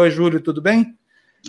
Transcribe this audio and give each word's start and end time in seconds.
Oi, 0.00 0.10
Júlio, 0.10 0.40
tudo 0.40 0.62
bem? 0.62 0.94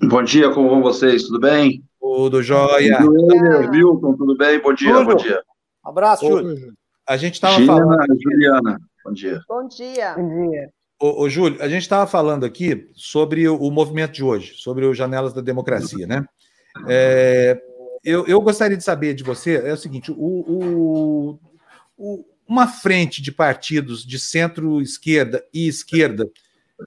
Bom 0.03 0.23
dia, 0.23 0.49
como 0.51 0.70
vão 0.70 0.82
vocês? 0.82 1.24
Tudo 1.24 1.40
bem? 1.40 1.84
Tudo 1.99 2.42
jóia. 2.42 2.98
Tudo 2.98 3.70
Milton, 3.70 4.16
tudo 4.16 4.36
bem? 4.38 4.60
Bom 4.60 4.74
dia, 4.74 4.90
Júlio. 4.90 5.06
bom 5.06 5.16
dia. 5.16 5.42
Abraço, 5.83 6.25
Júlio. 6.28 6.73
A 7.07 7.15
gente 7.17 7.35
estava 7.35 7.63
falando. 7.65 8.17
Juliana, 8.21 8.79
bom 9.04 9.12
dia. 9.13 9.41
Bom 9.47 9.67
dia. 9.67 10.13
Bom 10.15 10.49
dia. 10.49 10.70
Ô, 10.99 11.23
ô, 11.23 11.29
Júlio, 11.29 11.62
a 11.62 11.67
gente 11.67 11.81
estava 11.83 12.07
falando 12.07 12.46
aqui 12.46 12.89
sobre 12.96 13.47
o, 13.47 13.55
o 13.55 13.71
movimento 13.71 14.13
de 14.13 14.23
hoje, 14.23 14.54
sobre 14.55 14.86
os 14.86 14.97
Janelas 14.97 15.34
da 15.34 15.41
Democracia, 15.41 16.05
né? 16.07 16.25
É, 16.88 17.59
eu, 18.04 18.25
eu 18.27 18.41
gostaria 18.41 18.77
de 18.77 18.84
saber 18.84 19.13
de 19.13 19.23
você, 19.23 19.57
é 19.66 19.73
o 19.73 19.77
seguinte, 19.77 20.11
o, 20.11 20.16
o- 20.18 21.39
o- 21.97 22.25
uma 22.47 22.68
frente 22.68 23.21
de 23.21 23.31
partidos 23.31 24.04
de 24.04 24.18
centro-esquerda 24.20 25.43
e 25.54 25.68
esquerda 25.68 26.27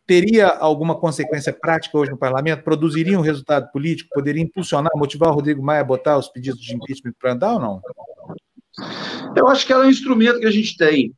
teria 0.06 0.48
alguma 0.48 0.98
consequência 0.98 1.52
prática 1.52 1.96
hoje 1.96 2.10
no 2.10 2.18
parlamento? 2.18 2.64
Produziria 2.64 3.18
um 3.18 3.22
resultado 3.22 3.70
político? 3.70 4.10
Poderia 4.12 4.42
impulsionar, 4.42 4.92
motivar 4.96 5.30
o 5.30 5.34
Rodrigo 5.34 5.62
Maia 5.62 5.80
a 5.80 5.84
botar 5.84 6.18
os 6.18 6.28
pedidos 6.28 6.60
de 6.60 6.74
impeachment 6.74 7.12
para 7.18 7.32
andar 7.32 7.54
ou 7.54 7.60
não? 7.60 7.80
Eu 9.36 9.48
acho 9.48 9.66
que 9.66 9.72
ela 9.72 9.84
é 9.84 9.86
um 9.86 9.90
instrumento 9.90 10.40
que 10.40 10.46
a 10.46 10.50
gente 10.50 10.76
tem. 10.76 11.14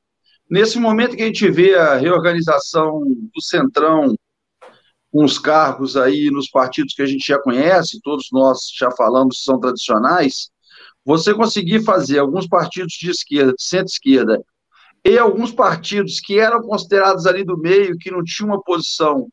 Nesse 0.51 0.79
momento 0.79 1.17
que 1.17 1.23
a 1.23 1.27
gente 1.27 1.51
vê 1.51 1.75
a 1.75 1.97
reorganização 1.97 3.01
do 3.05 3.43
Centrão, 3.43 4.15
com 5.11 5.25
os 5.25 5.39
cargos 5.39 5.97
aí 5.97 6.31
nos 6.31 6.49
partidos 6.49 6.93
que 6.93 7.03
a 7.03 7.07
gente 7.07 7.27
já 7.27 7.39
conhece, 7.39 8.01
todos 8.03 8.29
nós 8.33 8.69
já 8.77 8.91
falamos 8.91 9.45
são 9.45 9.59
tradicionais, 9.61 10.51
você 11.05 11.33
conseguir 11.33 11.85
fazer 11.85 12.19
alguns 12.19 12.49
partidos 12.49 12.95
de 12.95 13.11
esquerda, 13.11 13.53
de 13.53 13.63
centro-esquerda, 13.63 14.43
e 15.05 15.19
alguns 15.19 15.53
partidos 15.53 16.19
que 16.19 16.39
eram 16.39 16.63
considerados 16.63 17.27
ali 17.27 17.45
do 17.45 17.59
meio, 17.59 17.99
que 17.99 18.11
não 18.11 18.25
tinham 18.25 18.51
uma 18.51 18.63
posição, 18.63 19.29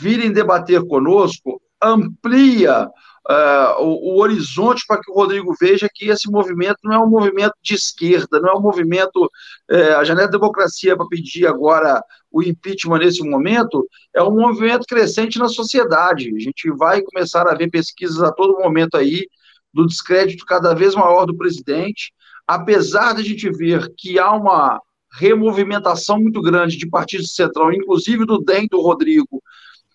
virem 0.00 0.32
debater 0.32 0.84
conosco, 0.86 1.62
amplia 1.80 2.88
ah, 3.28 3.76
o, 3.78 4.14
o 4.14 4.20
horizonte 4.20 4.84
para 4.86 5.00
que 5.00 5.10
o 5.10 5.14
Rodrigo 5.14 5.54
veja 5.60 5.88
que 5.92 6.08
esse 6.08 6.28
movimento 6.28 6.78
não 6.82 6.92
é 6.92 6.98
um 6.98 7.08
movimento 7.08 7.54
de 7.62 7.74
esquerda, 7.74 8.40
não 8.40 8.50
é 8.50 8.54
um 8.56 8.60
movimento. 8.60 9.30
eh, 9.70 9.94
a 9.94 10.02
janela 10.02 10.26
da 10.26 10.38
democracia 10.38 10.96
para 10.96 11.06
pedir 11.06 11.46
agora 11.46 12.02
o 12.30 12.42
impeachment 12.42 12.98
nesse 12.98 13.22
momento 13.22 13.86
é 14.14 14.22
um 14.22 14.32
movimento 14.32 14.86
crescente 14.88 15.38
na 15.38 15.48
sociedade. 15.48 16.34
A 16.34 16.40
gente 16.40 16.68
vai 16.72 17.00
começar 17.02 17.46
a 17.48 17.54
ver 17.54 17.70
pesquisas 17.70 18.20
a 18.22 18.32
todo 18.32 18.58
momento 18.58 18.96
aí 18.96 19.26
do 19.72 19.86
descrédito 19.86 20.44
cada 20.44 20.74
vez 20.74 20.94
maior 20.94 21.24
do 21.26 21.36
presidente, 21.36 22.12
apesar 22.46 23.14
de 23.14 23.20
a 23.22 23.24
gente 23.24 23.50
ver 23.50 23.92
que 23.96 24.18
há 24.18 24.32
uma 24.32 24.80
removimentação 25.12 26.18
muito 26.18 26.40
grande 26.40 26.76
de 26.76 26.88
partidos 26.88 27.26
de 27.26 27.34
central, 27.34 27.72
inclusive 27.72 28.24
do 28.24 28.38
DEM 28.38 28.66
do 28.70 28.80
Rodrigo, 28.80 29.42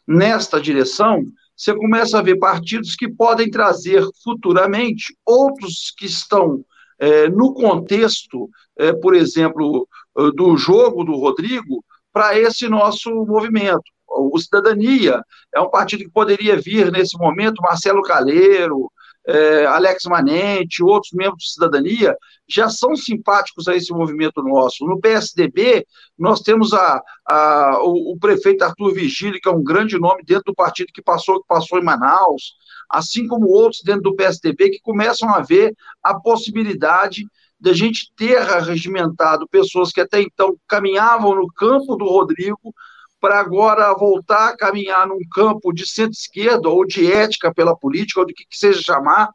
nesta 0.08 0.62
direção, 0.62 1.24
você 1.56 1.74
começa 1.76 2.20
a 2.20 2.22
ver 2.22 2.38
partidos 2.38 2.96
que 2.96 3.10
podem 3.10 3.50
trazer 3.50 4.04
futuramente 4.24 5.16
outros 5.26 5.92
que 5.98 6.06
estão 6.06 6.64
eh, 7.00 7.30
no 7.30 7.54
contexto, 7.54 8.48
eh, 8.78 8.94
por 8.94 9.16
exemplo, 9.16 9.88
eh, 10.18 10.32
do 10.36 10.56
jogo 10.56 11.04
do 11.04 11.14
Rodrigo, 11.14 11.84
para 12.14 12.38
esse 12.38 12.68
nosso 12.70 13.10
movimento. 13.26 13.84
O 14.08 14.38
Cidadania 14.40 15.22
é 15.54 15.60
um 15.60 15.70
partido 15.70 16.04
que 16.04 16.12
poderia 16.12 16.56
vir 16.58 16.92
nesse 16.92 17.18
momento, 17.18 17.62
Marcelo 17.62 18.02
Caleiro, 18.02 18.92
eh, 19.28 19.66
Alex 19.66 20.06
Manente, 20.06 20.84
outros 20.84 21.12
membros 21.14 21.44
de 21.44 21.52
Cidadania, 21.54 22.16
já 22.48 22.70
são 22.70 22.96
simpáticos 22.96 23.68
a 23.68 23.76
esse 23.76 23.92
movimento 23.92 24.42
nosso. 24.42 24.86
No 24.86 25.00
PSDB, 25.00 25.86
nós 26.18 26.40
temos 26.42 26.74
a, 26.74 27.02
a- 27.28 27.80
o, 27.84 28.14
o 28.14 28.20
prefeito 28.20 28.64
Arthur 28.64 28.94
Vigílio, 28.94 29.40
que 29.42 29.50
é 29.50 29.52
um 29.52 29.64
grande 29.64 30.00
nome 30.00 30.24
dentro 30.24 30.46
do 30.48 30.56
partido 30.56 30.92
que 30.94 31.02
passou, 31.02 31.42
que 31.42 31.48
passou 31.48 31.78
em 31.80 31.84
Manaus, 31.84 32.54
assim 32.90 33.28
como 33.28 33.48
outros 33.48 33.82
dentro 33.84 34.04
do 34.04 34.16
PSDB, 34.16 34.70
que 34.70 34.80
começam 34.82 35.30
a 35.30 35.42
ver 35.42 35.76
a 36.02 36.18
possibilidade 36.20 37.24
da 37.60 37.74
gente 37.74 38.12
ter 38.16 38.40
regimentado 38.62 39.48
pessoas 39.48 39.92
que 39.92 40.00
até 40.00 40.22
então 40.22 40.56
caminhavam 40.68 41.36
no 41.36 41.48
campo 41.48 41.96
do 41.96 42.06
Rodrigo, 42.06 42.74
para 43.20 43.40
agora 43.40 43.94
voltar 43.94 44.50
a 44.50 44.58
caminhar 44.58 45.08
num 45.08 45.20
campo 45.34 45.74
de 45.74 45.88
centro-esquerda 45.88 46.70
ou 46.70 46.86
de 46.86 47.12
ética 47.12 47.54
pela 47.54 47.76
política, 47.76 48.20
ou 48.20 48.26
de 48.26 48.34
que, 48.34 48.46
que 48.46 48.58
seja 48.58 48.82
chamar, 48.82 49.30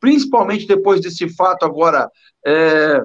principalmente 0.00 0.66
depois 0.66 1.00
desse 1.00 1.28
fato 1.34 1.64
agora 1.64 2.10
é, 2.46 3.00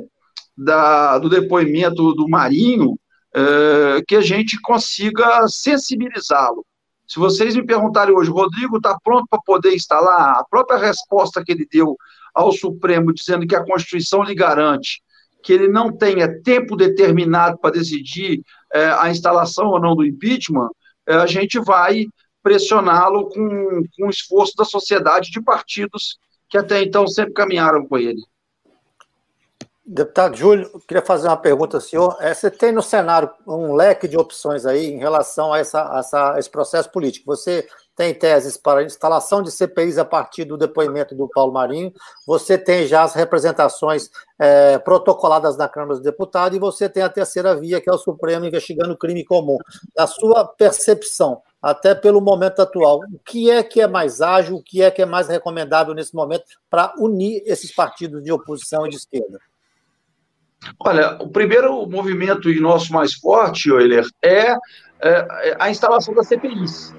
da- 0.58 1.18
do 1.20 1.30
depoimento 1.30 2.14
do 2.14 2.28
Marinho, 2.28 2.98
é, 3.36 4.02
que 4.08 4.16
a 4.16 4.22
gente 4.22 4.60
consiga 4.62 5.48
sensibilizá-lo. 5.48 6.66
Se 7.08 7.20
vocês 7.20 7.56
me 7.56 7.66
perguntarem 7.66 8.16
hoje, 8.16 8.30
Rodrigo 8.32 8.78
está 8.78 8.98
pronto 9.04 9.28
para 9.30 9.40
poder 9.46 9.74
instalar? 9.76 10.40
A 10.40 10.46
própria 10.50 10.78
resposta 10.78 11.44
que 11.44 11.52
ele 11.52 11.68
deu 11.72 11.96
ao 12.34 12.52
Supremo, 12.52 13.14
dizendo 13.14 13.46
que 13.46 13.56
a 13.56 13.64
Constituição 13.64 14.24
lhe 14.24 14.34
garante 14.34 15.02
que 15.44 15.52
ele 15.52 15.68
não 15.68 15.92
tenha 15.92 16.42
tempo 16.42 16.76
determinado 16.78 17.58
para 17.58 17.72
decidir 17.74 18.42
é, 18.74 18.86
a 18.86 19.10
instalação 19.10 19.68
ou 19.68 19.80
não 19.80 19.96
do 19.96 20.06
impeachment, 20.06 20.70
é, 21.08 21.16
a 21.16 21.26
gente 21.26 21.60
vai 21.60 22.06
pressioná-lo 22.42 23.30
com, 23.30 23.84
com 23.96 24.08
o 24.08 24.10
esforço 24.10 24.54
da 24.58 24.66
sociedade 24.66 25.32
de 25.32 25.42
partidos 25.42 26.18
que 26.50 26.58
até 26.58 26.84
então 26.84 27.08
sempre 27.08 27.34
caminharam 27.34 27.88
com 27.88 27.98
ele. 27.98 28.22
Deputado 29.86 30.38
Júlio, 30.38 30.80
queria 30.88 31.04
fazer 31.06 31.28
uma 31.28 31.36
pergunta 31.36 31.76
ao 31.76 31.82
senhor. 31.82 32.16
É, 32.22 32.34
você 32.34 32.50
tem 32.50 32.72
no 32.72 32.82
cenário 32.82 33.30
um 33.46 33.74
leque 33.74 34.08
de 34.08 34.18
opções 34.18 34.66
aí 34.66 34.86
em 34.86 34.98
relação 34.98 35.52
a, 35.52 35.60
essa, 35.60 35.94
a 35.94 36.00
essa- 36.00 36.40
esse 36.40 36.50
processo 36.50 36.90
político. 36.90 37.26
Você 37.26 37.68
tem 37.94 38.14
teses 38.14 38.56
para 38.56 38.82
instalação 38.84 39.44
de 39.44 39.52
CPIs 39.52 39.98
a 39.98 40.06
partir 40.06 40.46
do 40.46 40.58
depoimento 40.58 41.14
do 41.14 41.28
Paulo 41.28 41.52
Marinho, 41.52 41.92
você 42.26 42.58
tem 42.58 42.88
já 42.88 43.04
as 43.04 43.14
representações 43.14 44.10
é, 44.40 44.80
protocoladas 44.80 45.58
na 45.58 45.68
Câmara 45.68 45.96
dos 45.96 46.02
Deputados 46.04 46.56
e 46.56 46.60
você 46.62 46.88
tem 46.88 47.04
a 47.04 47.10
terceira 47.10 47.54
via, 47.54 47.82
que 47.82 47.90
é 47.90 47.94
o 47.94 47.98
Supremo 47.98 48.46
investigando 48.46 48.98
crime 48.98 49.26
comum. 49.26 49.58
Na 49.96 50.08
sua 50.08 50.46
percepção, 50.46 51.42
até 51.62 51.94
pelo 51.94 52.22
momento 52.22 52.62
atual, 52.62 53.00
o 53.14 53.20
que 53.20 53.52
é 53.52 53.62
que 53.62 53.82
é 53.82 53.88
mais 53.88 54.22
ágil, 54.22 54.56
o 54.56 54.64
que 54.64 54.82
é 54.82 54.90
que 54.90 55.02
é 55.02 55.06
mais 55.06 55.28
recomendável 55.28 55.94
nesse 55.94 56.16
momento 56.16 56.46
para 56.70 56.94
unir 56.98 57.44
esses 57.46 57.74
partidos 57.76 58.24
de 58.24 58.32
oposição 58.32 58.88
e 58.88 58.90
de 58.90 58.96
esquerda? 58.96 59.40
Olha, 60.80 61.18
o 61.22 61.30
primeiro 61.30 61.86
movimento 61.88 62.50
e 62.50 62.60
nosso 62.60 62.94
mais 62.94 63.14
forte, 63.14 63.70
Euler, 63.70 64.06
é, 64.22 64.52
é, 64.52 64.58
é 65.02 65.56
a 65.60 65.70
instalação 65.70 66.14
das 66.14 66.28
CPIs. 66.28 66.94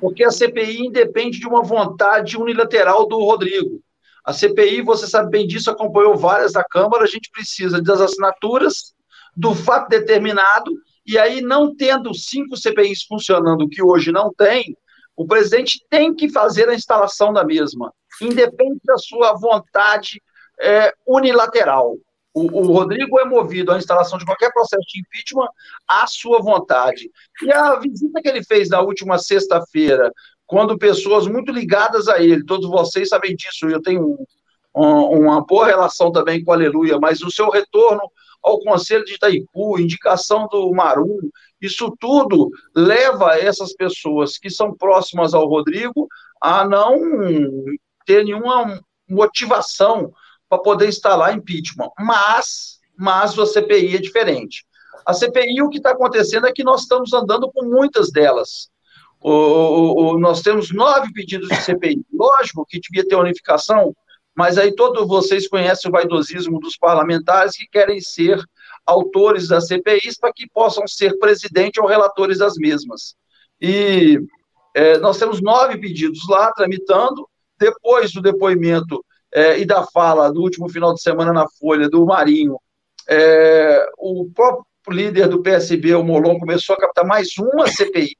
Porque 0.00 0.24
a 0.24 0.30
CPI 0.30 0.86
independe 0.86 1.38
de 1.38 1.46
uma 1.46 1.62
vontade 1.62 2.36
unilateral 2.36 3.06
do 3.06 3.18
Rodrigo. 3.18 3.80
A 4.24 4.32
CPI, 4.32 4.82
você 4.82 5.06
sabe 5.06 5.30
bem 5.30 5.46
disso, 5.46 5.70
acompanhou 5.70 6.16
várias 6.16 6.52
da 6.52 6.64
Câmara, 6.64 7.04
a 7.04 7.06
gente 7.06 7.30
precisa 7.30 7.80
das 7.80 8.00
assinaturas, 8.00 8.94
do 9.36 9.54
fato 9.54 9.88
determinado, 9.88 10.72
e 11.06 11.18
aí, 11.18 11.42
não 11.42 11.74
tendo 11.74 12.14
cinco 12.14 12.56
CPIs 12.56 13.02
funcionando, 13.02 13.68
que 13.68 13.82
hoje 13.82 14.10
não 14.10 14.32
tem, 14.32 14.76
o 15.16 15.26
presidente 15.26 15.84
tem 15.90 16.14
que 16.14 16.30
fazer 16.30 16.68
a 16.68 16.74
instalação 16.74 17.32
da 17.32 17.44
mesma, 17.44 17.92
independe 18.22 18.80
da 18.84 18.96
sua 18.96 19.34
vontade 19.34 20.22
é, 20.58 20.92
unilateral. 21.06 21.96
O, 22.34 22.42
o 22.42 22.72
Rodrigo 22.72 23.20
é 23.20 23.24
movido 23.24 23.70
à 23.70 23.78
instalação 23.78 24.18
de 24.18 24.24
qualquer 24.24 24.52
processo 24.52 24.82
de 24.88 25.00
impeachment 25.00 25.48
à 25.86 26.04
sua 26.08 26.42
vontade. 26.42 27.08
E 27.40 27.52
a 27.52 27.76
visita 27.76 28.20
que 28.20 28.28
ele 28.28 28.42
fez 28.42 28.68
na 28.68 28.80
última 28.80 29.16
sexta-feira, 29.18 30.12
quando 30.44 30.76
pessoas 30.76 31.28
muito 31.28 31.52
ligadas 31.52 32.08
a 32.08 32.20
ele, 32.20 32.44
todos 32.44 32.68
vocês 32.68 33.08
sabem 33.08 33.36
disso, 33.36 33.68
eu 33.68 33.80
tenho 33.80 34.02
um- 34.04 34.26
um- 34.74 35.20
uma 35.20 35.40
boa 35.46 35.66
relação 35.66 36.10
também 36.10 36.42
com 36.42 36.52
Aleluia, 36.52 36.98
mas 36.98 37.22
o 37.22 37.30
seu 37.30 37.48
retorno 37.48 38.02
ao 38.42 38.58
Conselho 38.58 39.04
de 39.04 39.14
Itaipu, 39.14 39.78
indicação 39.78 40.46
do 40.48 40.70
Marum, 40.72 41.18
isso 41.60 41.96
tudo 41.98 42.50
leva 42.74 43.38
essas 43.38 43.72
pessoas 43.72 44.36
que 44.36 44.50
são 44.50 44.74
próximas 44.74 45.32
ao 45.32 45.46
Rodrigo 45.46 46.08
a 46.40 46.66
não 46.68 46.98
ter 48.04 48.24
nenhuma 48.24 48.78
motivação 49.08 50.12
para 50.54 50.62
poder 50.62 50.88
instalar 50.88 51.34
impeachment. 51.34 51.90
Mas, 51.98 52.78
mas 52.96 53.38
a 53.38 53.46
CPI 53.46 53.96
é 53.96 53.98
diferente. 54.00 54.64
A 55.06 55.12
CPI, 55.12 55.60
o 55.62 55.68
que 55.68 55.78
está 55.78 55.90
acontecendo 55.90 56.46
é 56.46 56.52
que 56.52 56.64
nós 56.64 56.82
estamos 56.82 57.12
andando 57.12 57.50
com 57.52 57.64
muitas 57.66 58.10
delas. 58.10 58.68
O, 59.20 59.30
o- 59.30 60.12
o- 60.14 60.18
nós 60.18 60.42
temos 60.42 60.72
nove 60.72 61.12
pedidos 61.12 61.48
de 61.48 61.56
CPI. 61.62 62.04
Lógico 62.12 62.64
que 62.68 62.78
devia 62.80 63.06
ter 63.06 63.16
unificação, 63.16 63.94
mas 64.36 64.58
aí 64.58 64.74
todos 64.74 65.06
vocês 65.06 65.48
conhecem 65.48 65.88
o 65.88 65.92
vaidosismo 65.92 66.58
dos 66.60 66.76
parlamentares 66.76 67.56
que 67.56 67.66
querem 67.66 68.00
ser 68.00 68.42
autores 68.86 69.48
das 69.48 69.66
CPIs 69.66 70.18
para 70.18 70.32
que 70.32 70.46
possam 70.48 70.86
ser 70.86 71.18
presidente 71.18 71.80
ou 71.80 71.86
relatores 71.86 72.38
das 72.38 72.54
mesmas. 72.56 73.14
E 73.60 74.18
é, 74.74 74.98
nós 74.98 75.18
temos 75.18 75.40
nove 75.40 75.78
pedidos 75.78 76.20
lá 76.28 76.52
tramitando. 76.52 77.28
Depois 77.58 78.12
do 78.12 78.20
depoimento 78.20 79.04
é, 79.34 79.58
e 79.58 79.66
da 79.66 79.84
fala 79.84 80.32
do 80.32 80.40
último 80.40 80.68
final 80.68 80.94
de 80.94 81.02
semana 81.02 81.32
na 81.32 81.46
Folha 81.58 81.88
do 81.88 82.06
Marinho, 82.06 82.58
é, 83.08 83.86
o 83.98 84.30
próprio 84.32 84.64
líder 84.88 85.28
do 85.28 85.42
PSB, 85.42 85.94
o 85.94 86.04
Molon, 86.04 86.38
começou 86.38 86.74
a 86.74 86.78
captar 86.78 87.04
mais 87.04 87.28
uma 87.36 87.66
CPI 87.66 88.16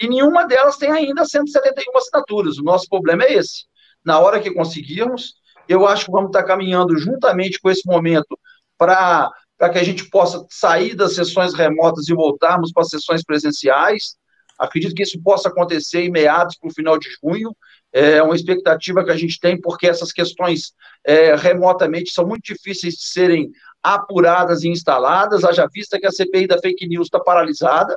e 0.00 0.08
nenhuma 0.08 0.46
delas 0.46 0.76
tem 0.76 0.90
ainda 0.90 1.24
171 1.24 1.96
assinaturas. 1.96 2.58
O 2.58 2.64
nosso 2.64 2.88
problema 2.88 3.24
é 3.24 3.34
esse. 3.34 3.66
Na 4.04 4.18
hora 4.18 4.40
que 4.40 4.52
conseguirmos, 4.52 5.34
eu 5.68 5.86
acho 5.86 6.06
que 6.06 6.10
vamos 6.10 6.30
estar 6.30 6.42
caminhando 6.42 6.96
juntamente 6.96 7.60
com 7.60 7.70
esse 7.70 7.86
momento 7.86 8.38
para 8.76 9.30
que 9.72 9.78
a 9.78 9.84
gente 9.84 10.10
possa 10.10 10.44
sair 10.50 10.94
das 10.94 11.14
sessões 11.14 11.54
remotas 11.54 12.08
e 12.08 12.14
voltarmos 12.14 12.72
para 12.72 12.82
as 12.82 12.88
sessões 12.88 13.22
presenciais. 13.22 14.16
Acredito 14.58 14.94
que 14.94 15.04
isso 15.04 15.22
possa 15.22 15.48
acontecer 15.48 16.02
em 16.02 16.10
meados 16.10 16.56
para 16.58 16.68
o 16.68 16.74
final 16.74 16.98
de 16.98 17.08
junho. 17.22 17.54
É 17.92 18.22
uma 18.22 18.34
expectativa 18.34 19.04
que 19.04 19.10
a 19.10 19.16
gente 19.16 19.38
tem, 19.38 19.60
porque 19.60 19.86
essas 19.86 20.12
questões 20.12 20.72
é, 21.04 21.34
remotamente 21.34 22.10
são 22.10 22.26
muito 22.26 22.44
difíceis 22.44 22.94
de 22.94 23.04
serem 23.04 23.50
apuradas 23.82 24.62
e 24.62 24.68
instaladas. 24.68 25.44
Haja 25.44 25.68
vista 25.70 25.98
que 25.98 26.06
a 26.06 26.10
CPI 26.10 26.46
da 26.46 26.58
fake 26.58 26.88
news 26.88 27.06
está 27.06 27.20
paralisada 27.20 27.96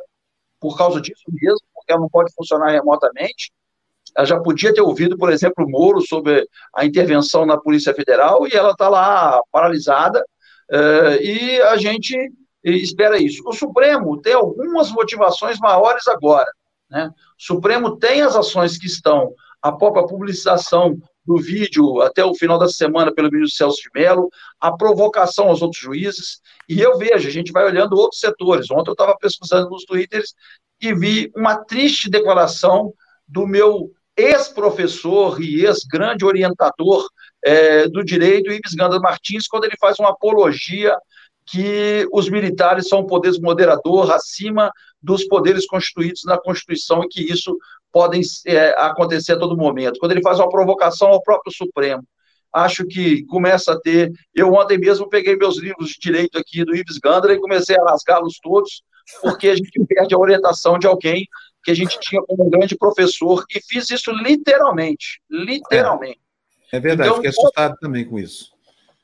por 0.60 0.78
causa 0.78 1.00
disso 1.00 1.24
mesmo, 1.32 1.66
porque 1.74 1.92
ela 1.92 2.02
não 2.02 2.10
pode 2.10 2.34
funcionar 2.34 2.72
remotamente. 2.72 3.52
Ela 4.16 4.26
já 4.26 4.40
podia 4.40 4.74
ter 4.74 4.82
ouvido, 4.82 5.18
por 5.18 5.32
exemplo, 5.32 5.66
o 5.66 5.70
Moro 5.70 6.02
sobre 6.02 6.48
a 6.74 6.86
intervenção 6.86 7.46
na 7.46 7.58
Polícia 7.58 7.94
Federal 7.94 8.48
e 8.48 8.52
ela 8.54 8.72
está 8.72 8.90
lá 8.90 9.42
paralisada. 9.52 10.26
Uh, 10.72 11.22
e 11.22 11.62
a 11.62 11.78
gente 11.78 12.18
espera 12.64 13.18
isso. 13.18 13.44
O 13.46 13.54
Supremo 13.54 14.20
tem 14.22 14.34
algumas 14.34 14.90
motivações 14.92 15.60
maiores 15.60 16.08
agora. 16.08 16.50
Né? 16.90 17.10
O 17.10 17.44
Supremo 17.44 17.98
tem 17.98 18.22
as 18.22 18.36
ações 18.36 18.78
que 18.78 18.88
estão, 18.88 19.34
a 19.66 19.72
própria 19.72 20.06
publicização 20.06 20.96
do 21.26 21.38
vídeo 21.38 22.00
até 22.00 22.24
o 22.24 22.36
final 22.36 22.60
da 22.60 22.70
semana 22.70 23.12
pelo 23.12 23.32
ministro 23.32 23.58
Celso 23.58 23.82
de 23.82 23.90
Mello, 23.96 24.30
a 24.62 24.72
provocação 24.72 25.48
aos 25.48 25.60
outros 25.64 25.82
juízes, 25.82 26.40
e 26.70 26.80
eu 26.80 27.00
vejo, 27.00 27.28
a 27.28 27.32
gente 27.32 27.52
vai 27.52 27.66
olhando 27.66 27.98
outros 27.98 28.20
setores. 28.20 28.70
Ontem 28.70 28.92
eu 28.92 28.94
estava 28.94 29.18
pesquisando 29.18 29.72
nos 29.72 29.84
twitters 29.84 30.36
e 30.80 30.94
vi 30.94 31.32
uma 31.36 31.56
triste 31.56 32.12
declaração 32.12 32.94
do 33.28 33.48
meu 33.48 33.90
ex-professor 34.16 35.42
e 35.42 35.66
ex-grande 35.66 36.24
orientador 36.24 37.04
é, 37.44 37.88
do 37.88 38.04
direito, 38.04 38.52
Ives 38.52 38.76
Ganda 38.76 39.00
Martins, 39.00 39.48
quando 39.48 39.64
ele 39.64 39.78
faz 39.80 39.98
uma 39.98 40.12
apologia 40.12 40.96
que 41.48 42.08
os 42.12 42.30
militares 42.30 42.88
são 42.88 43.00
um 43.00 43.08
poder 43.08 43.34
moderador 43.40 44.12
acima 44.12 44.72
dos 45.02 45.24
poderes 45.26 45.66
constituídos 45.66 46.24
na 46.26 46.38
Constituição 46.38 47.04
e 47.04 47.08
que 47.08 47.22
isso 47.22 47.56
podem 47.96 48.20
é, 48.46 48.76
acontecer 48.78 49.32
a 49.32 49.40
todo 49.40 49.56
momento. 49.56 50.02
Quando 50.02 50.12
ele 50.12 50.22
faz 50.22 50.38
uma 50.38 50.50
provocação 50.50 51.08
ao 51.08 51.24
próprio 51.24 51.56
Supremo, 51.56 52.04
acho 52.52 52.86
que 52.86 53.24
começa 53.28 53.72
a 53.72 53.80
ter. 53.80 54.12
Eu 54.34 54.54
ontem 54.54 54.78
mesmo 54.78 55.08
peguei 55.08 55.38
meus 55.38 55.58
livros 55.58 55.92
de 55.92 56.00
direito 56.02 56.38
aqui 56.38 56.66
do 56.66 56.76
Ives 56.76 56.98
Gandra 56.98 57.34
e 57.34 57.40
comecei 57.40 57.80
a 57.80 57.86
rasgá-los 57.86 58.38
todos, 58.44 58.84
porque 59.22 59.48
a 59.48 59.56
gente 59.56 59.80
perde 59.88 60.14
a 60.14 60.18
orientação 60.18 60.78
de 60.78 60.86
alguém 60.86 61.26
que 61.64 61.72
a 61.72 61.74
gente 61.74 61.98
tinha 62.02 62.22
como 62.24 62.46
um 62.46 62.50
grande 62.50 62.76
professor, 62.76 63.46
e 63.50 63.62
fiz 63.62 63.90
isso 63.90 64.12
literalmente. 64.12 65.22
Literalmente. 65.30 66.20
É, 66.74 66.76
é 66.76 66.80
verdade, 66.82 67.08
então, 67.08 67.16
fiquei 67.16 67.30
assustado 67.30 67.78
também 67.80 68.04
com 68.04 68.20
isso. 68.20 68.52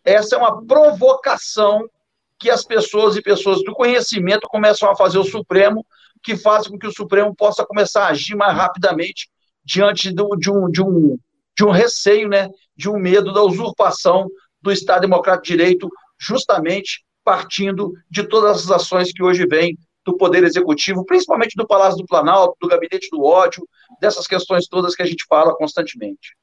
Essa 0.03 0.35
é 0.35 0.37
uma 0.37 0.65
provocação 0.65 1.89
que 2.37 2.49
as 2.49 2.65
pessoas 2.65 3.15
e 3.15 3.21
pessoas 3.21 3.63
do 3.63 3.73
conhecimento 3.73 4.49
começam 4.49 4.91
a 4.91 4.97
fazer 4.97 5.17
o 5.17 5.23
Supremo, 5.23 5.85
que 6.23 6.35
faz 6.35 6.67
com 6.67 6.77
que 6.77 6.87
o 6.87 6.93
Supremo 6.93 7.35
possa 7.35 7.65
começar 7.65 8.05
a 8.05 8.09
agir 8.09 8.35
mais 8.35 8.55
rapidamente 8.55 9.29
diante 9.63 10.11
do, 10.11 10.35
de, 10.35 10.51
um, 10.51 10.69
de, 10.69 10.81
um, 10.81 11.17
de 11.55 11.65
um 11.65 11.71
receio, 11.71 12.27
né, 12.27 12.49
de 12.75 12.89
um 12.89 12.97
medo 12.97 13.33
da 13.33 13.43
usurpação 13.43 14.29
do 14.61 14.71
Estado 14.71 15.01
Democrático 15.01 15.45
de 15.45 15.57
Direito, 15.57 15.89
justamente 16.19 17.03
partindo 17.23 17.93
de 18.09 18.23
todas 18.23 18.63
as 18.63 18.71
ações 18.71 19.11
que 19.11 19.23
hoje 19.23 19.45
vêm 19.45 19.77
do 20.03 20.17
Poder 20.17 20.43
Executivo, 20.43 21.05
principalmente 21.05 21.55
do 21.55 21.67
Palácio 21.67 21.97
do 21.97 22.05
Planalto, 22.05 22.57
do 22.59 22.67
Gabinete 22.67 23.09
do 23.11 23.23
Ódio, 23.23 23.67
dessas 23.99 24.27
questões 24.27 24.67
todas 24.67 24.95
que 24.95 25.03
a 25.03 25.05
gente 25.05 25.25
fala 25.27 25.55
constantemente. 25.55 26.35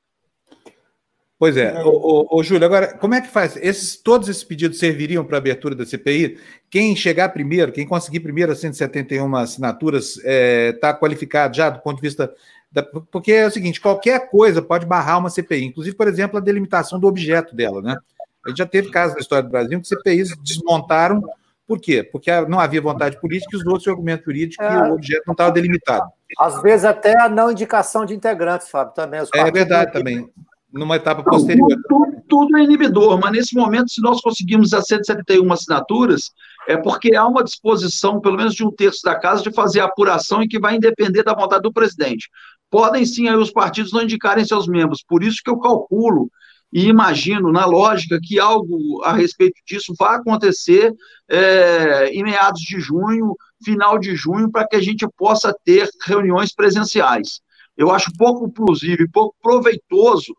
Pois 1.38 1.56
é. 1.56 1.72
Ô, 1.84 2.26
ô, 2.30 2.42
Júlio, 2.42 2.66
agora, 2.66 2.94
como 2.94 3.14
é 3.14 3.20
que 3.20 3.28
faz? 3.28 3.56
Esses, 3.56 3.96
todos 3.96 4.28
esses 4.28 4.42
pedidos 4.42 4.78
serviriam 4.78 5.24
para 5.24 5.36
a 5.36 5.38
abertura 5.38 5.72
da 5.72 5.86
CPI? 5.86 6.36
Quem 6.68 6.96
chegar 6.96 7.28
primeiro, 7.28 7.70
quem 7.70 7.86
conseguir 7.86 8.20
primeiro 8.20 8.50
as 8.50 8.58
171 8.58 9.36
assinaturas, 9.36 10.16
está 10.16 10.22
é, 10.24 10.72
tá 10.72 10.92
qualificado 10.92 11.56
já 11.56 11.70
do 11.70 11.80
ponto 11.80 11.96
de 11.96 12.02
vista. 12.02 12.34
Da, 12.72 12.82
porque 12.82 13.30
é 13.32 13.46
o 13.46 13.50
seguinte: 13.52 13.80
qualquer 13.80 14.28
coisa 14.28 14.60
pode 14.60 14.84
barrar 14.84 15.18
uma 15.18 15.30
CPI, 15.30 15.66
inclusive, 15.66 15.96
por 15.96 16.08
exemplo, 16.08 16.38
a 16.38 16.40
delimitação 16.40 16.98
do 16.98 17.06
objeto 17.06 17.54
dela, 17.54 17.80
né? 17.80 17.96
A 18.44 18.48
gente 18.48 18.58
já 18.58 18.66
teve 18.66 18.90
casos 18.90 19.14
na 19.14 19.20
história 19.20 19.44
do 19.44 19.50
Brasil 19.50 19.80
que 19.80 19.86
CPIs 19.86 20.36
desmontaram. 20.42 21.22
Por 21.68 21.78
quê? 21.78 22.02
Porque 22.02 22.30
não 22.48 22.58
havia 22.58 22.80
vontade 22.80 23.20
política 23.20 23.54
e 23.54 23.60
os 23.60 23.66
outros 23.66 23.86
argumentos 23.86 24.24
jurídicos 24.24 24.66
é. 24.66 24.68
que 24.70 24.88
o 24.88 24.94
objeto 24.94 25.22
não 25.26 25.32
estava 25.32 25.52
delimitado. 25.52 26.10
Às 26.40 26.60
vezes 26.62 26.84
até 26.84 27.14
a 27.20 27.28
não 27.28 27.52
indicação 27.52 28.04
de 28.04 28.14
integrantes, 28.14 28.68
Fábio, 28.68 28.94
também. 28.94 29.20
é 29.20 29.50
verdade 29.50 29.92
também 29.92 30.28
numa 30.72 30.96
etapa 30.96 31.22
posterior. 31.22 31.68
Tudo, 31.88 32.22
tudo, 32.28 32.56
é 32.58 32.62
inibidor, 32.62 33.18
mas 33.20 33.32
nesse 33.32 33.54
momento, 33.54 33.90
se 33.90 34.00
nós 34.00 34.20
conseguirmos 34.20 34.72
as 34.74 34.86
171 34.86 35.50
assinaturas, 35.52 36.30
é 36.68 36.76
porque 36.76 37.14
há 37.14 37.26
uma 37.26 37.42
disposição, 37.42 38.20
pelo 38.20 38.36
menos 38.36 38.54
de 38.54 38.64
um 38.64 38.70
terço 38.70 39.00
da 39.02 39.18
casa, 39.18 39.42
de 39.42 39.52
fazer 39.52 39.80
a 39.80 39.86
apuração 39.86 40.42
e 40.42 40.48
que 40.48 40.58
vai 40.58 40.78
depender 40.78 41.22
da 41.22 41.34
vontade 41.34 41.62
do 41.62 41.72
presidente. 41.72 42.28
Podem 42.70 43.06
sim 43.06 43.28
aí 43.28 43.36
os 43.36 43.50
partidos 43.50 43.92
não 43.92 44.02
indicarem 44.02 44.44
seus 44.44 44.66
membros, 44.66 45.02
por 45.06 45.22
isso 45.22 45.40
que 45.42 45.50
eu 45.50 45.58
calculo 45.58 46.30
e 46.72 46.86
imagino, 46.86 47.50
na 47.50 47.64
lógica, 47.64 48.20
que 48.22 48.38
algo 48.38 49.02
a 49.02 49.12
respeito 49.12 49.58
disso 49.66 49.94
vai 49.98 50.16
acontecer 50.16 50.94
é, 51.28 52.10
em 52.10 52.22
meados 52.22 52.60
de 52.60 52.78
junho, 52.78 53.34
final 53.64 53.98
de 53.98 54.14
junho, 54.14 54.50
para 54.50 54.68
que 54.68 54.76
a 54.76 54.80
gente 54.80 55.06
possa 55.16 55.54
ter 55.64 55.88
reuniões 56.04 56.54
presenciais. 56.54 57.40
Eu 57.76 57.90
acho 57.90 58.12
pouco 58.18 58.50
plausível 58.50 59.06
e 59.06 59.10
pouco 59.10 59.34
proveitoso 59.42 60.34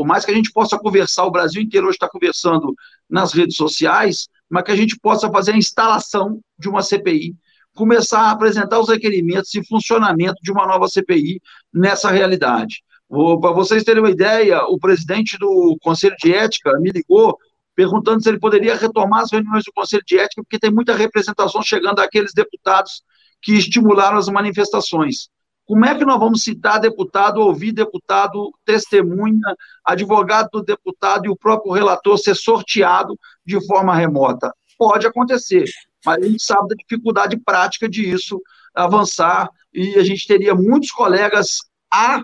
por 0.00 0.06
mais 0.06 0.24
que 0.24 0.30
a 0.30 0.34
gente 0.34 0.50
possa 0.50 0.78
conversar, 0.78 1.26
o 1.26 1.30
Brasil 1.30 1.60
inteiro 1.60 1.86
hoje 1.86 1.96
está 1.96 2.08
conversando 2.08 2.74
nas 3.06 3.34
redes 3.34 3.54
sociais, 3.54 4.28
mas 4.48 4.64
que 4.64 4.70
a 4.70 4.74
gente 4.74 4.98
possa 4.98 5.30
fazer 5.30 5.52
a 5.52 5.58
instalação 5.58 6.40
de 6.58 6.70
uma 6.70 6.80
CPI, 6.80 7.36
começar 7.74 8.22
a 8.22 8.30
apresentar 8.30 8.80
os 8.80 8.88
requerimentos 8.88 9.54
e 9.54 9.62
funcionamento 9.62 10.36
de 10.42 10.50
uma 10.50 10.66
nova 10.66 10.88
CPI 10.88 11.38
nessa 11.70 12.10
realidade. 12.10 12.82
Para 13.10 13.52
vocês 13.52 13.84
terem 13.84 14.02
uma 14.02 14.10
ideia, 14.10 14.64
o 14.68 14.78
presidente 14.78 15.36
do 15.36 15.76
Conselho 15.82 16.16
de 16.18 16.32
Ética 16.32 16.72
me 16.80 16.90
ligou 16.90 17.36
perguntando 17.76 18.22
se 18.22 18.30
ele 18.30 18.40
poderia 18.40 18.76
retomar 18.76 19.20
as 19.24 19.30
reuniões 19.30 19.64
do 19.64 19.72
Conselho 19.74 20.02
de 20.06 20.18
Ética, 20.18 20.42
porque 20.42 20.58
tem 20.58 20.70
muita 20.72 20.96
representação 20.96 21.62
chegando 21.62 21.96
daqueles 21.96 22.32
deputados 22.32 23.02
que 23.42 23.52
estimularam 23.52 24.16
as 24.16 24.30
manifestações. 24.30 25.28
Como 25.70 25.84
é 25.84 25.96
que 25.96 26.04
nós 26.04 26.18
vamos 26.18 26.42
citar 26.42 26.80
deputado, 26.80 27.36
ouvir 27.36 27.70
deputado, 27.70 28.52
testemunha, 28.64 29.54
advogado 29.84 30.48
do 30.54 30.64
deputado 30.64 31.26
e 31.26 31.28
o 31.28 31.36
próprio 31.36 31.70
relator 31.70 32.18
ser 32.18 32.34
sorteado 32.34 33.16
de 33.46 33.64
forma 33.68 33.94
remota? 33.94 34.52
Pode 34.76 35.06
acontecer, 35.06 35.66
mas 36.04 36.24
a 36.24 36.26
gente 36.26 36.42
sabe 36.42 36.70
da 36.70 36.74
dificuldade 36.74 37.38
prática 37.38 37.88
de 37.88 38.02
isso 38.02 38.42
avançar 38.74 39.48
e 39.72 39.94
a 39.94 40.02
gente 40.02 40.26
teria 40.26 40.56
muitos 40.56 40.90
colegas 40.90 41.58
a, 41.88 42.20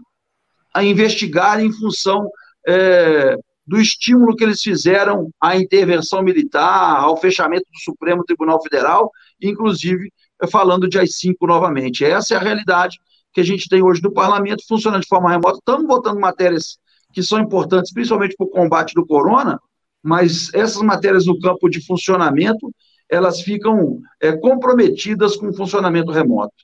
a 0.74 0.82
investigar 0.82 1.60
em 1.60 1.70
função 1.70 2.28
é, 2.66 3.36
do 3.64 3.80
estímulo 3.80 4.34
que 4.34 4.42
eles 4.42 4.60
fizeram 4.60 5.30
à 5.40 5.56
intervenção 5.56 6.20
militar, 6.20 6.96
ao 6.98 7.16
fechamento 7.16 7.66
do 7.72 7.78
Supremo 7.78 8.24
Tribunal 8.24 8.60
Federal, 8.60 9.08
inclusive 9.40 10.12
falando 10.50 10.88
de 10.88 10.98
AI-5 10.98 11.36
novamente. 11.42 12.04
Essa 12.04 12.34
é 12.34 12.36
a 12.38 12.40
realidade 12.40 12.98
que 13.36 13.40
a 13.42 13.44
gente 13.44 13.68
tem 13.68 13.82
hoje 13.82 14.02
no 14.02 14.10
parlamento 14.10 14.66
funcionando 14.66 15.02
de 15.02 15.08
forma 15.08 15.30
remota. 15.30 15.58
Estamos 15.58 15.86
votando 15.86 16.18
matérias 16.18 16.78
que 17.12 17.22
são 17.22 17.38
importantes, 17.38 17.92
principalmente 17.92 18.34
para 18.34 18.46
o 18.46 18.50
combate 18.50 18.94
do 18.94 19.06
corona, 19.06 19.60
mas 20.02 20.48
essas 20.54 20.80
matérias 20.80 21.26
no 21.26 21.38
campo 21.38 21.68
de 21.68 21.84
funcionamento, 21.84 22.74
elas 23.10 23.42
ficam 23.42 24.00
é, 24.22 24.34
comprometidas 24.34 25.36
com 25.36 25.50
o 25.50 25.54
funcionamento 25.54 26.10
remoto. 26.10 26.54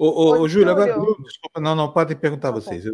Ô, 0.00 0.06
ô, 0.06 0.40
ô 0.40 0.48
Júlio, 0.48 0.72
agora, 0.72 0.94
desculpa, 1.22 1.60
não, 1.60 1.76
não, 1.76 1.92
podem 1.92 2.16
perguntar 2.16 2.50
vocês. 2.50 2.84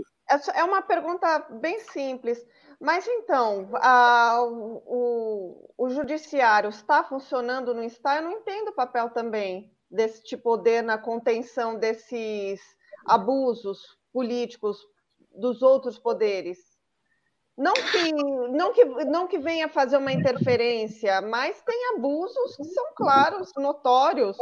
É 0.54 0.62
uma 0.62 0.82
pergunta 0.82 1.38
bem 1.62 1.80
simples. 1.80 2.38
Mas 2.78 3.08
então, 3.08 3.70
a, 3.76 4.40
o, 4.42 5.72
o, 5.78 5.88
judiciário 5.88 6.68
está 6.68 7.02
funcionando, 7.02 7.72
não 7.72 7.82
está? 7.82 8.16
Eu 8.16 8.24
não 8.24 8.32
entendo 8.32 8.68
o 8.68 8.74
papel 8.74 9.08
também 9.08 9.72
desse 9.90 10.36
poder 10.36 10.82
na 10.82 10.98
contenção 10.98 11.78
desses 11.78 12.60
abusos 13.04 13.80
políticos 14.12 14.78
dos 15.36 15.62
outros 15.62 15.98
poderes. 15.98 16.58
Não 17.56 17.72
que, 17.72 18.12
não, 18.50 18.72
que, 18.72 18.84
não 19.04 19.28
que 19.28 19.38
venha 19.38 19.68
fazer 19.68 19.96
uma 19.96 20.12
interferência, 20.12 21.20
mas 21.20 21.62
tem 21.62 21.94
abusos 21.96 22.56
que 22.56 22.64
são 22.64 22.84
claros, 22.96 23.50
notórios. 23.56 24.36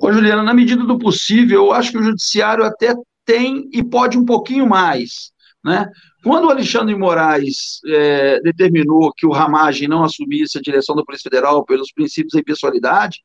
Ô, 0.00 0.12
Juliana, 0.12 0.42
na 0.42 0.52
medida 0.52 0.84
do 0.84 0.98
possível, 0.98 1.64
eu 1.64 1.72
acho 1.72 1.92
que 1.92 1.98
o 1.98 2.02
judiciário 2.02 2.64
até 2.64 2.94
tem 3.24 3.68
e 3.72 3.82
pode 3.82 4.18
um 4.18 4.24
pouquinho 4.24 4.66
mais. 4.66 5.32
Né? 5.64 5.90
Quando 6.22 6.44
o 6.44 6.50
Alexandre 6.50 6.94
Moraes 6.94 7.80
é, 7.86 8.38
determinou 8.40 9.12
que 9.16 9.26
o 9.26 9.32
Ramagem 9.32 9.88
não 9.88 10.04
assumisse 10.04 10.58
a 10.58 10.60
direção 10.60 10.94
da 10.94 11.04
Polícia 11.04 11.28
Federal 11.28 11.64
pelos 11.64 11.90
princípios 11.90 12.34
da 12.34 12.40
impessoalidade, 12.40 13.22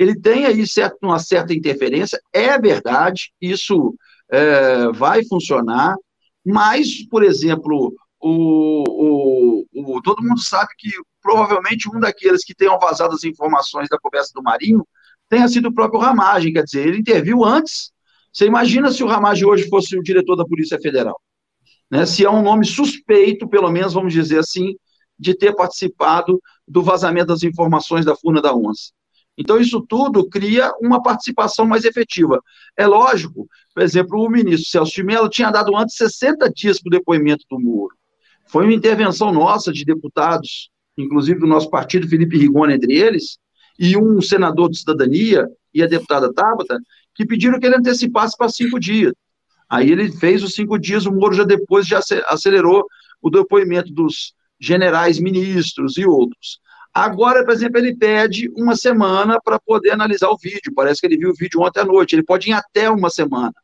ele 0.00 0.18
tem 0.18 0.46
aí 0.46 0.66
certo, 0.66 0.96
uma 1.02 1.18
certa 1.18 1.52
interferência, 1.52 2.18
é 2.32 2.58
verdade, 2.58 3.34
isso 3.38 3.94
é, 4.32 4.90
vai 4.92 5.22
funcionar, 5.26 5.94
mas, 6.42 7.06
por 7.06 7.22
exemplo, 7.22 7.94
o, 8.18 8.84
o, 8.88 9.96
o, 9.96 10.00
todo 10.00 10.22
mundo 10.22 10.40
sabe 10.40 10.70
que 10.78 10.88
provavelmente 11.20 11.86
um 11.94 12.00
daqueles 12.00 12.42
que 12.42 12.54
tenham 12.54 12.78
vazado 12.78 13.14
as 13.14 13.24
informações 13.24 13.90
da 13.90 13.98
conversa 13.98 14.32
do 14.34 14.42
Marinho 14.42 14.88
tenha 15.28 15.46
sido 15.46 15.68
o 15.68 15.74
próprio 15.74 16.00
Ramagem, 16.00 16.54
quer 16.54 16.64
dizer, 16.64 16.88
ele 16.88 17.00
interviu 17.00 17.44
antes. 17.44 17.92
Você 18.32 18.46
imagina 18.46 18.90
se 18.90 19.04
o 19.04 19.06
Ramagem 19.06 19.46
hoje 19.46 19.68
fosse 19.68 19.98
o 19.98 20.02
diretor 20.02 20.34
da 20.34 20.46
Polícia 20.46 20.80
Federal? 20.80 21.20
Né? 21.90 22.06
Se 22.06 22.24
é 22.24 22.30
um 22.30 22.40
nome 22.40 22.64
suspeito, 22.64 23.46
pelo 23.46 23.70
menos 23.70 23.92
vamos 23.92 24.14
dizer 24.14 24.38
assim, 24.38 24.76
de 25.18 25.34
ter 25.36 25.54
participado 25.54 26.40
do 26.66 26.82
vazamento 26.82 27.26
das 27.26 27.42
informações 27.42 28.06
da 28.06 28.16
Furna 28.16 28.40
da 28.40 28.54
Onça. 28.54 28.92
Então, 29.40 29.58
isso 29.58 29.80
tudo 29.80 30.28
cria 30.28 30.70
uma 30.82 31.02
participação 31.02 31.64
mais 31.64 31.86
efetiva. 31.86 32.42
É 32.76 32.86
lógico, 32.86 33.48
por 33.74 33.82
exemplo, 33.82 34.22
o 34.22 34.28
ministro 34.28 34.68
Celso 34.68 34.92
de 34.92 35.02
Mello 35.02 35.30
tinha 35.30 35.50
dado 35.50 35.74
antes 35.74 35.96
60 35.96 36.50
dias 36.50 36.78
para 36.78 36.88
o 36.88 36.90
depoimento 36.90 37.46
do 37.50 37.58
Moro. 37.58 37.94
Foi 38.46 38.64
uma 38.64 38.74
intervenção 38.74 39.32
nossa 39.32 39.72
de 39.72 39.82
deputados, 39.82 40.68
inclusive 40.94 41.40
do 41.40 41.46
nosso 41.46 41.70
partido, 41.70 42.06
Felipe 42.06 42.36
Rigoni 42.36 42.74
entre 42.74 42.92
eles, 42.92 43.38
e 43.78 43.96
um 43.96 44.20
senador 44.20 44.68
de 44.68 44.78
cidadania 44.78 45.48
e 45.72 45.82
a 45.82 45.86
deputada 45.86 46.30
Tabata, 46.34 46.78
que 47.14 47.24
pediram 47.24 47.58
que 47.58 47.64
ele 47.64 47.76
antecipasse 47.76 48.36
para 48.36 48.50
cinco 48.50 48.78
dias. 48.78 49.14
Aí 49.70 49.90
ele 49.90 50.12
fez 50.12 50.42
os 50.42 50.52
cinco 50.52 50.78
dias, 50.78 51.06
o 51.06 51.12
Moro 51.12 51.32
já 51.32 51.44
depois 51.44 51.86
já 51.86 52.00
acelerou 52.26 52.84
o 53.22 53.30
depoimento 53.30 53.90
dos 53.90 54.34
generais 54.60 55.18
ministros 55.18 55.96
e 55.96 56.04
outros. 56.04 56.60
Agora, 56.92 57.44
por 57.44 57.52
exemplo, 57.52 57.78
ele 57.78 57.94
pede 57.94 58.50
uma 58.56 58.74
semana 58.74 59.38
para 59.42 59.60
poder 59.60 59.90
analisar 59.90 60.28
o 60.28 60.36
vídeo. 60.36 60.72
Parece 60.74 61.00
que 61.00 61.06
ele 61.06 61.16
viu 61.16 61.30
o 61.30 61.34
vídeo 61.34 61.60
ontem 61.60 61.80
à 61.80 61.84
noite. 61.84 62.14
Ele 62.14 62.24
pode 62.24 62.50
ir 62.50 62.52
até 62.52 62.90
uma 62.90 63.08
semana. 63.08 63.54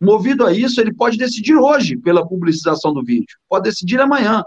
Movido 0.00 0.44
a 0.44 0.52
isso, 0.52 0.80
ele 0.80 0.92
pode 0.92 1.16
decidir 1.16 1.56
hoje 1.56 1.96
pela 1.96 2.26
publicização 2.26 2.92
do 2.92 3.02
vídeo. 3.02 3.38
Pode 3.48 3.64
decidir 3.64 3.98
amanhã. 3.98 4.42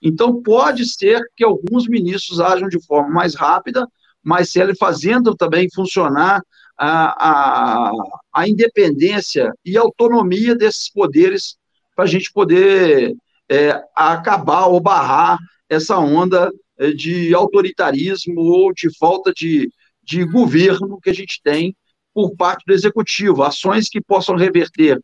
Então, 0.00 0.42
pode 0.42 0.86
ser 0.86 1.20
que 1.36 1.44
alguns 1.44 1.86
ministros 1.86 2.40
ajam 2.40 2.68
de 2.68 2.82
forma 2.84 3.10
mais 3.10 3.34
rápida, 3.34 3.86
mas 4.22 4.56
ele 4.56 4.74
fazendo 4.74 5.34
também 5.34 5.68
funcionar 5.74 6.42
a, 6.78 7.88
a, 7.88 7.92
a 8.32 8.48
independência 8.48 9.52
e 9.64 9.76
autonomia 9.76 10.56
desses 10.56 10.90
poderes 10.90 11.56
para 11.94 12.04
a 12.04 12.08
gente 12.08 12.32
poder 12.32 13.14
é, 13.48 13.80
acabar 13.94 14.66
ou 14.66 14.80
barrar 14.80 15.38
essa 15.68 15.98
onda 15.98 16.50
de 16.96 17.34
autoritarismo 17.34 18.40
ou 18.40 18.72
de 18.72 18.94
falta 18.96 19.32
de, 19.32 19.70
de 20.02 20.24
governo 20.24 20.98
que 21.00 21.10
a 21.10 21.14
gente 21.14 21.40
tem 21.42 21.76
por 22.12 22.34
parte 22.36 22.64
do 22.66 22.72
executivo, 22.72 23.42
ações 23.42 23.88
que 23.88 24.00
possam 24.00 24.36
reverter 24.36 25.00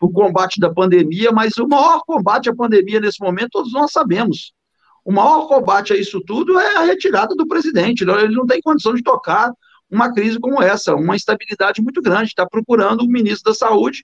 o 0.00 0.10
combate 0.10 0.58
da 0.58 0.72
pandemia, 0.72 1.30
mas 1.30 1.56
o 1.56 1.68
maior 1.68 2.00
combate 2.06 2.48
à 2.48 2.54
pandemia 2.54 3.00
nesse 3.00 3.22
momento, 3.22 3.50
todos 3.52 3.72
nós 3.72 3.92
sabemos. 3.92 4.52
O 5.04 5.12
maior 5.12 5.46
combate 5.46 5.92
a 5.92 5.96
isso 5.96 6.20
tudo 6.22 6.58
é 6.58 6.76
a 6.76 6.84
retirada 6.84 7.34
do 7.34 7.46
presidente. 7.46 8.02
Ele 8.02 8.34
não 8.34 8.46
tem 8.46 8.60
condição 8.62 8.94
de 8.94 9.02
tocar 9.02 9.52
uma 9.90 10.12
crise 10.12 10.40
como 10.40 10.62
essa, 10.62 10.94
uma 10.94 11.14
instabilidade 11.14 11.82
muito 11.82 12.00
grande. 12.00 12.28
Está 12.28 12.46
procurando 12.46 13.04
um 13.04 13.08
ministro 13.08 13.52
da 13.52 13.54
Saúde 13.54 14.02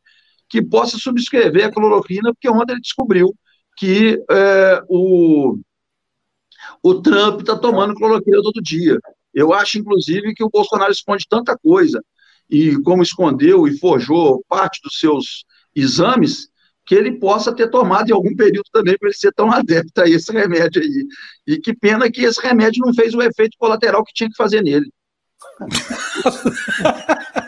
que 0.48 0.60
possa 0.62 0.98
subscrever 0.98 1.66
a 1.66 1.72
cloroquina, 1.72 2.34
porque 2.34 2.50
ontem 2.50 2.72
ele 2.72 2.80
descobriu 2.82 3.34
que 3.76 4.22
é, 4.30 4.82
o, 4.88 5.58
o 6.82 7.00
Trump 7.00 7.40
está 7.40 7.56
tomando 7.56 7.94
cloroquina 7.94 8.42
todo 8.42 8.62
dia. 8.62 8.98
Eu 9.32 9.52
acho, 9.52 9.78
inclusive, 9.78 10.34
que 10.34 10.44
o 10.44 10.50
Bolsonaro 10.50 10.90
esconde 10.92 11.26
tanta 11.28 11.56
coisa, 11.56 12.02
e 12.48 12.80
como 12.82 13.02
escondeu 13.02 13.68
e 13.68 13.78
forjou 13.78 14.44
parte 14.48 14.80
dos 14.82 14.98
seus 14.98 15.44
exames, 15.74 16.48
que 16.84 16.94
ele 16.94 17.12
possa 17.12 17.54
ter 17.54 17.70
tomado 17.70 18.10
em 18.10 18.12
algum 18.12 18.34
período 18.34 18.66
também 18.72 18.98
para 18.98 19.08
ele 19.08 19.16
ser 19.16 19.32
tão 19.32 19.50
adepto 19.52 20.00
a 20.00 20.08
esse 20.08 20.32
remédio 20.32 20.82
aí. 20.82 21.06
E 21.46 21.58
que 21.58 21.72
pena 21.72 22.10
que 22.10 22.22
esse 22.22 22.40
remédio 22.40 22.84
não 22.84 22.92
fez 22.92 23.14
o 23.14 23.22
efeito 23.22 23.56
colateral 23.58 24.04
que 24.04 24.12
tinha 24.12 24.28
que 24.28 24.36
fazer 24.36 24.62
nele. 24.62 24.90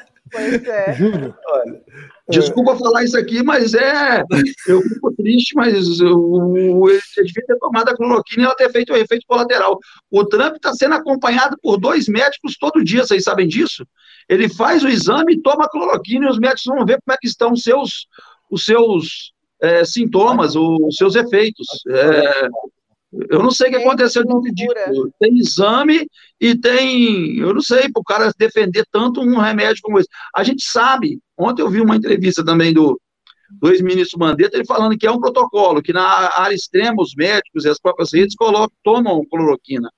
Pois 0.48 0.64
é. 0.66 0.92
Júlio, 0.92 1.34
olha, 1.46 1.80
Desculpa 2.28 2.72
é... 2.72 2.78
falar 2.78 3.04
isso 3.04 3.18
aqui, 3.18 3.42
mas 3.42 3.74
é. 3.74 4.22
Eu 4.66 4.80
fico 4.82 5.12
triste, 5.14 5.54
mas 5.54 6.00
eu, 6.00 6.86
ele 6.86 7.26
devia 7.26 7.46
ter 7.46 7.58
tomado 7.58 7.88
a 7.88 7.96
cloroquina 7.96 8.42
e 8.42 8.46
ela 8.46 8.54
ter 8.54 8.70
feito 8.70 8.92
o 8.92 8.96
efeito 8.96 9.26
colateral. 9.26 9.78
O 10.10 10.24
Trump 10.24 10.56
está 10.56 10.72
sendo 10.72 10.94
acompanhado 10.94 11.56
por 11.62 11.78
dois 11.78 12.08
médicos 12.08 12.56
todo 12.58 12.84
dia, 12.84 13.04
vocês 13.04 13.22
sabem 13.24 13.46
disso? 13.46 13.86
Ele 14.28 14.48
faz 14.48 14.82
o 14.82 14.88
exame, 14.88 15.40
toma 15.42 15.64
a 15.64 15.68
cloroquina 15.68 16.26
e 16.26 16.30
os 16.30 16.38
médicos 16.38 16.64
vão 16.66 16.86
ver 16.86 16.98
como 17.04 17.14
é 17.14 17.18
que 17.20 17.26
estão 17.26 17.52
os 17.52 17.62
seus, 17.62 18.06
os 18.50 18.64
seus 18.64 19.32
é, 19.60 19.84
sintomas, 19.84 20.56
os 20.56 20.96
seus 20.96 21.14
efeitos. 21.14 21.66
É, 21.88 22.48
eu 23.28 23.42
não 23.42 23.50
sei 23.50 23.68
o 23.68 23.70
que 23.70 23.76
aconteceu 23.76 24.24
de 24.24 24.48
ridículo. 24.48 25.12
Tem 25.20 25.36
exame 25.36 26.08
e 26.40 26.56
tem. 26.56 27.38
Eu 27.38 27.52
não 27.52 27.60
sei, 27.60 27.90
para 27.90 28.00
o 28.00 28.04
cara 28.04 28.32
defender 28.38 28.86
tanto 28.90 29.20
um 29.20 29.38
remédio 29.38 29.82
como 29.82 29.98
esse. 29.98 30.08
A 30.34 30.42
gente 30.42 30.64
sabe. 30.64 31.20
Ontem 31.36 31.62
eu 31.62 31.68
vi 31.68 31.80
uma 31.80 31.96
entrevista 31.96 32.42
também 32.44 32.72
do, 32.72 32.98
do 33.50 33.70
ex-ministro 33.70 34.18
Mandetta, 34.18 34.56
ele 34.56 34.64
falando 34.64 34.96
que 34.96 35.06
é 35.06 35.10
um 35.10 35.20
protocolo, 35.20 35.82
que 35.82 35.92
na 35.92 36.02
área 36.36 36.54
extrema 36.54 37.02
os 37.02 37.14
médicos 37.14 37.64
e 37.64 37.68
as 37.68 37.78
próprias 37.78 38.12
redes 38.12 38.34
colocam, 38.34 38.74
tomam 38.82 39.24
cloroquina. 39.26 39.90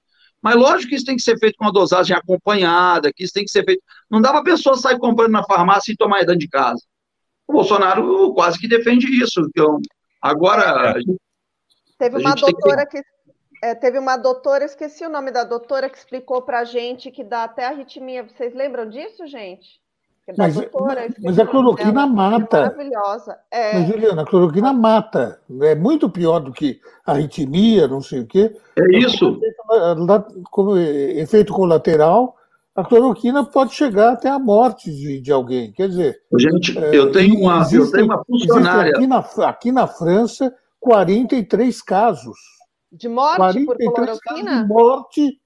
Mas 0.43 0.57
lógico 0.57 0.91
que 0.91 0.97
isso 0.97 1.07
tem 1.07 1.17
que 1.17 1.23
ser 1.23 1.39
feito 1.39 1.57
com 1.57 1.65
uma 1.65 1.73
dosagem 1.73 2.17
acompanhada, 2.17 3.13
que 3.15 3.25
isso 3.25 3.33
tem 3.33 3.45
que 3.45 3.51
ser 3.51 3.65
feito. 3.65 3.83
Não 4.11 4.21
dá 4.21 4.31
para 4.31 4.41
a 4.41 4.45
pessoa 4.45 4.77
sair 4.77 4.99
comprando 4.99 5.33
na 5.33 5.45
farmácia 5.45 5.93
e 5.93 5.97
tomar 5.97 6.21
dentro 6.21 6.39
de 6.39 6.49
casa. 6.49 6.83
O 7.47 7.53
Bolsonaro 7.53 8.33
quase 8.35 8.59
que 8.59 8.69
defende 8.69 9.07
isso. 9.23 9.41
Então, 9.49 9.79
agora, 10.21 10.93
a 10.93 10.99
gente 10.99 11.17
Teve 12.05 12.19
uma 12.19 12.35
doutora 12.35 12.87
que... 12.87 13.03
que 13.03 13.09
é, 13.63 13.75
teve 13.75 13.99
uma 13.99 14.19
doutora, 14.19 14.65
esqueci 14.65 15.07
o 15.07 15.09
nome 15.09 15.31
da 15.31 15.43
doutora, 15.43 15.89
que 15.89 15.97
explicou 15.97 16.43
para 16.43 16.61
a 16.61 16.65
gente 16.65 17.11
que 17.11 17.25
dá 17.25 17.45
até 17.45 17.65
arritmia. 17.65 18.23
Vocês 18.25 18.55
lembram 18.55 18.87
disso, 18.89 19.27
gente? 19.27 19.83
Mas, 20.37 20.55
doutora, 20.55 21.07
mas, 21.23 21.39
a 21.39 21.47
cloroquina 21.47 21.93
dela, 21.93 22.07
mata. 22.07 22.57
É 22.57 22.61
maravilhosa. 22.61 23.39
É. 23.51 23.79
Mas, 23.79 23.89
Juliana, 23.89 24.23
a 24.23 24.27
cloroquina 24.27 24.73
mata. 24.73 25.41
É 25.63 25.75
muito 25.75 26.11
pior 26.11 26.41
do 26.41 26.53
que 26.53 26.79
arritmia, 27.07 27.89
não 27.89 28.03
sei 28.03 28.21
o 28.21 28.27
quê. 28.27 28.55
É 28.77 28.99
isso. 28.99 29.39
Como 30.51 30.77
efeito 30.77 31.53
colateral, 31.53 32.37
a 32.75 32.85
cloroquina 32.85 33.45
pode 33.45 33.75
chegar 33.75 34.13
até 34.13 34.29
a 34.29 34.39
morte 34.39 34.91
de, 34.91 35.21
de 35.21 35.33
alguém. 35.33 35.73
Quer 35.73 35.89
dizer. 35.89 36.21
Gente, 36.39 36.77
eu 36.77 37.13
tenho 37.13 37.39
uma, 37.39 37.61
existe, 37.61 37.77
eu 37.77 37.91
tenho 37.93 38.05
uma 38.07 38.25
funcionária. 38.25 38.93
Aqui 38.93 39.07
na, 39.07 39.19
aqui 39.49 39.73
na 39.73 39.87
França 39.87 40.55
43 40.85 41.81
casos. 41.81 42.37
De 42.93 43.09
morte 43.09 43.65
por 43.65 43.79
cloroquina? 43.79 44.63
De 44.63 44.69
morte 44.69 45.41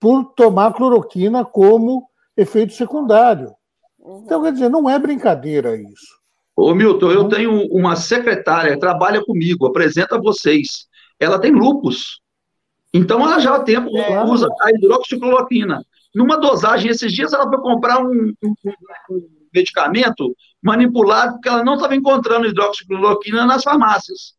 por 0.00 0.24
tomar 0.34 0.72
cloroquina 0.72 1.44
como 1.44 2.08
efeito 2.34 2.72
secundário. 2.72 3.54
Uhum. 3.98 4.22
Então, 4.24 4.42
quer 4.42 4.52
dizer, 4.52 4.70
não 4.70 4.88
é 4.88 4.98
brincadeira 4.98 5.76
isso. 5.76 6.18
Ô, 6.56 6.74
Milton, 6.74 7.10
eu 7.10 7.28
tenho 7.28 7.66
uma 7.70 7.96
secretária, 7.96 8.78
trabalha 8.80 9.22
comigo, 9.22 9.66
apresenta 9.66 10.18
vocês. 10.18 10.88
Ela 11.20 11.38
tem 11.38 11.52
lupus. 11.52 12.22
Então, 12.92 13.20
ela 13.20 13.38
já 13.38 13.56
há 13.56 13.60
tempo 13.60 13.94
é, 13.94 14.24
usa 14.24 14.48
a 14.62 14.70
hidroxicloroquina. 14.70 15.84
Numa 16.14 16.38
dosagem, 16.38 16.90
esses 16.90 17.12
dias 17.12 17.34
ela 17.34 17.46
foi 17.46 17.60
comprar 17.60 18.02
um, 18.02 18.32
um, 18.42 18.54
um 19.10 19.28
medicamento 19.54 20.34
manipulado, 20.62 21.34
porque 21.34 21.50
ela 21.50 21.62
não 21.62 21.74
estava 21.74 21.94
encontrando 21.94 22.46
hidroxicloroquina 22.46 23.44
nas 23.44 23.62
farmácias. 23.62 24.37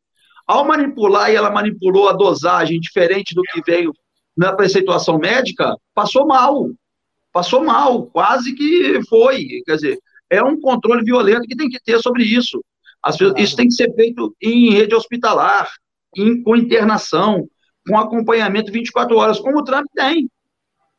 Ao 0.50 0.66
manipular, 0.66 1.30
e 1.30 1.36
ela 1.36 1.52
manipulou 1.52 2.10
a 2.10 2.14
dosagem 2.14 2.80
diferente 2.80 3.36
do 3.36 3.44
que 3.44 3.62
veio 3.64 3.94
na 4.36 4.52
preceituação 4.52 5.20
médica, 5.20 5.78
passou 5.94 6.26
mal. 6.26 6.72
Passou 7.32 7.64
mal, 7.64 8.08
quase 8.08 8.56
que 8.56 9.00
foi. 9.08 9.62
Quer 9.64 9.76
dizer, 9.76 10.00
é 10.28 10.42
um 10.42 10.60
controle 10.60 11.06
violento 11.06 11.44
que 11.44 11.56
tem 11.56 11.70
que 11.70 11.80
ter 11.80 12.00
sobre 12.00 12.24
isso. 12.24 12.66
isso 13.38 13.56
tem 13.56 13.68
que 13.68 13.76
ser 13.76 13.94
feito 13.94 14.36
em 14.42 14.72
rede 14.72 14.96
hospitalar, 14.96 15.70
em, 16.18 16.42
com 16.42 16.56
internação, 16.56 17.48
com 17.88 18.00
acompanhamento 18.00 18.72
24 18.72 19.16
horas, 19.18 19.40
como 19.40 19.60
o 19.60 19.64
Trump 19.64 19.86
tem. 19.96 20.28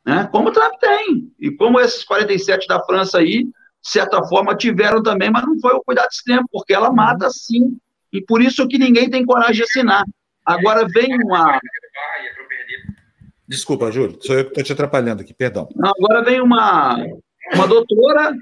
Né? 0.05 0.29
Como 0.31 0.47
o 0.47 0.53
Trump 0.53 0.75
tem. 0.79 1.29
E 1.37 1.51
como 1.51 1.77
esses 1.77 2.05
47 2.05 2.67
da 2.67 2.81
França 2.85 3.17
aí, 3.17 3.43
de 3.43 3.51
certa 3.81 4.23
forma, 4.23 4.55
tiveram 4.55 5.03
também, 5.03 5.29
mas 5.29 5.45
não 5.45 5.59
foi 5.59 5.73
o 5.73 5.83
cuidado 5.83 6.07
extremo, 6.09 6.47
porque 6.49 6.73
ela 6.73 6.89
mata 6.89 7.29
sim 7.29 7.77
e 8.11 8.21
por 8.21 8.41
isso 8.41 8.67
que 8.67 8.77
ninguém 8.77 9.09
tem 9.09 9.25
coragem 9.25 9.55
de 9.55 9.63
assinar. 9.63 10.03
Agora 10.45 10.87
vem 10.87 11.15
uma. 11.23 11.59
Desculpa, 13.47 13.91
Júlio, 13.91 14.17
sou 14.21 14.35
eu 14.35 14.43
que 14.45 14.49
estou 14.51 14.63
te 14.63 14.73
atrapalhando 14.73 15.21
aqui, 15.21 15.33
perdão. 15.33 15.67
Agora 15.81 16.23
vem 16.23 16.41
uma, 16.41 16.97
uma 17.53 17.67
doutora, 17.67 18.33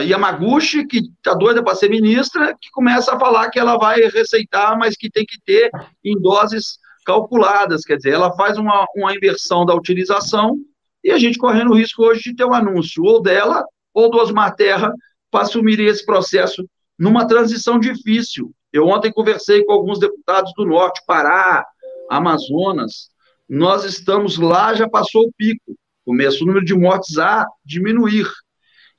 Yamaguchi, 0.00 0.86
que 0.86 0.98
está 0.98 1.34
doida 1.34 1.62
para 1.62 1.74
ser 1.74 1.90
ministra, 1.90 2.56
que 2.60 2.70
começa 2.70 3.14
a 3.14 3.20
falar 3.20 3.50
que 3.50 3.58
ela 3.58 3.76
vai 3.76 4.00
receitar, 4.08 4.76
mas 4.78 4.96
que 4.96 5.10
tem 5.10 5.24
que 5.24 5.38
ter 5.44 5.70
em 6.04 6.18
doses 6.20 6.78
calculadas. 7.04 7.82
Quer 7.82 7.96
dizer, 7.96 8.10
ela 8.10 8.34
faz 8.34 8.58
uma, 8.58 8.86
uma 8.96 9.14
inversão 9.14 9.64
da 9.64 9.74
utilização 9.74 10.56
e 11.04 11.12
a 11.12 11.18
gente 11.18 11.38
correndo 11.38 11.70
o 11.70 11.76
risco 11.76 12.02
hoje 12.02 12.22
de 12.24 12.34
ter 12.34 12.44
um 12.44 12.52
anúncio 12.52 13.04
ou 13.04 13.22
dela 13.22 13.64
ou 13.94 14.10
do 14.10 14.18
Osmar 14.18 14.54
Terra 14.56 14.92
para 15.30 15.42
assumir 15.42 15.78
esse 15.80 16.04
processo 16.04 16.68
numa 16.98 17.26
transição 17.26 17.78
difícil. 17.78 18.52
Eu 18.76 18.88
ontem 18.88 19.10
conversei 19.10 19.64
com 19.64 19.72
alguns 19.72 19.98
deputados 19.98 20.52
do 20.54 20.66
Norte, 20.66 21.00
Pará, 21.06 21.66
Amazonas. 22.10 23.08
Nós 23.48 23.84
estamos 23.84 24.36
lá, 24.36 24.74
já 24.74 24.86
passou 24.86 25.22
o 25.22 25.32
pico. 25.32 25.74
Começa 26.04 26.42
o 26.44 26.46
número 26.46 26.62
de 26.62 26.74
mortes 26.74 27.16
a 27.16 27.46
diminuir. 27.64 28.28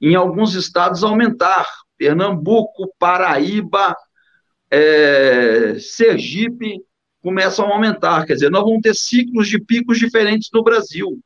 Em 0.02 0.16
alguns 0.16 0.56
estados, 0.56 1.04
aumentar. 1.04 1.68
Pernambuco, 1.96 2.92
Paraíba, 2.98 3.96
é, 4.72 5.78
Sergipe 5.80 6.82
começam 7.22 7.68
a 7.68 7.74
aumentar. 7.74 8.26
Quer 8.26 8.34
dizer, 8.34 8.50
nós 8.50 8.64
vamos 8.64 8.82
ter 8.82 8.96
ciclos 8.96 9.48
de 9.48 9.64
picos 9.64 10.00
diferentes 10.00 10.50
no 10.52 10.64
Brasil. 10.64 11.20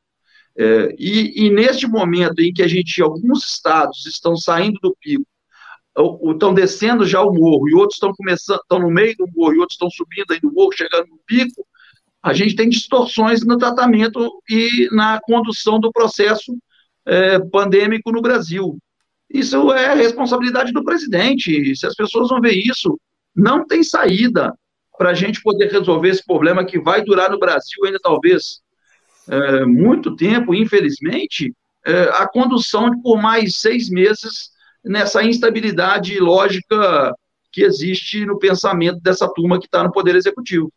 É, 0.58 0.94
e, 0.98 1.46
e, 1.46 1.50
neste 1.50 1.86
momento 1.86 2.40
em 2.40 2.52
que 2.52 2.62
a 2.62 2.68
gente, 2.68 3.00
alguns 3.00 3.48
estados 3.48 4.04
estão 4.04 4.36
saindo 4.36 4.78
do 4.82 4.94
pico, 5.00 5.24
estão 6.30 6.54
descendo 6.54 7.04
já 7.04 7.22
o 7.22 7.32
morro, 7.32 7.68
e 7.68 7.74
outros 7.74 7.96
estão 7.96 8.12
começando, 8.14 8.60
estão 8.60 8.78
no 8.78 8.90
meio 8.90 9.14
do 9.16 9.26
morro, 9.34 9.54
e 9.54 9.58
outros 9.58 9.74
estão 9.74 9.90
subindo 9.90 10.30
aí 10.30 10.40
do 10.40 10.52
morro, 10.52 10.72
chegando 10.72 11.06
no 11.08 11.18
pico, 11.26 11.66
a 12.22 12.32
gente 12.32 12.54
tem 12.54 12.68
distorções 12.68 13.44
no 13.44 13.58
tratamento 13.58 14.30
e 14.48 14.88
na 14.92 15.20
condução 15.20 15.80
do 15.80 15.90
processo 15.90 16.56
é, 17.04 17.38
pandêmico 17.40 18.12
no 18.12 18.22
Brasil. 18.22 18.78
Isso 19.28 19.72
é 19.72 19.94
responsabilidade 19.94 20.72
do 20.72 20.84
presidente. 20.84 21.74
Se 21.74 21.86
as 21.86 21.94
pessoas 21.94 22.28
vão 22.28 22.40
ver 22.40 22.52
isso, 22.52 22.98
não 23.34 23.66
tem 23.66 23.82
saída 23.82 24.54
para 24.96 25.10
a 25.10 25.14
gente 25.14 25.42
poder 25.42 25.72
resolver 25.72 26.10
esse 26.10 26.24
problema 26.24 26.64
que 26.64 26.78
vai 26.78 27.02
durar 27.02 27.30
no 27.30 27.38
Brasil 27.38 27.84
ainda 27.84 27.98
talvez 28.00 28.60
é, 29.28 29.64
muito 29.64 30.14
tempo, 30.14 30.54
infelizmente, 30.54 31.52
é, 31.84 32.02
a 32.14 32.28
condução 32.28 33.00
por 33.02 33.20
mais 33.20 33.56
seis 33.56 33.90
meses 33.90 34.51
nessa 34.84 35.22
instabilidade 35.22 36.18
lógica 36.18 37.14
que 37.50 37.62
existe 37.62 38.24
no 38.24 38.38
pensamento 38.38 39.00
dessa 39.00 39.28
turma 39.28 39.58
que 39.58 39.66
está 39.66 39.82
no 39.82 39.92
Poder 39.92 40.16
Executivo. 40.16 40.72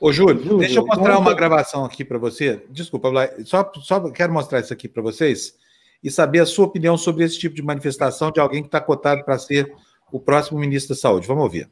Ô, 0.00 0.10
Júlio, 0.10 0.58
deixa 0.58 0.80
eu 0.80 0.86
mostrar 0.86 1.18
uma 1.18 1.34
gravação 1.34 1.84
aqui 1.84 2.04
para 2.04 2.18
você. 2.18 2.64
Desculpa, 2.70 3.08
só, 3.44 3.70
só 3.80 4.10
quero 4.10 4.32
mostrar 4.32 4.60
isso 4.60 4.72
aqui 4.72 4.88
para 4.88 5.02
vocês 5.02 5.54
e 6.02 6.10
saber 6.10 6.40
a 6.40 6.46
sua 6.46 6.66
opinião 6.66 6.96
sobre 6.96 7.24
esse 7.24 7.38
tipo 7.38 7.54
de 7.54 7.62
manifestação 7.62 8.32
de 8.32 8.40
alguém 8.40 8.62
que 8.62 8.68
está 8.68 8.80
cotado 8.80 9.24
para 9.24 9.38
ser 9.38 9.72
o 10.10 10.18
próximo 10.18 10.58
ministro 10.58 10.94
da 10.94 11.00
Saúde. 11.00 11.28
Vamos 11.28 11.44
ouvir. 11.44 11.70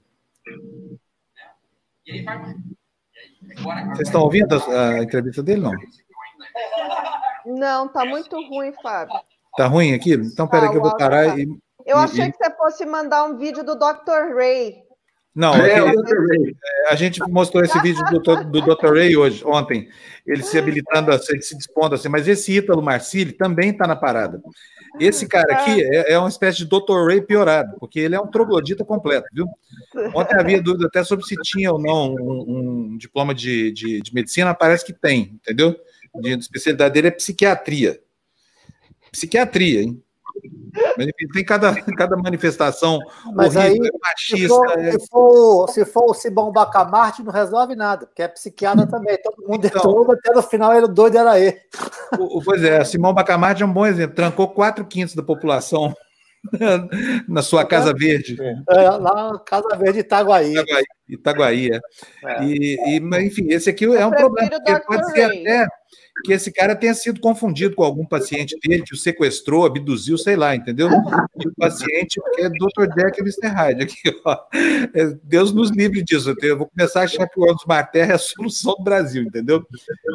Vocês 3.95 4.07
estão 4.07 4.23
ouvindo 4.23 4.55
a, 4.55 4.91
a 4.91 5.03
entrevista 5.03 5.43
dele, 5.43 5.63
não? 5.63 5.73
Não, 7.47 7.89
tá 7.89 8.05
muito 8.05 8.37
ruim, 8.49 8.73
Fábio. 8.81 9.19
Tá 9.57 9.67
ruim 9.67 9.95
aqui? 9.95 10.15
Então, 10.15 10.47
peraí 10.47 10.69
ah, 10.69 10.71
que 10.71 10.77
eu 10.77 10.83
vou 10.83 10.97
parar 10.97 11.29
tá. 11.29 11.39
e... 11.39 11.47
Eu 11.87 11.97
achei 11.97 12.27
e, 12.27 12.33
que 12.33 12.37
você 12.37 12.51
fosse 12.57 12.87
mandar 12.87 13.25
um 13.25 13.37
vídeo 13.37 13.65
do 13.65 13.75
Dr. 13.75 14.35
Ray. 14.37 14.77
Não, 15.35 15.55
é, 15.55 15.79
é, 15.79 16.91
a 16.91 16.95
gente 16.97 17.21
mostrou 17.29 17.63
esse 17.65 17.81
vídeo 17.81 18.03
do, 18.11 18.21
do 18.21 18.61
Dr. 18.61 18.93
Ray 18.93 19.17
hoje, 19.17 19.45
ontem, 19.47 19.89
ele 20.27 20.43
se 20.43 20.59
habilitando, 20.59 21.17
se, 21.23 21.41
se 21.41 21.57
dispondo 21.57 21.95
assim, 21.95 22.09
mas 22.09 22.27
esse 22.27 22.53
Ítalo 22.57 22.83
Marcili 22.83 23.33
também 23.33 23.71
está 23.71 23.87
na 23.87 23.95
parada. 23.95 24.43
Esse 24.99 25.29
cara 25.29 25.53
aqui 25.55 25.83
é, 25.85 26.13
é, 26.13 26.19
uma 26.19 26.29
espécie 26.29 26.59
de 26.59 26.65
Dr. 26.67 27.07
Ray 27.07 27.21
piorado, 27.21 27.77
porque 27.79 28.01
ele 28.01 28.17
é 28.17 28.21
um 28.21 28.27
troglodita 28.27 28.85
completo, 28.85 29.29
viu? 29.33 29.47
Ontem 30.15 30.37
havia 30.37 30.61
dúvida 30.61 30.89
até 30.89 31.05
sobre 31.05 31.25
se 31.25 31.37
tinha 31.37 31.73
ou 31.73 31.81
não 31.81 32.13
um, 32.15 32.45
um 32.93 32.99
diploma 32.99 33.33
de, 33.33 33.71
de, 33.71 34.01
de, 34.01 34.13
medicina, 34.13 34.53
parece 34.53 34.85
que 34.85 34.93
tem, 34.93 35.39
entendeu? 35.41 35.77
De, 36.17 36.37
de 36.37 36.43
especialidade 36.43 36.93
dele 36.93 37.07
é 37.07 37.13
psiquiatria. 37.13 38.01
Psiquiatria, 39.13 39.83
hein? 39.83 40.03
Mas, 40.97 41.09
tem 41.33 41.45
cada, 41.45 41.75
cada 41.97 42.17
manifestação 42.17 42.99
Mas 43.35 43.57
horrível, 43.57 43.85
aí, 43.85 44.01
machista. 44.01 44.39
Se 44.39 44.49
for, 44.49 44.79
é... 44.79 44.93
se, 44.93 45.09
for, 45.09 45.69
se 45.69 45.85
for 45.85 46.11
o 46.11 46.15
Simão 46.15 46.53
Bacamarte, 46.53 47.23
não 47.23 47.33
resolve 47.33 47.75
nada, 47.75 48.07
porque 48.07 48.23
é 48.23 48.29
psiquiatra 48.29 48.87
também. 48.87 49.19
Todo 49.23 49.47
mundo 49.47 49.67
então, 49.67 49.81
é 49.81 49.83
todo, 49.83 50.13
até 50.13 50.33
no 50.33 50.43
final 50.43 50.75
ele 50.75 50.89
doido 50.89 51.19
era 51.19 51.39
ele. 51.39 51.59
O, 52.19 52.43
pois 52.43 52.63
é, 52.63 52.83
Simão 52.85 53.15
Bacamarte 53.15 53.63
é 53.63 53.67
um 53.67 53.73
bom 53.73 53.87
exemplo. 53.87 54.17
Trancou 54.17 54.49
4 54.49 54.85
quintos 54.87 55.15
da 55.15 55.23
população 55.23 55.95
na 57.29 57.43
sua 57.43 57.65
Casa 57.65 57.93
Verde. 57.93 58.37
É, 58.69 58.91
lá 58.91 59.33
na 59.33 59.39
Casa 59.41 59.77
Verde 59.77 60.01
Itaguaí. 60.01 60.53
Itaguaí, 60.53 60.85
Itaguaí 61.09 61.71
é. 61.71 61.81
é. 62.25 62.45
E, 62.45 62.99
e, 62.99 63.27
enfim, 63.27 63.47
esse 63.51 63.69
aqui 63.69 63.85
é 63.85 64.07
um 64.07 64.11
problema, 64.11 64.51
pode 64.87 65.13
ser 65.13 65.25
até 65.25 65.67
que 66.25 66.33
esse 66.33 66.53
cara 66.53 66.75
tenha 66.75 66.95
sido 66.95 67.21
confundido 67.21 67.75
com 67.75 67.83
algum 67.83 68.05
paciente 68.05 68.57
dele, 68.63 68.83
que 68.83 68.95
o 68.95 68.97
sequestrou, 68.97 69.65
abduziu, 69.65 70.19
sei 70.19 70.37
lá, 70.37 70.55
entendeu? 70.55 70.89
E 70.89 71.49
o 71.49 71.55
paciente 71.57 72.21
é 72.39 72.49
Dr. 72.49 72.95
Deck 72.95 73.23
Wisterheide, 73.23 73.83
aqui, 73.83 74.21
ó. 74.25 74.37
É, 74.95 75.17
Deus 75.23 75.53
nos 75.53 75.71
livre 75.71 76.03
disso. 76.03 76.35
Eu 76.43 76.59
vou 76.59 76.69
começar 76.69 77.01
a 77.01 77.05
achar 77.05 77.29
que 77.29 77.39
o 77.39 77.45
Osmar 77.45 77.91
Terra 77.91 78.13
é 78.13 78.15
a 78.15 78.19
solução 78.19 78.75
do 78.77 78.85
Brasil, 78.85 79.23
entendeu? 79.23 79.65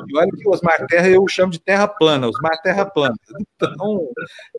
E 0.07 0.17
olha 0.17 0.29
que 0.31 0.47
o 0.47 0.51
Osmar 0.51 0.85
Terra 0.87 1.09
eu 1.09 1.25
chamo 1.27 1.51
de 1.51 1.59
terra 1.59 1.87
plana, 1.87 2.27
Osmar 2.27 2.61
Terra 2.61 2.85
plana. 2.85 3.15
Tão, 3.57 4.09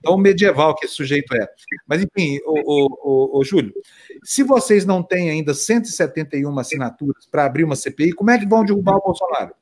tão 0.02 0.18
medieval 0.18 0.74
que 0.74 0.86
esse 0.86 0.94
sujeito 0.94 1.34
é. 1.34 1.46
Mas, 1.86 2.02
enfim, 2.02 2.38
o, 2.44 3.36
o, 3.36 3.40
o 3.40 3.44
Júlio, 3.44 3.72
se 4.24 4.42
vocês 4.42 4.84
não 4.84 5.02
têm 5.02 5.30
ainda 5.30 5.54
171 5.54 6.58
assinaturas 6.58 7.26
para 7.30 7.44
abrir 7.44 7.64
uma 7.64 7.76
CPI, 7.76 8.12
como 8.12 8.30
é 8.30 8.38
que 8.38 8.46
vão 8.46 8.64
derrubar 8.64 8.96
o 8.96 9.02
Bolsonaro? 9.02 9.52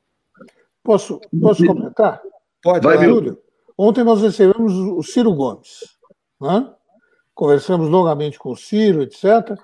Posso, 0.85 1.19
posso 1.41 1.65
comentar? 1.65 2.21
Pode, 2.61 2.85
vai, 2.85 3.03
Júlio. 3.03 3.39
Ontem 3.75 4.03
nós 4.03 4.21
recebemos 4.21 4.71
o 4.71 5.01
Ciro 5.01 5.33
Gomes. 5.33 5.79
Né? 6.39 6.71
Conversamos 7.33 7.89
longamente 7.89 8.37
com 8.37 8.51
o 8.51 8.55
Ciro, 8.55 9.01
etc. 9.01 9.57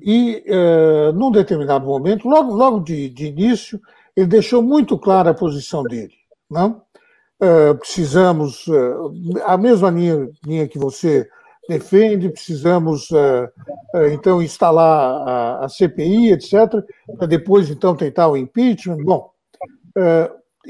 E, 0.00 0.44
eh, 0.46 1.12
num 1.12 1.32
determinado 1.32 1.84
momento, 1.84 2.28
logo, 2.28 2.54
logo 2.54 2.78
de, 2.80 3.10
de, 3.10 3.26
início, 3.26 3.80
ele 4.16 4.28
deixou 4.28 4.62
muito 4.62 4.96
clara 4.96 5.30
a 5.30 5.34
posição 5.34 5.82
dele. 5.82 6.14
Né? 6.48 6.74
Eh, 7.42 7.74
precisamos, 7.74 8.64
eh, 8.68 9.42
a 9.44 9.58
mesma 9.58 9.90
linha, 9.90 10.30
linha 10.46 10.68
que 10.68 10.78
você 10.78 11.28
defende, 11.68 12.30
precisamos, 12.30 13.10
então, 14.12 14.42
instalar 14.42 15.28
a, 15.28 15.64
a 15.64 15.68
CPI, 15.68 16.32
etc., 16.32 16.82
para 17.16 17.28
depois, 17.28 17.70
então, 17.70 17.94
tentar 17.94 18.28
o 18.28 18.36
impeachment. 18.36 18.96
Bom, 19.04 19.30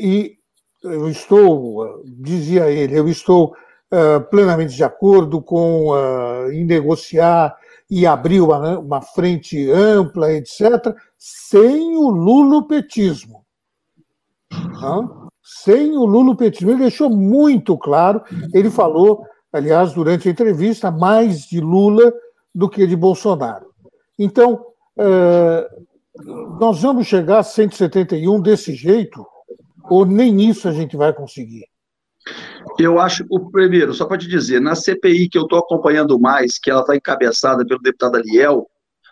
e 0.00 0.38
eu 0.82 1.08
estou, 1.08 2.02
dizia 2.06 2.70
ele, 2.70 2.98
eu 2.98 3.06
estou 3.08 3.54
uh, 3.92 4.20
plenamente 4.30 4.74
de 4.74 4.82
acordo 4.82 5.42
com 5.42 5.90
uh, 5.90 6.50
em 6.50 6.64
negociar 6.64 7.54
e 7.90 8.06
abrir 8.06 8.40
uma, 8.40 8.78
uma 8.78 9.02
frente 9.02 9.70
ampla, 9.70 10.32
etc., 10.32 10.94
sem 11.18 11.96
o 11.96 12.08
lulopetismo. 12.08 13.44
Não? 14.80 15.28
Sem 15.42 15.96
o 15.96 16.04
lulopetismo. 16.04 16.70
Ele 16.70 16.80
deixou 16.80 17.10
muito 17.10 17.76
claro, 17.76 18.22
ele 18.54 18.70
falou, 18.70 19.26
aliás, 19.52 19.92
durante 19.92 20.28
a 20.28 20.32
entrevista, 20.32 20.90
mais 20.90 21.40
de 21.40 21.60
Lula 21.60 22.12
do 22.54 22.68
que 22.68 22.86
de 22.86 22.96
Bolsonaro. 22.96 23.66
Então, 24.18 24.64
uh, 24.96 26.58
nós 26.58 26.80
vamos 26.80 27.06
chegar 27.06 27.40
a 27.40 27.42
171 27.42 28.40
desse 28.40 28.74
jeito, 28.74 29.26
ou 29.90 30.06
nem 30.06 30.48
isso 30.48 30.68
a 30.68 30.72
gente 30.72 30.96
vai 30.96 31.12
conseguir? 31.12 31.66
Eu 32.78 33.00
acho, 33.00 33.24
o 33.30 33.50
primeiro, 33.50 33.92
só 33.92 34.04
para 34.06 34.18
te 34.18 34.28
dizer, 34.28 34.60
na 34.60 34.74
CPI 34.74 35.28
que 35.28 35.38
eu 35.38 35.42
estou 35.42 35.58
acompanhando 35.58 36.18
mais, 36.18 36.58
que 36.58 36.70
ela 36.70 36.80
está 36.80 36.94
encabeçada 36.94 37.66
pelo 37.66 37.80
deputado 37.80 38.16
Aliel, 38.16 38.66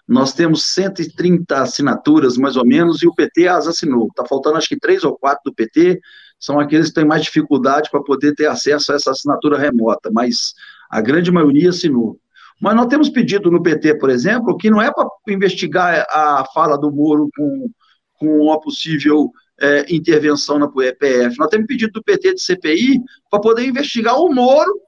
nós 0.07 0.33
temos 0.33 0.64
130 0.73 1.61
assinaturas, 1.61 2.38
mais 2.38 2.57
ou 2.57 2.64
menos, 2.64 3.03
e 3.03 3.07
o 3.07 3.14
PT 3.14 3.47
as 3.47 3.67
assinou. 3.67 4.07
Está 4.07 4.25
faltando, 4.25 4.57
acho 4.57 4.69
que, 4.69 4.79
três 4.79 5.05
ou 5.05 5.19
quatro 5.19 5.43
do 5.45 5.55
PT, 5.55 6.01
são 6.41 6.59
aqueles 6.59 6.88
que 6.88 6.95
têm 6.95 7.05
mais 7.05 7.23
dificuldade 7.23 7.91
para 7.91 8.03
poder 8.03 8.35
ter 8.35 8.47
acesso 8.47 8.93
a 8.93 8.95
essa 8.95 9.11
assinatura 9.11 9.59
remota, 9.59 10.11
mas 10.11 10.55
a 10.91 11.01
grande 11.01 11.31
maioria 11.31 11.71
assinou. 11.71 12.19
Mas 12.61 12.75
nós 12.75 12.87
temos 12.87 13.09
pedido 13.09 13.51
no 13.51 13.62
PT, 13.62 13.99
por 13.99 14.09
exemplo, 14.09 14.57
que 14.57 14.71
não 14.71 14.81
é 14.81 14.91
para 14.93 15.07
investigar 15.29 16.07
a 16.11 16.45
fala 16.55 16.79
do 16.79 16.91
Moro 16.91 17.29
com, 17.37 17.71
com 18.14 18.41
uma 18.45 18.61
possível 18.61 19.31
é, 19.61 19.94
intervenção 19.94 20.59
na 20.59 20.68
PF. 20.68 21.37
Nós 21.38 21.49
temos 21.49 21.66
pedido 21.66 21.92
do 21.92 22.03
PT 22.03 22.35
de 22.35 22.42
CPI 22.42 23.01
para 23.31 23.40
poder 23.40 23.66
investigar 23.66 24.18
o 24.21 24.33
Moro, 24.33 24.81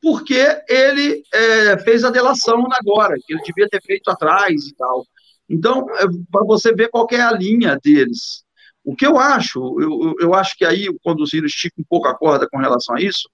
porque 0.00 0.62
ele 0.68 1.22
é, 1.32 1.78
fez 1.78 2.04
a 2.04 2.10
delação 2.10 2.64
agora, 2.72 3.14
que 3.24 3.34
ele 3.34 3.42
devia 3.42 3.68
ter 3.68 3.82
feito 3.82 4.10
atrás 4.10 4.66
e 4.66 4.74
tal. 4.74 5.06
Então, 5.48 5.86
é, 5.96 6.04
para 6.30 6.44
você 6.44 6.74
ver 6.74 6.88
qual 6.88 7.06
é 7.10 7.20
a 7.20 7.32
linha 7.32 7.78
deles. 7.82 8.44
O 8.84 8.94
que 8.94 9.06
eu 9.06 9.18
acho, 9.18 9.80
eu, 9.80 10.14
eu 10.20 10.34
acho 10.34 10.56
que 10.56 10.64
aí 10.64 10.88
o 10.88 11.26
Ciro 11.26 11.46
estica 11.46 11.74
um 11.80 11.84
pouco 11.88 12.06
a 12.06 12.14
corda 12.14 12.48
com 12.48 12.58
relação 12.58 12.94
a 12.94 13.00
isso, 13.00 13.28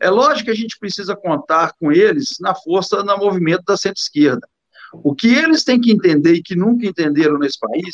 é 0.00 0.08
lógico 0.08 0.44
que 0.44 0.50
a 0.50 0.56
gente 0.56 0.78
precisa 0.78 1.16
contar 1.16 1.72
com 1.72 1.90
eles 1.90 2.36
na 2.40 2.54
força 2.54 3.02
no 3.02 3.18
movimento 3.18 3.64
da 3.66 3.76
centro-esquerda. 3.76 4.46
O 4.92 5.14
que 5.14 5.26
eles 5.26 5.64
têm 5.64 5.80
que 5.80 5.90
entender 5.90 6.34
e 6.34 6.42
que 6.42 6.54
nunca 6.54 6.86
entenderam 6.86 7.38
nesse 7.38 7.58
país 7.58 7.90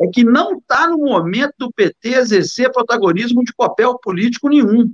é 0.00 0.06
que 0.06 0.24
não 0.24 0.58
está 0.58 0.86
no 0.86 0.98
momento 0.98 1.54
do 1.58 1.72
PT 1.72 2.10
exercer 2.10 2.70
protagonismo 2.72 3.42
de 3.42 3.52
papel 3.54 3.98
político 3.98 4.48
nenhum. 4.48 4.92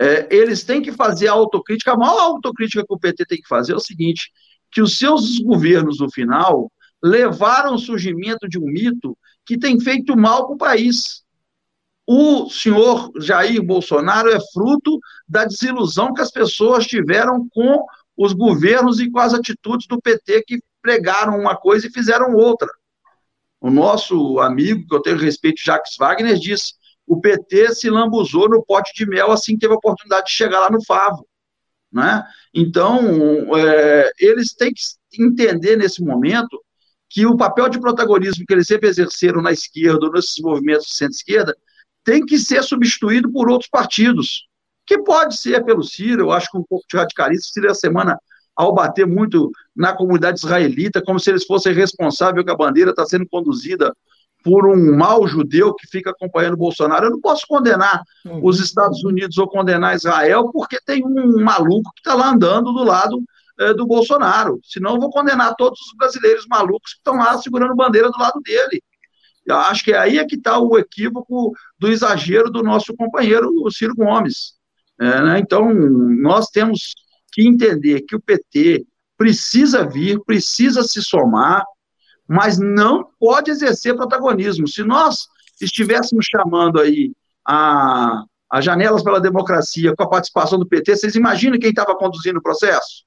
é, 0.00 0.28
eles 0.30 0.62
têm 0.62 0.80
que 0.80 0.92
fazer 0.92 1.26
a 1.28 1.32
autocrítica. 1.32 1.92
A 1.92 1.96
maior 1.96 2.20
autocrítica 2.20 2.84
que 2.86 2.94
o 2.94 2.98
PT 2.98 3.26
tem 3.26 3.38
que 3.40 3.48
fazer 3.48 3.72
é 3.72 3.76
o 3.76 3.80
seguinte: 3.80 4.30
que 4.70 4.80
os 4.80 4.96
seus 4.96 5.38
governos, 5.40 5.98
no 5.98 6.10
final, 6.10 6.70
levaram 7.02 7.72
ao 7.72 7.78
surgimento 7.78 8.48
de 8.48 8.58
um 8.58 8.66
mito 8.66 9.16
que 9.44 9.58
tem 9.58 9.80
feito 9.80 10.16
mal 10.16 10.46
para 10.46 10.54
o 10.54 10.58
país. 10.58 11.22
O 12.06 12.48
senhor 12.48 13.10
Jair 13.20 13.62
Bolsonaro 13.62 14.30
é 14.30 14.38
fruto 14.52 14.98
da 15.28 15.44
desilusão 15.44 16.14
que 16.14 16.22
as 16.22 16.30
pessoas 16.30 16.86
tiveram 16.86 17.46
com 17.50 17.84
os 18.16 18.32
governos 18.32 18.98
e 18.98 19.10
com 19.10 19.18
as 19.18 19.34
atitudes 19.34 19.86
do 19.86 20.00
PT 20.00 20.42
que 20.46 20.58
pregaram 20.80 21.38
uma 21.38 21.56
coisa 21.56 21.86
e 21.86 21.92
fizeram 21.92 22.34
outra. 22.34 22.68
O 23.60 23.70
nosso 23.70 24.38
amigo, 24.40 24.86
que 24.86 24.94
eu 24.94 25.02
tenho 25.02 25.16
respeito, 25.16 25.62
Jacques 25.64 25.96
Wagner, 25.98 26.38
disse: 26.38 26.74
o 27.06 27.20
PT 27.20 27.74
se 27.74 27.90
lambuzou 27.90 28.48
no 28.48 28.64
pote 28.64 28.92
de 28.94 29.08
mel 29.08 29.32
assim 29.32 29.54
que 29.54 29.60
teve 29.60 29.72
a 29.72 29.76
oportunidade 29.76 30.26
de 30.26 30.32
chegar 30.32 30.60
lá 30.60 30.70
no 30.70 30.84
Favo. 30.84 31.26
Né? 31.90 32.22
Então, 32.54 33.56
é, 33.56 34.10
eles 34.18 34.52
têm 34.54 34.72
que 34.72 35.22
entender 35.22 35.76
nesse 35.76 36.02
momento 36.02 36.62
que 37.08 37.24
o 37.24 37.36
papel 37.36 37.68
de 37.70 37.80
protagonismo 37.80 38.44
que 38.46 38.52
eles 38.52 38.66
sempre 38.66 38.88
exerceram 38.88 39.40
na 39.40 39.50
esquerda, 39.50 40.10
nesses 40.10 40.38
movimentos 40.40 40.86
de 40.86 40.94
centro-esquerda, 40.94 41.56
tem 42.04 42.24
que 42.24 42.38
ser 42.38 42.62
substituído 42.62 43.32
por 43.32 43.50
outros 43.50 43.70
partidos, 43.70 44.46
que 44.86 44.98
pode 44.98 45.38
ser 45.38 45.64
pelo 45.64 45.82
Ciro, 45.82 46.22
eu 46.22 46.32
acho 46.32 46.50
que 46.50 46.58
um 46.58 46.64
pouco 46.64 46.84
de 46.88 46.96
radicalismo, 46.96 47.44
Ciro, 47.44 47.70
a 47.70 47.74
semana, 47.74 48.18
ao 48.58 48.74
bater 48.74 49.06
muito 49.06 49.52
na 49.74 49.92
comunidade 49.92 50.40
israelita, 50.40 51.00
como 51.00 51.20
se 51.20 51.30
eles 51.30 51.46
fossem 51.46 51.72
responsáveis 51.72 52.44
que 52.44 52.50
a 52.50 52.56
bandeira 52.56 52.90
está 52.90 53.06
sendo 53.06 53.24
conduzida 53.28 53.94
por 54.42 54.66
um 54.66 54.96
mau 54.96 55.28
judeu 55.28 55.72
que 55.74 55.86
fica 55.86 56.10
acompanhando 56.10 56.54
o 56.54 56.58
Bolsonaro. 56.58 57.06
Eu 57.06 57.10
não 57.12 57.20
posso 57.20 57.46
condenar 57.48 58.02
uhum. 58.26 58.40
os 58.42 58.58
Estados 58.58 59.04
Unidos 59.04 59.38
ou 59.38 59.46
condenar 59.46 59.94
Israel 59.94 60.50
porque 60.52 60.80
tem 60.84 61.04
um 61.06 61.40
maluco 61.40 61.92
que 61.94 62.00
está 62.00 62.14
lá 62.14 62.32
andando 62.32 62.72
do 62.72 62.82
lado 62.82 63.22
é, 63.60 63.72
do 63.72 63.86
Bolsonaro. 63.86 64.58
Senão 64.64 64.94
eu 64.94 65.00
vou 65.00 65.10
condenar 65.10 65.54
todos 65.54 65.78
os 65.78 65.96
brasileiros 65.96 66.44
malucos 66.48 66.94
que 66.94 66.98
estão 66.98 67.16
lá 67.16 67.38
segurando 67.38 67.76
bandeira 67.76 68.10
do 68.10 68.18
lado 68.18 68.40
dele. 68.40 68.82
Eu 69.46 69.56
acho 69.56 69.84
que 69.84 69.92
aí 69.92 70.18
é 70.18 70.24
que 70.24 70.34
está 70.34 70.58
o 70.58 70.76
equívoco 70.76 71.52
do 71.78 71.88
exagero 71.88 72.50
do 72.50 72.64
nosso 72.64 72.92
companheiro 72.96 73.48
o 73.64 73.70
Ciro 73.70 73.94
Gomes. 73.94 74.54
É, 75.00 75.22
né? 75.22 75.38
Então, 75.38 75.72
nós 75.72 76.48
temos 76.48 76.94
entender 77.46 78.02
que 78.02 78.16
o 78.16 78.20
PT 78.20 78.86
precisa 79.16 79.84
vir, 79.86 80.20
precisa 80.24 80.82
se 80.82 81.02
somar, 81.02 81.64
mas 82.26 82.58
não 82.58 83.08
pode 83.18 83.50
exercer 83.50 83.96
protagonismo. 83.96 84.68
Se 84.68 84.82
nós 84.84 85.26
estivéssemos 85.60 86.26
chamando 86.26 86.80
aí 86.80 87.12
a, 87.46 88.22
a 88.50 88.60
janelas 88.60 89.02
pela 89.02 89.20
democracia 89.20 89.94
com 89.96 90.02
a 90.02 90.08
participação 90.08 90.58
do 90.58 90.68
PT, 90.68 90.96
vocês 90.96 91.14
imaginam 91.14 91.58
quem 91.58 91.70
estava 91.70 91.96
conduzindo 91.96 92.38
o 92.38 92.42
processo? 92.42 93.04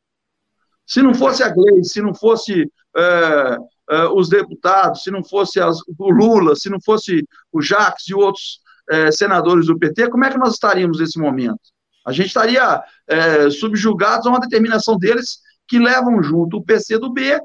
Se 0.86 1.02
não 1.02 1.13
fosse 1.13 1.44
a 1.44 1.50
Gleice, 1.50 1.91
se 1.91 2.02
não 2.02 2.13
fosse 2.13 2.70
é, 2.98 3.58
é, 3.91 4.06
os 4.08 4.28
deputados, 4.28 5.04
se 5.04 5.12
não 5.12 5.24
fosse 5.24 5.60
as, 5.60 5.78
o 5.98 6.12
Lula, 6.12 6.56
se 6.56 6.70
não 6.70 6.80
fosse 6.84 7.26
o 7.52 7.62
Jacques 7.62 8.10
e 8.10 8.13
outros 8.13 8.60
é, 8.89 9.12
senadores 9.12 9.67
do 9.67 9.78
PT, 9.78 10.10
como 10.10 10.26
é 10.26 10.32
que 10.32 10.38
nós 10.38 10.54
estaríamos 10.54 11.00
nesse 11.00 11.20
momento? 11.20 11.62
A 12.06 12.12
gente 12.12 12.28
estaria 12.28 12.84
é, 13.08 13.50
subjugados 13.50 14.26
a 14.26 14.30
uma 14.30 14.40
determinação 14.40 14.98
deles 14.98 15.40
que 15.68 15.80
levam 15.80 16.22
junto 16.22 16.58
o 16.58 16.64
PC 16.64 16.98
do 16.98 17.12
B 17.12 17.40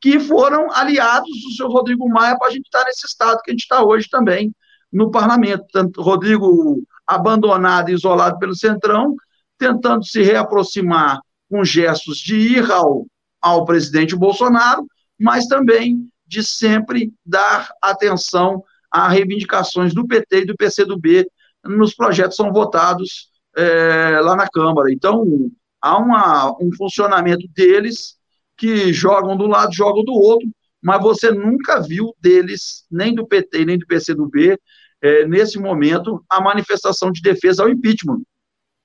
que 0.00 0.18
foram 0.18 0.70
aliados 0.72 1.30
do 1.44 1.52
seu 1.52 1.68
Rodrigo 1.68 2.08
Maia 2.08 2.36
para 2.36 2.48
a 2.48 2.50
gente 2.50 2.64
estar 2.64 2.84
nesse 2.84 3.06
estado 3.06 3.40
que 3.40 3.52
a 3.52 3.54
gente 3.54 3.62
está 3.62 3.84
hoje 3.84 4.08
também 4.10 4.52
no 4.92 5.12
parlamento. 5.12 5.64
Tanto 5.72 6.02
Rodrigo 6.02 6.82
abandonado 7.06 7.88
e 7.88 7.94
isolado 7.94 8.36
pelo 8.38 8.54
Centrão, 8.54 9.14
tentando 9.56 10.04
se 10.04 10.20
reaproximar 10.20 11.20
com 11.48 11.64
gestos 11.64 12.18
de 12.18 12.36
ir 12.36 12.70
ao, 12.70 13.06
ao 13.40 13.64
presidente 13.64 14.16
Bolsonaro, 14.16 14.84
mas 15.18 15.46
também 15.46 16.08
de 16.26 16.42
sempre 16.42 17.12
dar 17.24 17.70
atenção 17.80 18.64
a 18.90 19.08
reivindicações 19.08 19.94
do 19.94 20.06
PT 20.06 20.40
e 20.40 20.46
do 20.46 20.56
PCdoB 20.56 21.26
nos 21.64 21.94
projetos 21.94 22.36
que 22.36 22.42
são 22.42 22.52
votados 22.52 23.28
é, 23.56 24.20
lá 24.20 24.36
na 24.36 24.48
Câmara. 24.48 24.92
Então, 24.92 25.50
há 25.80 25.98
uma, 25.98 26.56
um 26.60 26.70
funcionamento 26.76 27.46
deles 27.54 28.16
que 28.56 28.92
jogam 28.92 29.36
do 29.36 29.46
lado, 29.46 29.74
jogam 29.74 30.04
do 30.04 30.12
outro, 30.12 30.48
mas 30.80 31.00
você 31.00 31.30
nunca 31.30 31.80
viu 31.80 32.14
deles, 32.20 32.84
nem 32.90 33.14
do 33.14 33.26
PT, 33.26 33.64
nem 33.64 33.78
do 33.78 33.86
PCdoB, 33.86 34.58
é, 35.00 35.26
nesse 35.26 35.58
momento, 35.58 36.24
a 36.30 36.40
manifestação 36.40 37.10
de 37.10 37.20
defesa 37.20 37.62
ao 37.62 37.68
impeachment. 37.68 38.22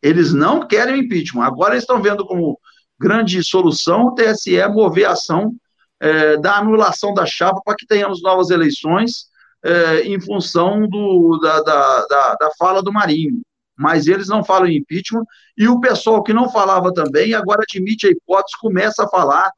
Eles 0.01 0.33
não 0.33 0.67
querem 0.67 0.95
o 0.95 0.97
impeachment. 0.97 1.43
Agora 1.43 1.73
eles 1.73 1.83
estão 1.83 2.01
vendo 2.01 2.25
como 2.25 2.59
grande 2.99 3.43
solução 3.43 4.07
o 4.07 4.15
TSE 4.15 4.67
mover 4.69 5.05
a 5.05 5.11
ação 5.11 5.55
é, 5.99 6.37
da 6.37 6.57
anulação 6.57 7.13
da 7.13 7.25
chapa 7.25 7.61
para 7.63 7.75
que 7.75 7.85
tenhamos 7.85 8.21
novas 8.21 8.49
eleições 8.49 9.27
é, 9.63 10.01
em 10.01 10.19
função 10.19 10.87
do, 10.87 11.39
da, 11.41 11.61
da, 11.61 12.05
da, 12.05 12.35
da, 12.35 12.49
fala 12.57 12.81
do 12.81 12.91
Marinho. 12.91 13.41
Mas 13.77 14.07
eles 14.07 14.27
não 14.27 14.43
falam 14.43 14.67
em 14.67 14.77
impeachment, 14.77 15.23
e 15.57 15.67
o 15.67 15.79
pessoal 15.79 16.23
que 16.23 16.33
não 16.33 16.49
falava 16.49 16.93
também 16.93 17.33
agora 17.33 17.61
admite 17.61 18.07
a 18.07 18.09
hipótese, 18.09 18.57
começa 18.59 19.03
a 19.03 19.09
falar 19.09 19.51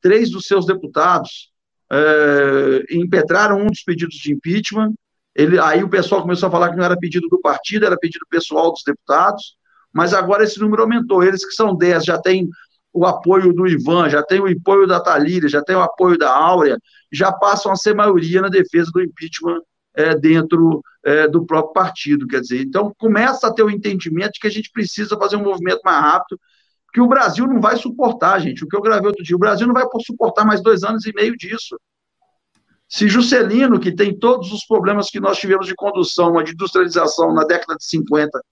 três 0.00 0.30
dos 0.30 0.46
seus 0.46 0.64
deputados 0.64 1.52
é, 1.90 2.84
impetraram 2.90 3.60
um 3.60 3.66
dos 3.66 3.82
pedidos 3.82 4.16
de 4.16 4.32
impeachment. 4.32 4.92
Ele, 5.34 5.58
aí 5.58 5.84
o 5.84 5.88
pessoal 5.88 6.22
começou 6.22 6.48
a 6.48 6.52
falar 6.52 6.70
que 6.70 6.76
não 6.76 6.84
era 6.84 6.96
pedido 6.96 7.28
do 7.28 7.40
partido, 7.40 7.86
era 7.86 7.96
pedido 7.96 8.26
pessoal 8.28 8.72
dos 8.72 8.82
deputados, 8.84 9.56
mas 9.92 10.12
agora 10.12 10.44
esse 10.44 10.58
número 10.60 10.82
aumentou. 10.82 11.22
Eles 11.22 11.44
que 11.44 11.52
são 11.52 11.76
dez 11.76 12.04
já 12.04 12.18
têm 12.18 12.48
o 12.92 13.06
apoio 13.06 13.52
do 13.52 13.66
Ivan, 13.66 14.08
já 14.08 14.22
tem 14.22 14.40
o 14.40 14.46
apoio 14.46 14.86
da 14.86 15.00
Talíria, 15.00 15.48
já 15.48 15.62
tem 15.62 15.76
o 15.76 15.82
apoio 15.82 16.18
da 16.18 16.30
Áurea, 16.34 16.78
já 17.12 17.30
passam 17.32 17.70
a 17.70 17.76
ser 17.76 17.94
maioria 17.94 18.40
na 18.40 18.48
defesa 18.48 18.90
do 18.92 19.02
impeachment 19.02 19.60
é, 19.94 20.14
dentro 20.14 20.82
é, 21.04 21.28
do 21.28 21.44
próprio 21.44 21.72
partido. 21.72 22.26
Quer 22.26 22.40
dizer, 22.40 22.62
então 22.62 22.92
começa 22.98 23.46
a 23.46 23.52
ter 23.52 23.62
o 23.62 23.70
entendimento 23.70 24.32
de 24.32 24.40
que 24.40 24.46
a 24.46 24.50
gente 24.50 24.70
precisa 24.70 25.16
fazer 25.16 25.36
um 25.36 25.44
movimento 25.44 25.80
mais 25.84 26.00
rápido 26.00 26.38
que 26.92 27.00
o 27.00 27.06
Brasil 27.06 27.46
não 27.46 27.60
vai 27.60 27.76
suportar, 27.76 28.40
gente. 28.40 28.64
O 28.64 28.68
que 28.68 28.76
eu 28.76 28.82
gravei 28.82 29.06
outro 29.06 29.22
dia, 29.22 29.36
o 29.36 29.38
Brasil 29.38 29.66
não 29.66 29.74
vai 29.74 29.84
suportar 30.04 30.44
mais 30.44 30.62
dois 30.62 30.82
anos 30.82 31.04
e 31.06 31.12
meio 31.12 31.36
disso. 31.36 31.78
Se 32.88 33.08
Juscelino, 33.08 33.78
que 33.78 33.92
tem 33.94 34.18
todos 34.18 34.50
os 34.50 34.64
problemas 34.64 35.10
que 35.10 35.20
nós 35.20 35.38
tivemos 35.38 35.66
de 35.66 35.74
condução, 35.74 36.42
de 36.42 36.52
industrialização 36.52 37.34
na 37.34 37.44
década 37.44 37.76
de 37.76 37.84
50, 37.84 38.42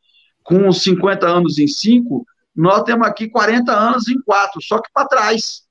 com 0.43 0.71
50 0.71 1.27
anos 1.27 1.59
em 1.59 1.67
5, 1.67 2.25
nós 2.55 2.83
temos 2.83 3.07
aqui 3.07 3.29
40 3.29 3.73
anos 3.73 4.09
em 4.09 4.21
4, 4.21 4.63
só 4.63 4.81
que 4.81 4.91
para 4.93 5.09
trás. 5.09 5.63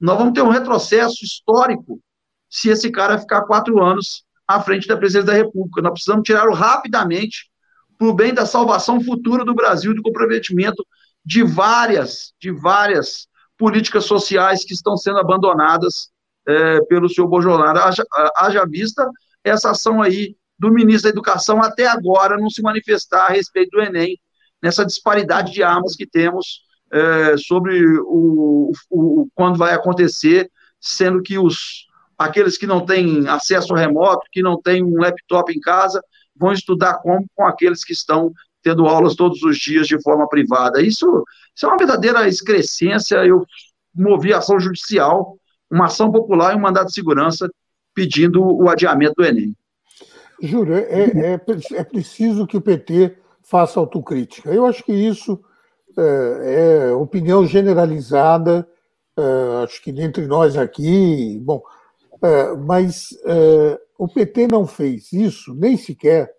Nós 0.00 0.16
vamos 0.16 0.32
ter 0.32 0.42
um 0.42 0.48
retrocesso 0.48 1.24
histórico 1.24 2.00
se 2.48 2.68
esse 2.68 2.90
cara 2.90 3.18
ficar 3.18 3.42
quatro 3.42 3.82
anos 3.82 4.24
à 4.48 4.60
frente 4.62 4.88
da 4.88 4.96
presidência 4.96 5.26
da 5.26 5.34
República. 5.34 5.82
Nós 5.82 5.92
precisamos 5.92 6.24
tirá-lo 6.24 6.54
rapidamente 6.54 7.50
para 7.98 8.08
o 8.08 8.14
bem 8.14 8.32
da 8.32 8.46
salvação 8.46 9.00
futura 9.00 9.44
do 9.44 9.54
Brasil, 9.54 9.94
do 9.94 10.02
comprometimento 10.02 10.84
de 11.24 11.42
várias, 11.42 12.32
de 12.40 12.50
várias 12.50 13.28
políticas 13.58 14.04
sociais 14.04 14.64
que 14.64 14.72
estão 14.72 14.96
sendo 14.96 15.18
abandonadas 15.18 16.08
é, 16.46 16.80
pelo 16.86 17.08
senhor 17.08 17.28
Bolsonaro. 17.28 17.78
Haja, 17.78 18.04
haja 18.36 18.64
vista 18.64 19.06
essa 19.44 19.70
ação 19.70 20.00
aí 20.00 20.34
do 20.58 20.72
ministro 20.72 21.04
da 21.04 21.10
Educação 21.10 21.62
até 21.62 21.86
agora 21.86 22.38
não 22.38 22.48
se 22.48 22.62
manifestar 22.62 23.26
a 23.26 23.32
respeito 23.32 23.70
do 23.70 23.82
Enem, 23.82 24.18
nessa 24.62 24.84
disparidade 24.84 25.52
de 25.52 25.62
armas 25.62 25.94
que 25.94 26.06
temos 26.06 26.62
é, 26.90 27.36
sobre 27.36 27.80
o, 28.00 28.72
o, 28.90 29.28
quando 29.34 29.58
vai 29.58 29.74
acontecer, 29.74 30.50
sendo 30.80 31.22
que 31.22 31.38
os 31.38 31.86
aqueles 32.18 32.58
que 32.58 32.66
não 32.66 32.84
têm 32.84 33.28
acesso 33.28 33.72
remoto, 33.74 34.26
que 34.32 34.42
não 34.42 34.60
têm 34.60 34.82
um 34.82 34.98
laptop 34.98 35.52
em 35.52 35.60
casa, 35.60 36.02
vão 36.36 36.52
estudar 36.52 36.94
como 36.98 37.24
com 37.34 37.46
aqueles 37.46 37.84
que 37.84 37.92
estão 37.92 38.32
tendo 38.62 38.86
aulas 38.86 39.14
todos 39.14 39.42
os 39.42 39.56
dias 39.56 39.86
de 39.86 40.00
forma 40.02 40.28
privada. 40.28 40.82
Isso, 40.82 41.24
isso 41.54 41.64
é 41.64 41.68
uma 41.68 41.78
verdadeira 41.78 42.26
excrescência. 42.26 43.24
Eu 43.24 43.46
movi 43.94 44.32
ação 44.32 44.58
judicial, 44.58 45.38
uma 45.70 45.86
ação 45.86 46.10
popular 46.10 46.52
e 46.52 46.56
um 46.56 46.60
mandato 46.60 46.88
de 46.88 46.94
segurança 46.94 47.48
pedindo 47.94 48.42
o 48.42 48.68
adiamento 48.68 49.14
do 49.16 49.24
Enem. 49.24 49.56
Júlio, 50.40 50.74
é, 50.74 51.04
é, 51.04 51.40
é 51.72 51.84
preciso 51.84 52.46
que 52.46 52.56
o 52.56 52.60
PT 52.60 53.16
faça 53.42 53.80
autocrítica. 53.80 54.50
Eu 54.50 54.66
acho 54.66 54.84
que 54.84 54.92
isso 54.92 55.40
é, 55.96 56.88
é 56.88 56.92
opinião 56.92 57.44
generalizada, 57.46 58.68
é, 59.16 59.64
acho 59.64 59.82
que 59.82 59.90
entre 59.90 60.26
nós 60.26 60.56
aqui, 60.56 61.40
bom, 61.42 61.60
é, 62.22 62.56
mas 62.56 63.08
é, 63.24 63.78
o 63.98 64.08
PT 64.08 64.46
não 64.48 64.66
fez 64.66 65.12
isso, 65.12 65.54
nem 65.54 65.76
sequer 65.76 66.32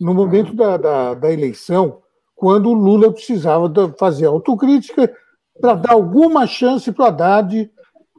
no 0.00 0.12
momento 0.12 0.54
da, 0.54 0.76
da, 0.76 1.14
da 1.14 1.32
eleição, 1.32 2.00
quando 2.34 2.70
o 2.70 2.74
Lula 2.74 3.12
precisava 3.12 3.70
fazer 3.98 4.26
autocrítica 4.26 5.12
para 5.60 5.74
dar 5.74 5.92
alguma 5.92 6.46
chance 6.46 6.90
para 6.90 7.04
o 7.04 7.06
Haddad 7.06 7.70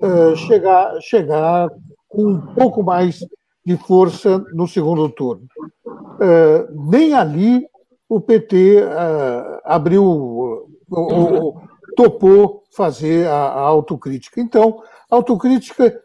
uh, 0.01 0.35
chegar, 0.35 0.97
chegar 1.01 1.69
com 2.07 2.25
um 2.25 2.41
pouco 2.53 2.81
mais 2.83 3.19
de 3.65 3.75
força 3.75 4.39
no 4.53 4.67
segundo 4.67 5.09
turno. 5.09 5.45
Uh, 5.85 6.89
nem 6.89 7.13
ali 7.13 7.67
o 8.07 8.21
PT 8.21 8.81
uh, 8.83 9.59
abriu, 9.65 10.69
topou 11.97 12.63
fazer 12.75 13.27
a, 13.27 13.33
a 13.33 13.59
autocrítica. 13.59 14.39
Então, 14.39 14.81
a 15.09 15.15
autocrítica 15.15 16.01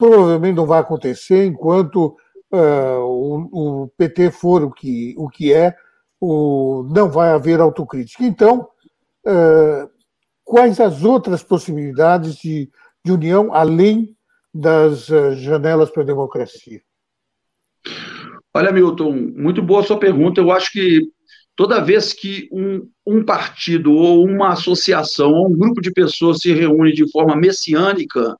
provavelmente 0.00 0.56
não 0.56 0.64
vai 0.64 0.80
acontecer 0.80 1.44
enquanto 1.44 2.16
uh, 2.50 3.00
o, 3.02 3.82
o, 3.82 3.88
PT 3.98 4.30
for 4.30 4.64
o 4.64 4.70
que, 4.70 5.14
o 5.18 5.28
que 5.28 5.52
é, 5.52 5.76
o, 6.18 6.88
não 6.90 7.10
vai 7.10 7.28
haver 7.28 7.60
autocrítica. 7.60 8.24
Então, 8.24 8.66
uh, 9.26 9.90
quais 10.42 10.80
as 10.80 11.04
outras 11.04 11.42
possibilidades 11.42 12.36
de, 12.36 12.70
de 13.04 13.12
união 13.12 13.52
além 13.52 14.16
das 14.54 15.10
uh, 15.10 15.34
janelas 15.34 15.90
para 15.90 16.02
a 16.02 16.06
democracia? 16.06 16.80
Olha, 18.54 18.72
Milton, 18.72 19.12
muito 19.36 19.62
boa 19.62 19.82
sua 19.82 19.98
pergunta. 19.98 20.40
Eu 20.40 20.50
acho 20.50 20.72
que 20.72 21.02
toda 21.54 21.84
vez 21.84 22.14
que 22.14 22.48
um, 22.50 22.88
um 23.06 23.22
partido 23.22 23.92
ou 23.92 24.24
uma 24.24 24.54
associação 24.54 25.30
ou 25.30 25.50
um 25.50 25.56
grupo 25.58 25.82
de 25.82 25.92
pessoas 25.92 26.38
se 26.38 26.54
reúne 26.54 26.90
de 26.94 27.08
forma 27.10 27.36
messiânica, 27.36 28.34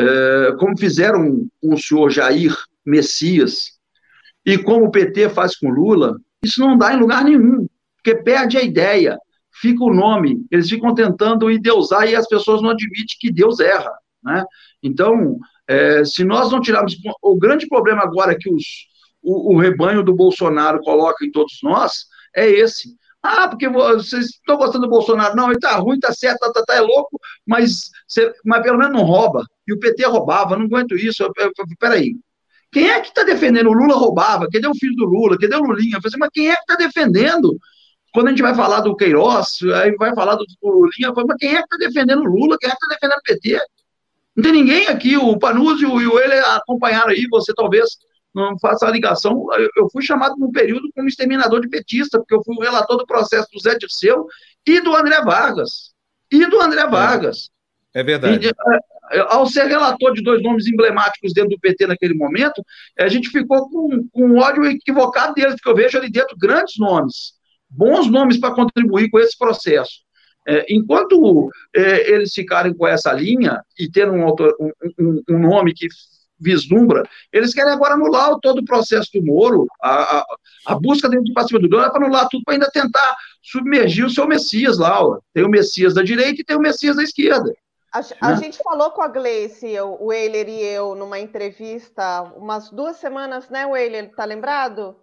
é, 0.00 0.52
como 0.58 0.78
fizeram 0.78 1.46
com 1.60 1.74
o 1.74 1.78
senhor 1.78 2.10
Jair 2.10 2.54
Messias, 2.84 3.78
e 4.44 4.56
como 4.58 4.86
o 4.86 4.90
PT 4.90 5.28
faz 5.30 5.56
com 5.56 5.68
Lula, 5.68 6.16
isso 6.42 6.60
não 6.60 6.76
dá 6.76 6.94
em 6.94 6.98
lugar 6.98 7.24
nenhum, 7.24 7.66
porque 7.96 8.22
perde 8.22 8.56
a 8.56 8.62
ideia, 8.62 9.18
fica 9.52 9.84
o 9.84 9.94
nome, 9.94 10.44
eles 10.50 10.68
ficam 10.68 10.94
tentando 10.94 11.50
endeusar 11.50 12.08
e 12.08 12.16
as 12.16 12.26
pessoas 12.26 12.62
não 12.62 12.70
admitem 12.70 13.16
que 13.20 13.30
Deus 13.30 13.60
erra. 13.60 13.92
Né? 14.22 14.44
Então, 14.82 15.38
é, 15.68 16.04
se 16.04 16.24
nós 16.24 16.50
não 16.50 16.60
tirarmos. 16.60 16.96
O 17.22 17.36
grande 17.36 17.68
problema 17.68 18.02
agora 18.02 18.36
que 18.36 18.52
os, 18.52 18.64
o, 19.22 19.54
o 19.54 19.58
rebanho 19.58 20.02
do 20.02 20.14
Bolsonaro 20.14 20.80
coloca 20.80 21.24
em 21.24 21.30
todos 21.30 21.58
nós 21.62 22.06
é 22.34 22.48
esse. 22.48 22.96
Ah, 23.22 23.48
porque 23.48 23.68
vocês 23.68 24.26
estão 24.26 24.56
gostando 24.56 24.86
do 24.86 24.90
Bolsonaro. 24.90 25.36
Não, 25.36 25.50
ele 25.50 25.60
tá 25.60 25.76
ruim, 25.76 26.00
tá 26.00 26.12
certo, 26.12 26.38
tá, 26.38 26.52
tá, 26.52 26.64
tá 26.64 26.74
é 26.74 26.80
louco, 26.80 27.20
mas, 27.46 27.90
mas 28.44 28.62
pelo 28.62 28.78
menos 28.78 28.92
não 28.92 29.04
rouba. 29.04 29.44
E 29.66 29.72
o 29.72 29.78
PT 29.78 30.06
roubava, 30.06 30.56
não 30.56 30.64
aguento 30.64 30.96
isso. 30.96 31.30
Peraí. 31.78 32.16
Quem 32.72 32.88
é 32.88 33.00
que 33.00 33.08
está 33.08 33.24
defendendo? 33.24 33.68
O 33.68 33.72
Lula 33.72 33.94
roubava, 33.94 34.48
cadê 34.50 34.66
o 34.66 34.74
filho 34.74 34.94
do 34.94 35.04
Lula? 35.04 35.36
Cadê 35.38 35.56
o 35.56 35.62
Lulinha? 35.62 35.96
Eu 35.96 36.00
falei 36.00 36.08
assim, 36.08 36.18
mas 36.18 36.30
quem 36.32 36.50
é 36.50 36.54
que 36.54 36.60
está 36.62 36.76
defendendo? 36.76 37.58
Quando 38.12 38.28
a 38.28 38.30
gente 38.30 38.42
vai 38.42 38.54
falar 38.54 38.80
do 38.80 38.96
Queiroz, 38.96 39.58
aí 39.74 39.94
vai 39.96 40.14
falar 40.14 40.36
do, 40.36 40.44
do 40.44 40.68
Lulinha, 40.68 41.08
eu 41.08 41.14
falei, 41.14 41.26
mas 41.28 41.36
quem 41.38 41.54
é 41.54 41.58
que 41.58 41.74
está 41.74 41.76
defendendo 41.76 42.20
o 42.20 42.26
Lula? 42.26 42.56
Quem 42.58 42.68
é 42.68 42.72
que 42.72 42.78
está 42.84 42.94
defendendo 42.94 43.18
o 43.18 43.22
PT? 43.22 43.60
Não 44.36 44.44
tem 44.44 44.52
ninguém 44.52 44.86
aqui, 44.86 45.16
o 45.16 45.38
Panúzio 45.38 46.00
e 46.00 46.06
o 46.06 46.18
ele 46.18 46.34
acompanharam 46.34 47.10
aí, 47.10 47.26
você 47.28 47.52
talvez 47.52 47.90
não 48.34 48.58
faça 48.58 48.86
a 48.86 48.90
ligação. 48.90 49.46
Eu 49.76 49.88
fui 49.90 50.02
chamado 50.02 50.36
num 50.38 50.50
período 50.50 50.90
como 50.94 51.08
exterminador 51.08 51.60
de 51.60 51.68
petista, 51.68 52.18
porque 52.18 52.34
eu 52.34 52.42
fui 52.44 52.56
o 52.56 52.60
relator 52.60 52.96
do 52.96 53.06
processo 53.06 53.48
do 53.52 53.60
Zé 53.60 53.76
Dirceu 53.76 54.26
e 54.66 54.80
do 54.80 54.94
André 54.94 55.20
Vargas. 55.22 55.92
E 56.30 56.46
do 56.46 56.60
André 56.60 56.82
é. 56.82 56.88
Vargas. 56.88 57.50
É, 57.94 58.00
é 58.00 58.04
verdade. 58.04 58.46
E, 58.46 58.50
é, 59.12 59.20
ao 59.28 59.46
ser 59.46 59.66
relator 59.66 60.12
de 60.14 60.22
dois 60.22 60.42
nomes 60.42 60.66
emblemáticos 60.68 61.32
dentro 61.32 61.50
do 61.50 61.60
PT 61.60 61.86
naquele 61.88 62.14
momento, 62.14 62.64
a 62.98 63.08
gente 63.08 63.28
ficou 63.28 63.68
com, 63.68 64.08
com 64.12 64.26
um 64.26 64.38
ódio 64.38 64.64
equivocado 64.66 65.34
deles, 65.34 65.54
porque 65.54 65.68
eu 65.68 65.74
vejo 65.74 65.98
ali 65.98 66.10
dentro 66.10 66.36
grandes 66.38 66.78
nomes, 66.78 67.32
bons 67.68 68.08
nomes 68.08 68.38
para 68.38 68.54
contribuir 68.54 69.10
com 69.10 69.18
esse 69.18 69.36
processo. 69.36 70.08
É, 70.46 70.64
enquanto 70.72 71.50
é, 71.74 72.12
eles 72.12 72.32
ficarem 72.32 72.72
com 72.72 72.86
essa 72.86 73.12
linha 73.12 73.62
e 73.78 73.90
tendo 73.90 74.12
um, 74.12 74.22
autor, 74.22 74.54
um, 74.58 74.70
um, 74.98 75.22
um, 75.30 75.38
nome 75.38 75.74
que 75.74 75.86
vislumbra, 76.40 77.02
eles 77.32 77.52
querem 77.52 77.72
agora 77.72 77.94
anular 77.94 78.38
todo 78.40 78.58
o 78.58 78.64
processo 78.64 79.10
do 79.14 79.24
Moro, 79.24 79.66
a, 79.82 80.18
a, 80.18 80.26
a 80.66 80.74
busca 80.74 81.08
dentro 81.08 81.24
de 81.24 81.32
passiva 81.32 81.60
do 81.60 81.68
dono 81.68 81.84
é 81.84 81.90
para 81.90 82.04
anular 82.04 82.28
tudo 82.28 82.42
para 82.44 82.54
ainda 82.54 82.70
tentar 82.70 83.16
submergir 83.42 84.06
o 84.06 84.10
seu 84.10 84.26
Messias 84.26 84.78
lá. 84.78 85.02
Ó. 85.04 85.18
Tem 85.32 85.44
o 85.44 85.48
Messias 85.48 85.94
da 85.94 86.02
direita 86.02 86.40
e 86.40 86.44
tem 86.44 86.56
o 86.56 86.60
Messias 86.60 86.96
da 86.96 87.02
esquerda. 87.02 87.52
A, 87.92 88.00
a 88.20 88.30
né? 88.30 88.36
gente 88.36 88.58
falou 88.62 88.92
com 88.92 89.02
a 89.02 89.08
Gleice, 89.08 89.78
o 89.80 90.06
Weiler 90.06 90.48
e 90.48 90.62
eu, 90.62 90.94
numa 90.94 91.18
entrevista, 91.18 92.22
umas 92.36 92.70
duas 92.70 92.96
semanas, 92.96 93.48
né, 93.50 93.66
Weiler? 93.66 94.14
Tá 94.14 94.24
lembrado? 94.24 94.96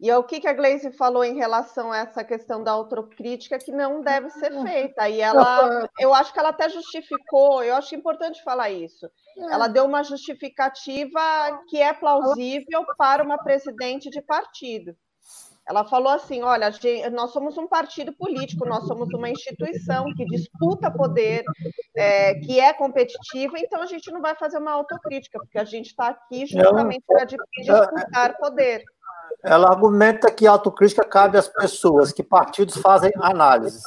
E 0.00 0.10
é 0.10 0.18
o 0.18 0.24
que, 0.24 0.40
que 0.40 0.48
a 0.48 0.52
Gleisi 0.52 0.90
falou 0.92 1.24
em 1.24 1.36
relação 1.36 1.92
a 1.92 1.98
essa 1.98 2.24
questão 2.24 2.62
da 2.62 2.72
autocrítica 2.72 3.58
que 3.58 3.70
não 3.70 4.00
deve 4.00 4.28
ser 4.30 4.50
feita. 4.62 5.08
E 5.08 5.20
ela, 5.20 5.88
eu 5.98 6.12
acho 6.12 6.32
que 6.32 6.38
ela 6.38 6.48
até 6.48 6.68
justificou, 6.68 7.62
eu 7.62 7.76
acho 7.76 7.94
importante 7.94 8.42
falar 8.42 8.70
isso. 8.70 9.08
Ela 9.36 9.68
deu 9.68 9.84
uma 9.84 10.02
justificativa 10.02 11.20
que 11.68 11.80
é 11.80 11.92
plausível 11.92 12.84
para 12.96 13.22
uma 13.22 13.38
presidente 13.38 14.10
de 14.10 14.22
partido. 14.22 14.96
Ela 15.66 15.84
falou 15.84 16.12
assim: 16.12 16.42
olha, 16.42 16.70
nós 17.10 17.32
somos 17.32 17.56
um 17.56 17.66
partido 17.66 18.12
político, 18.12 18.68
nós 18.68 18.86
somos 18.86 19.08
uma 19.14 19.30
instituição 19.30 20.04
que 20.14 20.24
disputa 20.26 20.90
poder, 20.90 21.42
é, 21.96 22.34
que 22.34 22.60
é 22.60 22.72
competitiva, 22.74 23.58
então 23.58 23.80
a 23.80 23.86
gente 23.86 24.10
não 24.12 24.20
vai 24.20 24.34
fazer 24.36 24.58
uma 24.58 24.72
autocrítica, 24.72 25.38
porque 25.38 25.58
a 25.58 25.64
gente 25.64 25.86
está 25.86 26.08
aqui 26.08 26.46
justamente 26.46 27.02
para 27.06 27.24
disputar 27.24 28.36
poder. 28.36 28.84
Ela 29.42 29.68
argumenta 29.68 30.30
que 30.30 30.46
a 30.46 30.52
autocrítica 30.52 31.04
cabe 31.04 31.38
às 31.38 31.48
pessoas, 31.48 32.12
que 32.12 32.22
partidos 32.22 32.76
fazem 32.76 33.10
análises. 33.16 33.82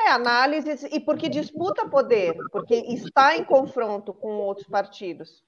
É, 0.00 0.10
análises, 0.10 0.84
e 0.90 1.00
porque 1.00 1.28
disputa 1.28 1.88
poder, 1.88 2.34
porque 2.50 2.74
está 2.74 3.36
em 3.36 3.44
confronto 3.44 4.12
com 4.12 4.28
outros 4.38 4.66
partidos. 4.66 5.42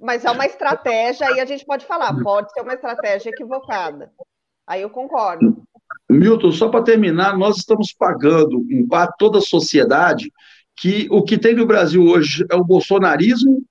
Mas 0.00 0.24
é 0.24 0.30
uma 0.30 0.46
estratégia, 0.46 1.26
aí 1.26 1.40
a 1.40 1.44
gente 1.44 1.64
pode 1.64 1.84
falar, 1.84 2.14
pode 2.22 2.52
ser 2.52 2.62
uma 2.62 2.74
estratégia 2.74 3.30
equivocada. 3.30 4.10
Aí 4.66 4.82
eu 4.82 4.90
concordo. 4.90 5.62
Milton, 6.10 6.52
só 6.52 6.68
para 6.68 6.84
terminar, 6.84 7.36
nós 7.36 7.58
estamos 7.58 7.92
pagando 7.92 8.62
para 8.88 9.10
toda 9.12 9.38
a 9.38 9.42
sociedade 9.42 10.32
que 10.76 11.06
o 11.10 11.22
que 11.22 11.36
tem 11.38 11.54
no 11.54 11.66
Brasil 11.66 12.02
hoje 12.02 12.44
é 12.50 12.56
o 12.56 12.64
bolsonarismo 12.64 13.62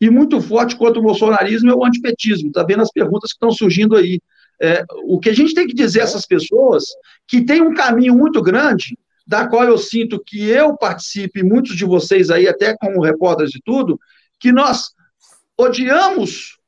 e 0.00 0.10
muito 0.10 0.40
forte 0.40 0.76
contra 0.76 0.98
o 0.98 1.02
bolsonarismo 1.02 1.70
é 1.70 1.74
o 1.74 1.84
antipetismo. 1.84 2.48
Está 2.48 2.62
vendo 2.62 2.82
as 2.82 2.90
perguntas 2.90 3.32
que 3.32 3.36
estão 3.36 3.50
surgindo 3.50 3.96
aí. 3.96 4.20
É, 4.62 4.84
o 5.04 5.18
que 5.18 5.30
a 5.30 5.34
gente 5.34 5.54
tem 5.54 5.66
que 5.66 5.74
dizer 5.74 6.00
a 6.00 6.04
essas 6.04 6.26
pessoas 6.26 6.84
que 7.26 7.42
tem 7.42 7.62
um 7.62 7.74
caminho 7.74 8.14
muito 8.14 8.42
grande, 8.42 8.98
da 9.30 9.46
qual 9.46 9.62
eu 9.62 9.78
sinto 9.78 10.20
que 10.26 10.48
eu 10.48 10.76
participo, 10.76 11.38
e 11.38 11.44
muitos 11.44 11.76
de 11.76 11.84
vocês 11.84 12.30
aí, 12.30 12.48
até 12.48 12.76
como 12.76 13.00
repórteres 13.00 13.54
e 13.54 13.60
tudo, 13.64 13.96
que 14.40 14.50
nós 14.50 14.90
odiamos 15.56 16.58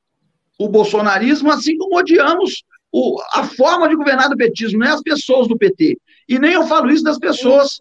o 0.56 0.68
bolsonarismo, 0.68 1.50
assim 1.50 1.76
como 1.76 1.98
odiamos 1.98 2.62
o, 2.92 3.20
a 3.32 3.42
forma 3.42 3.88
de 3.88 3.96
governar 3.96 4.28
do 4.28 4.36
petismo, 4.36 4.78
não 4.78 4.86
é 4.86 4.90
as 4.90 5.02
pessoas 5.02 5.48
do 5.48 5.58
PT. 5.58 5.98
E 6.28 6.38
nem 6.38 6.52
eu 6.52 6.64
falo 6.68 6.88
isso 6.88 7.02
das 7.02 7.18
pessoas 7.18 7.80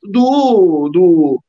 do, 0.00 0.88
do 0.92 1.42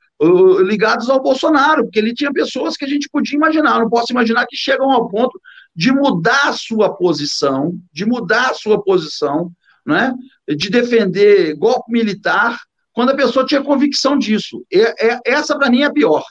ligadas 0.63 1.07
ao 1.07 1.21
Bolsonaro, 1.21 1.83
porque 1.83 1.99
ele 1.99 2.15
tinha 2.15 2.33
pessoas 2.33 2.75
que 2.75 2.85
a 2.85 2.87
gente 2.87 3.07
podia 3.09 3.37
imaginar. 3.37 3.75
Eu 3.75 3.81
não 3.81 3.89
posso 3.91 4.11
imaginar 4.11 4.47
que 4.47 4.57
chegam 4.57 4.89
ao 4.89 5.07
ponto 5.07 5.39
de 5.75 5.91
mudar 5.91 6.47
a 6.47 6.53
sua 6.53 6.91
posição, 6.91 7.77
de 7.93 8.07
mudar 8.07 8.49
a 8.49 8.53
sua 8.55 8.81
posição, 8.81 9.51
né, 9.85 10.15
de 10.47 10.69
defender 10.69 11.55
golpe 11.55 11.91
militar, 11.91 12.59
quando 12.93 13.11
a 13.11 13.15
pessoa 13.15 13.45
tinha 13.45 13.61
convicção 13.61 14.17
disso. 14.17 14.63
É, 14.71 15.13
é 15.13 15.19
essa, 15.25 15.57
para 15.57 15.69
mim, 15.69 15.81
é 15.81 15.85
a 15.85 15.91
pior. 15.91 16.23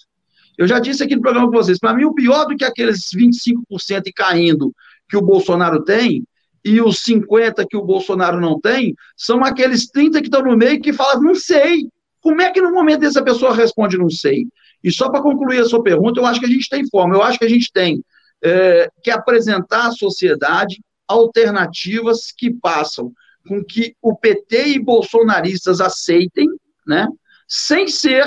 Eu 0.58 0.66
já 0.66 0.78
disse 0.78 1.02
aqui 1.02 1.16
no 1.16 1.22
programa 1.22 1.46
com 1.46 1.56
vocês, 1.56 1.78
para 1.78 1.94
mim, 1.94 2.04
o 2.04 2.14
pior 2.14 2.44
do 2.44 2.56
que 2.56 2.64
aqueles 2.64 3.08
25% 3.16 4.02
e 4.06 4.12
caindo 4.12 4.74
que 5.08 5.16
o 5.16 5.22
Bolsonaro 5.22 5.82
tem, 5.82 6.24
e 6.64 6.80
os 6.80 7.02
50% 7.02 7.66
que 7.68 7.76
o 7.76 7.82
Bolsonaro 7.82 8.40
não 8.40 8.60
tem, 8.60 8.94
são 9.16 9.42
aqueles 9.44 9.90
30% 9.90 10.12
que 10.12 10.26
estão 10.26 10.42
no 10.42 10.56
meio 10.56 10.80
que 10.80 10.92
falam, 10.92 11.22
não 11.22 11.34
sei. 11.34 11.88
Como 12.20 12.42
é 12.42 12.50
que 12.50 12.60
no 12.60 12.72
momento 12.72 13.00
dessa 13.00 13.22
pessoa 13.22 13.54
responde, 13.54 13.96
não 13.96 14.10
sei? 14.10 14.46
E 14.84 14.92
só 14.92 15.10
para 15.10 15.22
concluir 15.22 15.60
a 15.60 15.64
sua 15.64 15.82
pergunta, 15.82 16.20
eu 16.20 16.26
acho 16.26 16.40
que 16.40 16.46
a 16.46 16.50
gente 16.50 16.68
tem 16.68 16.86
forma, 16.88 17.14
eu 17.14 17.22
acho 17.22 17.38
que 17.38 17.44
a 17.44 17.48
gente 17.48 17.72
tem 17.72 18.04
é, 18.42 18.90
que 19.02 19.10
apresentar 19.10 19.88
à 19.88 19.92
sociedade 19.92 20.80
alternativas 21.08 22.30
que 22.36 22.52
passam 22.52 23.12
com 23.50 23.64
que 23.64 23.96
o 24.00 24.14
PT 24.14 24.68
e 24.68 24.78
bolsonaristas 24.78 25.80
aceitem, 25.80 26.46
né, 26.86 27.08
sem 27.48 27.88
ser 27.88 28.24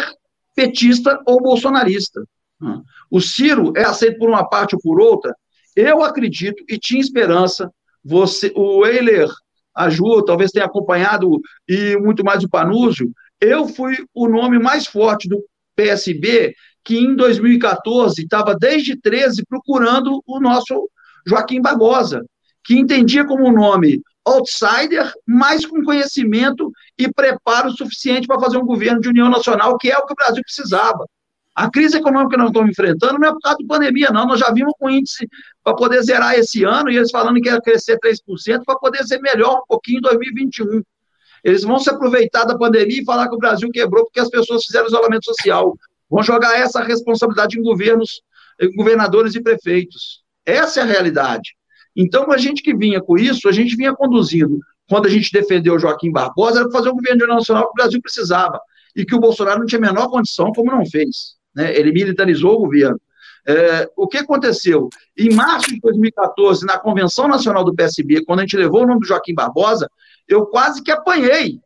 petista 0.54 1.18
ou 1.26 1.42
bolsonarista. 1.42 2.22
O 3.10 3.22
Ciro 3.22 3.72
é 3.78 3.86
aceito 3.86 4.20
por 4.20 4.28
uma 4.28 4.48
parte 4.50 4.76
ou 4.76 4.82
por 4.82 5.00
outra. 5.00 5.34
Eu 5.78 6.04
acredito 6.04 6.62
e 6.70 6.78
tinha 6.78 7.00
esperança. 7.00 7.72
Você, 8.04 8.52
o 8.54 8.86
Euler, 8.86 9.30
a 9.74 9.90
Ju, 9.90 10.22
talvez 10.26 10.52
tenha 10.52 10.66
acompanhado 10.66 11.40
e 11.70 11.96
muito 11.98 12.22
mais 12.22 12.44
o 12.44 12.50
Panúzio. 12.50 13.10
Eu 13.40 13.66
fui 13.66 13.96
o 14.14 14.28
nome 14.28 14.60
mais 14.60 14.86
forte 14.86 15.30
do 15.30 15.42
PSB 15.74 16.54
que 16.84 16.98
em 16.98 17.16
2014 17.16 18.22
estava 18.22 18.54
desde 18.56 19.00
13 19.00 19.46
procurando 19.46 20.22
o 20.28 20.40
nosso 20.42 20.90
Joaquim 21.26 21.62
Barbosa, 21.62 22.22
que 22.62 22.78
entendia 22.78 23.26
como 23.26 23.54
nome 23.54 24.02
outsider, 24.26 25.12
mas 25.28 25.66
com 25.66 25.84
conhecimento 25.84 26.72
e 26.98 27.12
preparo 27.12 27.72
suficiente 27.72 28.28
para 28.28 28.40
fazer 28.40 28.58
um 28.58 28.66
governo 28.66 29.02
de 29.02 29.10
união 29.10 29.30
nacional, 29.30 29.78
que 29.78 29.92
é 29.92 29.98
o 29.98 30.06
que 30.06 30.14
o 30.14 30.16
Brasil 30.16 30.42
precisava. 30.44 31.06
A 31.56 31.70
crise 31.70 31.98
econômica 31.98 32.32
que 32.32 32.38
nós 32.38 32.48
estamos 32.48 32.72
enfrentando 32.72 33.20
não 33.20 33.28
é 33.28 33.32
por 33.32 33.40
causa 33.42 33.60
da 33.60 33.68
pandemia, 33.68 34.10
não. 34.10 34.26
Nós 34.26 34.40
já 34.40 34.52
vimos 34.52 34.74
com 34.80 34.90
índice 34.90 35.30
para 35.64 35.76
poder 35.76 36.02
zerar 36.02 36.34
esse 36.34 36.64
ano, 36.64 36.90
e 36.90 36.98
eles 36.98 37.12
falando 37.12 37.40
que 37.40 37.48
ia 37.48 37.62
crescer 37.62 38.00
3%, 38.00 38.64
para 38.66 38.76
poder 38.78 39.04
ser 39.04 39.20
melhor 39.20 39.60
um 39.60 39.66
pouquinho 39.68 40.00
em 40.00 40.02
2021. 40.02 40.82
Eles 41.44 41.64
vão 41.64 41.78
se 41.78 41.90
aproveitar 41.90 42.46
da 42.46 42.58
pandemia 42.58 43.02
e 43.02 43.06
falar 43.06 43.28
que 43.28 43.36
o 43.36 43.38
Brasil 43.38 43.70
quebrou 43.72 44.06
porque 44.06 44.20
as 44.20 44.30
pessoas 44.30 44.66
fizeram 44.66 44.88
isolamento 44.88 45.26
social. 45.26 45.78
Vão 46.10 46.24
jogar 46.24 46.58
essa 46.58 46.82
responsabilidade 46.82 47.60
em 47.60 47.62
governos, 47.62 48.22
governadores 48.76 49.36
e 49.36 49.42
prefeitos. 49.42 50.24
Essa 50.46 50.80
é 50.80 50.84
a 50.84 50.86
realidade. 50.88 51.56
Então, 51.96 52.32
a 52.32 52.38
gente 52.38 52.62
que 52.62 52.76
vinha 52.76 53.02
com 53.02 53.18
isso, 53.18 53.48
a 53.48 53.52
gente 53.52 53.76
vinha 53.76 53.94
conduzindo. 53.94 54.60
Quando 54.90 55.06
a 55.06 55.10
gente 55.10 55.32
defendeu 55.32 55.80
Joaquim 55.80 56.12
Barbosa, 56.12 56.60
era 56.60 56.70
para 56.70 56.78
fazer 56.78 56.90
o 56.90 56.96
governo 56.96 57.28
nacional 57.28 57.66
que 57.66 57.72
o 57.72 57.74
Brasil 57.74 58.02
precisava. 58.02 58.60
E 58.96 59.06
que 59.06 59.16
o 59.16 59.20
Bolsonaro 59.20 59.60
não 59.60 59.66
tinha 59.66 59.80
a 59.80 59.82
menor 59.82 60.10
condição, 60.10 60.52
como 60.52 60.72
não 60.72 60.86
fez. 60.86 61.36
Né? 61.56 61.76
Ele 61.76 61.92
militarizou 61.92 62.56
o 62.56 62.60
governo. 62.60 63.00
É, 63.46 63.90
o 63.98 64.08
que 64.08 64.18
aconteceu? 64.18 64.90
Em 65.18 65.34
março 65.34 65.70
de 65.70 65.80
2014, 65.80 66.66
na 66.66 66.78
Convenção 66.78 67.28
Nacional 67.28 67.64
do 67.64 67.74
PSB, 67.74 68.24
quando 68.24 68.40
a 68.40 68.44
gente 68.44 68.56
levou 68.58 68.84
o 68.84 68.88
nome 68.88 69.02
do 69.02 69.06
Joaquim 69.08 69.34
Barbosa, 69.34 69.90
eu 70.28 70.46
quase 70.46 70.82
que 70.82 70.92
apanhei 70.92 71.60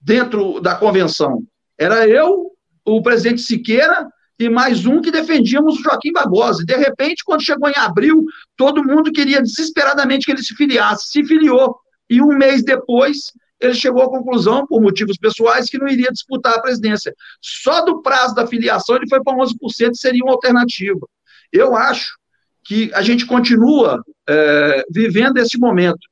dentro 0.00 0.60
da 0.60 0.74
convenção. 0.74 1.42
Era 1.78 2.08
eu, 2.08 2.52
o 2.84 3.02
presidente 3.02 3.42
Siqueira 3.42 4.08
e 4.38 4.48
mais 4.48 4.84
um 4.84 5.00
que 5.00 5.10
defendíamos 5.10 5.78
o 5.78 5.82
Joaquim 5.82 6.12
Barbosa. 6.12 6.62
E, 6.62 6.66
de 6.66 6.76
repente, 6.76 7.22
quando 7.24 7.44
chegou 7.44 7.68
em 7.68 7.76
abril, 7.76 8.24
todo 8.56 8.84
mundo 8.84 9.12
queria 9.12 9.40
desesperadamente 9.40 10.26
que 10.26 10.32
ele 10.32 10.42
se 10.42 10.54
filiasse. 10.54 11.10
Se 11.10 11.24
filiou. 11.24 11.76
E 12.10 12.20
um 12.20 12.36
mês 12.36 12.62
depois, 12.64 13.32
ele 13.60 13.74
chegou 13.74 14.02
à 14.02 14.08
conclusão, 14.08 14.66
por 14.66 14.80
motivos 14.80 15.16
pessoais, 15.16 15.66
que 15.66 15.78
não 15.78 15.88
iria 15.88 16.10
disputar 16.10 16.54
a 16.54 16.60
presidência. 16.60 17.14
Só 17.40 17.84
do 17.84 18.02
prazo 18.02 18.34
da 18.34 18.46
filiação 18.46 18.96
ele 18.96 19.08
foi 19.08 19.22
para 19.22 19.36
11% 19.36 19.92
e 19.92 19.96
seria 19.96 20.24
uma 20.24 20.32
alternativa. 20.32 21.06
Eu 21.52 21.76
acho 21.76 22.18
que 22.64 22.90
a 22.94 23.02
gente 23.02 23.26
continua 23.26 24.02
é, 24.28 24.84
vivendo 24.90 25.38
esse 25.38 25.58
momento. 25.58 26.08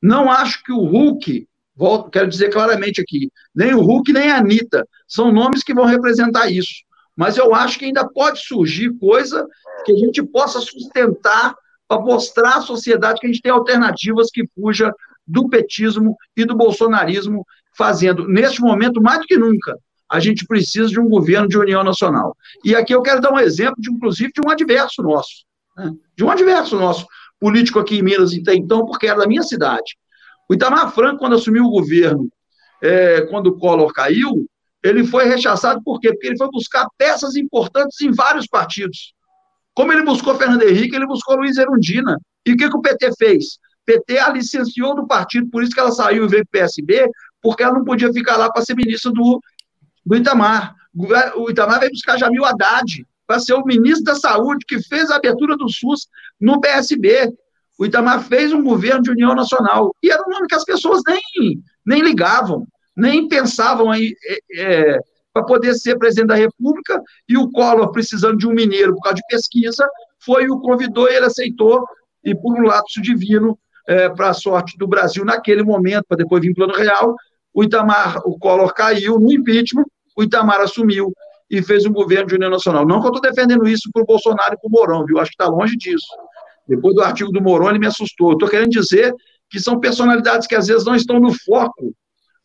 Não 0.00 0.30
acho 0.30 0.62
que 0.62 0.72
o 0.72 0.84
Hulk, 0.84 1.46
volto, 1.74 2.10
quero 2.10 2.28
dizer 2.28 2.50
claramente 2.50 3.00
aqui, 3.00 3.30
nem 3.54 3.74
o 3.74 3.80
Hulk 3.80 4.12
nem 4.12 4.30
a 4.30 4.38
Anitta 4.38 4.86
são 5.06 5.32
nomes 5.32 5.62
que 5.62 5.74
vão 5.74 5.84
representar 5.84 6.50
isso. 6.50 6.87
Mas 7.18 7.36
eu 7.36 7.52
acho 7.52 7.80
que 7.80 7.84
ainda 7.84 8.08
pode 8.08 8.38
surgir 8.46 8.96
coisa 8.96 9.44
que 9.84 9.90
a 9.90 9.96
gente 9.96 10.22
possa 10.22 10.60
sustentar 10.60 11.52
para 11.88 12.00
mostrar 12.00 12.58
à 12.58 12.60
sociedade 12.60 13.18
que 13.18 13.26
a 13.26 13.28
gente 13.28 13.42
tem 13.42 13.50
alternativas 13.50 14.30
que 14.30 14.46
fuja 14.54 14.94
do 15.26 15.48
petismo 15.48 16.16
e 16.36 16.44
do 16.44 16.56
bolsonarismo, 16.56 17.44
fazendo, 17.76 18.28
neste 18.28 18.60
momento, 18.60 19.02
mais 19.02 19.18
do 19.18 19.26
que 19.26 19.36
nunca, 19.36 19.76
a 20.08 20.20
gente 20.20 20.46
precisa 20.46 20.88
de 20.90 21.00
um 21.00 21.08
governo 21.08 21.48
de 21.48 21.58
união 21.58 21.82
nacional. 21.82 22.36
E 22.64 22.76
aqui 22.76 22.94
eu 22.94 23.02
quero 23.02 23.20
dar 23.20 23.32
um 23.32 23.38
exemplo, 23.40 23.74
de, 23.78 23.90
inclusive, 23.90 24.30
de 24.32 24.40
um 24.46 24.48
adverso 24.48 25.02
nosso, 25.02 25.44
né? 25.76 25.92
de 26.16 26.24
um 26.24 26.30
adverso 26.30 26.76
nosso, 26.76 27.04
político 27.40 27.80
aqui 27.80 27.98
em 27.98 28.02
Minas 28.02 28.32
até 28.32 28.54
então, 28.54 28.86
porque 28.86 29.08
era 29.08 29.18
da 29.18 29.26
minha 29.26 29.42
cidade. 29.42 29.96
O 30.48 30.54
Itamar 30.54 30.92
Franco, 30.92 31.18
quando 31.18 31.34
assumiu 31.34 31.64
o 31.64 31.70
governo, 31.70 32.28
é, 32.80 33.22
quando 33.22 33.48
o 33.48 33.58
Collor 33.58 33.92
caiu, 33.92 34.46
ele 34.82 35.06
foi 35.06 35.24
rechaçado 35.24 35.82
por 35.82 35.98
quê? 36.00 36.12
Porque 36.12 36.28
ele 36.28 36.38
foi 36.38 36.48
buscar 36.50 36.86
peças 36.96 37.36
importantes 37.36 38.00
em 38.00 38.12
vários 38.12 38.46
partidos. 38.46 39.12
Como 39.74 39.92
ele 39.92 40.04
buscou 40.04 40.34
Fernando 40.34 40.62
Henrique, 40.62 40.94
ele 40.96 41.06
buscou 41.06 41.36
Luiz 41.36 41.56
Erundina. 41.56 42.18
E 42.46 42.52
o 42.52 42.56
que, 42.56 42.68
que 42.68 42.76
o 42.76 42.80
PT 42.80 43.12
fez? 43.16 43.58
PT 43.84 44.18
a 44.18 44.28
licenciou 44.30 44.94
do 44.94 45.06
partido, 45.06 45.48
por 45.48 45.62
isso 45.62 45.72
que 45.72 45.80
ela 45.80 45.90
saiu 45.90 46.24
e 46.24 46.28
veio 46.28 46.46
para 46.46 46.60
o 46.60 46.62
PSB, 46.62 47.08
porque 47.40 47.62
ela 47.62 47.74
não 47.74 47.84
podia 47.84 48.12
ficar 48.12 48.36
lá 48.36 48.50
para 48.50 48.62
ser 48.62 48.74
ministra 48.74 49.10
do, 49.12 49.40
do 50.04 50.16
Itamar. 50.16 50.74
O 51.36 51.50
Itamar 51.50 51.80
veio 51.80 51.92
buscar 51.92 52.18
Jamil 52.18 52.44
Haddad 52.44 53.06
para 53.26 53.38
ser 53.40 53.54
o 53.54 53.64
ministro 53.64 54.04
da 54.04 54.14
Saúde, 54.14 54.64
que 54.66 54.82
fez 54.82 55.10
a 55.10 55.16
abertura 55.16 55.56
do 55.56 55.68
SUS 55.68 56.08
no 56.40 56.60
PSB. 56.60 57.32
O 57.78 57.86
Itamar 57.86 58.22
fez 58.24 58.52
um 58.52 58.62
governo 58.62 59.02
de 59.02 59.10
união 59.10 59.34
nacional. 59.34 59.94
E 60.02 60.10
era 60.10 60.22
um 60.26 60.30
nome 60.30 60.48
que 60.48 60.54
as 60.54 60.64
pessoas 60.64 61.02
nem, 61.06 61.62
nem 61.86 62.02
ligavam, 62.02 62.66
nem 62.98 63.28
pensavam 63.28 63.90
aí. 63.90 64.14
É, 64.24 64.94
é, 64.94 64.98
para 65.32 65.44
poder 65.44 65.74
ser 65.74 65.96
presidente 65.98 66.28
da 66.28 66.34
República, 66.34 67.00
e 67.28 67.36
o 67.36 67.48
Collor, 67.50 67.92
precisando 67.92 68.36
de 68.36 68.46
um 68.46 68.52
mineiro 68.52 68.94
por 68.94 69.02
causa 69.02 69.16
de 69.16 69.22
pesquisa, 69.28 69.88
foi 70.18 70.48
o 70.48 70.58
convidou 70.58 71.08
e 71.08 71.14
ele 71.14 71.26
aceitou, 71.26 71.86
e 72.24 72.34
por 72.34 72.58
um 72.58 72.62
lapso 72.62 73.00
divino, 73.00 73.56
é, 73.86 74.08
para 74.08 74.30
a 74.30 74.34
sorte 74.34 74.76
do 74.76 74.86
Brasil 74.86 75.24
naquele 75.24 75.62
momento, 75.62 76.04
para 76.08 76.16
depois 76.16 76.42
vir 76.42 76.54
plano 76.54 76.74
real. 76.74 77.14
O 77.54 77.62
Itamar, 77.62 78.20
o 78.24 78.38
Collor 78.38 78.74
caiu 78.74 79.18
no 79.18 79.32
impeachment, 79.32 79.84
o 80.16 80.22
Itamar 80.22 80.60
assumiu 80.60 81.12
e 81.50 81.62
fez 81.62 81.86
um 81.86 81.92
governo 81.92 82.26
de 82.26 82.34
união 82.34 82.50
nacional. 82.50 82.86
Não 82.86 83.00
que 83.00 83.06
eu 83.06 83.12
estou 83.14 83.30
defendendo 83.30 83.66
isso 83.68 83.88
para 83.92 84.02
o 84.02 84.06
Bolsonaro 84.06 84.54
e 84.54 84.58
para 84.58 84.68
o 84.68 84.70
Mourão, 84.70 85.06
viu? 85.06 85.18
Acho 85.18 85.30
que 85.30 85.42
está 85.42 85.50
longe 85.50 85.76
disso. 85.76 86.06
Depois 86.66 86.94
do 86.94 87.02
artigo 87.02 87.30
do 87.30 87.40
Mourão, 87.40 87.70
ele 87.70 87.78
me 87.78 87.86
assustou. 87.86 88.32
Estou 88.32 88.48
querendo 88.48 88.70
dizer 88.70 89.14
que 89.48 89.58
são 89.58 89.80
personalidades 89.80 90.46
que 90.46 90.54
às 90.54 90.66
vezes 90.66 90.84
não 90.84 90.94
estão 90.94 91.18
no 91.18 91.32
foco 91.32 91.94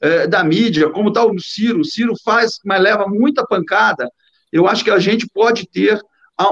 é, 0.04 0.28
da 0.28 0.44
mídia, 0.44 0.90
como 0.90 1.08
está 1.08 1.26
o 1.26 1.40
Ciro. 1.40 1.80
O 1.80 1.86
Ciro 1.86 2.14
faz, 2.26 2.60
mas 2.66 2.82
leva 2.82 3.08
muita 3.08 3.48
pancada. 3.48 4.10
Eu 4.52 4.68
acho 4.68 4.84
que 4.84 4.92
a 4.92 5.00
gente 5.00 5.26
pode 5.34 5.66
ter 5.66 5.98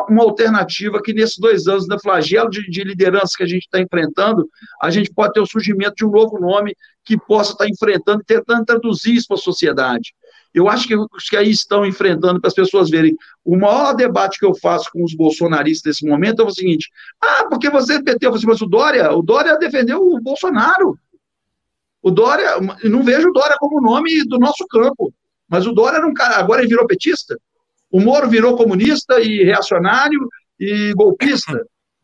uma 0.08 0.24
alternativa 0.24 1.02
que 1.02 1.12
nesses 1.12 1.38
dois 1.38 1.68
anos 1.68 1.86
da 1.86 2.00
flagelo 2.00 2.50
de, 2.50 2.70
de 2.70 2.84
liderança 2.84 3.34
que 3.36 3.44
a 3.44 3.48
gente 3.48 3.64
está 3.64 3.82
enfrentando, 3.82 4.48
a 4.82 4.90
gente 4.90 5.12
pode 5.12 5.34
ter 5.34 5.42
o 5.42 5.46
surgimento 5.46 5.96
de 5.98 6.06
um 6.06 6.12
novo 6.12 6.40
nome 6.40 6.74
que 7.04 7.18
possa 7.18 7.52
estar 7.52 7.66
tá 7.66 7.70
enfrentando, 7.70 8.24
tentando 8.26 8.64
traduzir 8.64 9.16
isso 9.16 9.28
para 9.28 9.36
a 9.36 9.42
sociedade. 9.42 10.14
Eu 10.54 10.70
acho 10.70 10.88
que 10.88 10.96
os 10.96 11.30
que 11.30 11.36
aí 11.36 11.50
estão 11.50 11.86
enfrentando, 11.86 12.40
para 12.40 12.48
as 12.48 12.54
pessoas 12.54 12.90
verem, 12.90 13.18
o 13.44 13.58
maior 13.58 13.94
debate 13.94 14.40
que 14.40 14.46
eu 14.46 14.54
faço 14.56 14.90
com 14.94 15.04
os 15.04 15.14
bolsonaristas 15.14 15.94
nesse 15.94 16.06
momento 16.06 16.42
é 16.42 16.46
o 16.46 16.52
seguinte: 16.52 16.90
ah, 17.22 17.48
porque 17.50 17.70
você 17.70 18.02
PT, 18.02 18.30
você 18.30 18.46
mas 18.46 18.62
o 18.62 18.68
Dória, 18.68 19.12
o 19.12 19.22
Dória 19.22 19.58
defendeu 19.58 20.00
o 20.00 20.22
Bolsonaro. 20.22 20.98
O 22.02 22.10
Dória, 22.10 22.60
não 22.84 23.04
vejo 23.04 23.30
o 23.30 23.34
Dória 23.34 23.56
como 23.60 23.82
nome 23.82 24.24
do 24.26 24.40
nosso 24.40 24.66
campo, 24.68 25.14
mas 25.48 25.68
o 25.68 25.72
Dória 25.72 25.98
era 25.98 26.08
um 26.08 26.14
cara, 26.14 26.38
agora 26.38 26.62
ele 26.62 26.70
virou 26.70 26.88
petista. 26.88 27.38
O 27.92 28.00
Moro 28.00 28.30
virou 28.30 28.56
comunista 28.56 29.20
e 29.20 29.44
reacionário 29.44 30.30
e 30.60 30.94
golpista. 30.94 31.62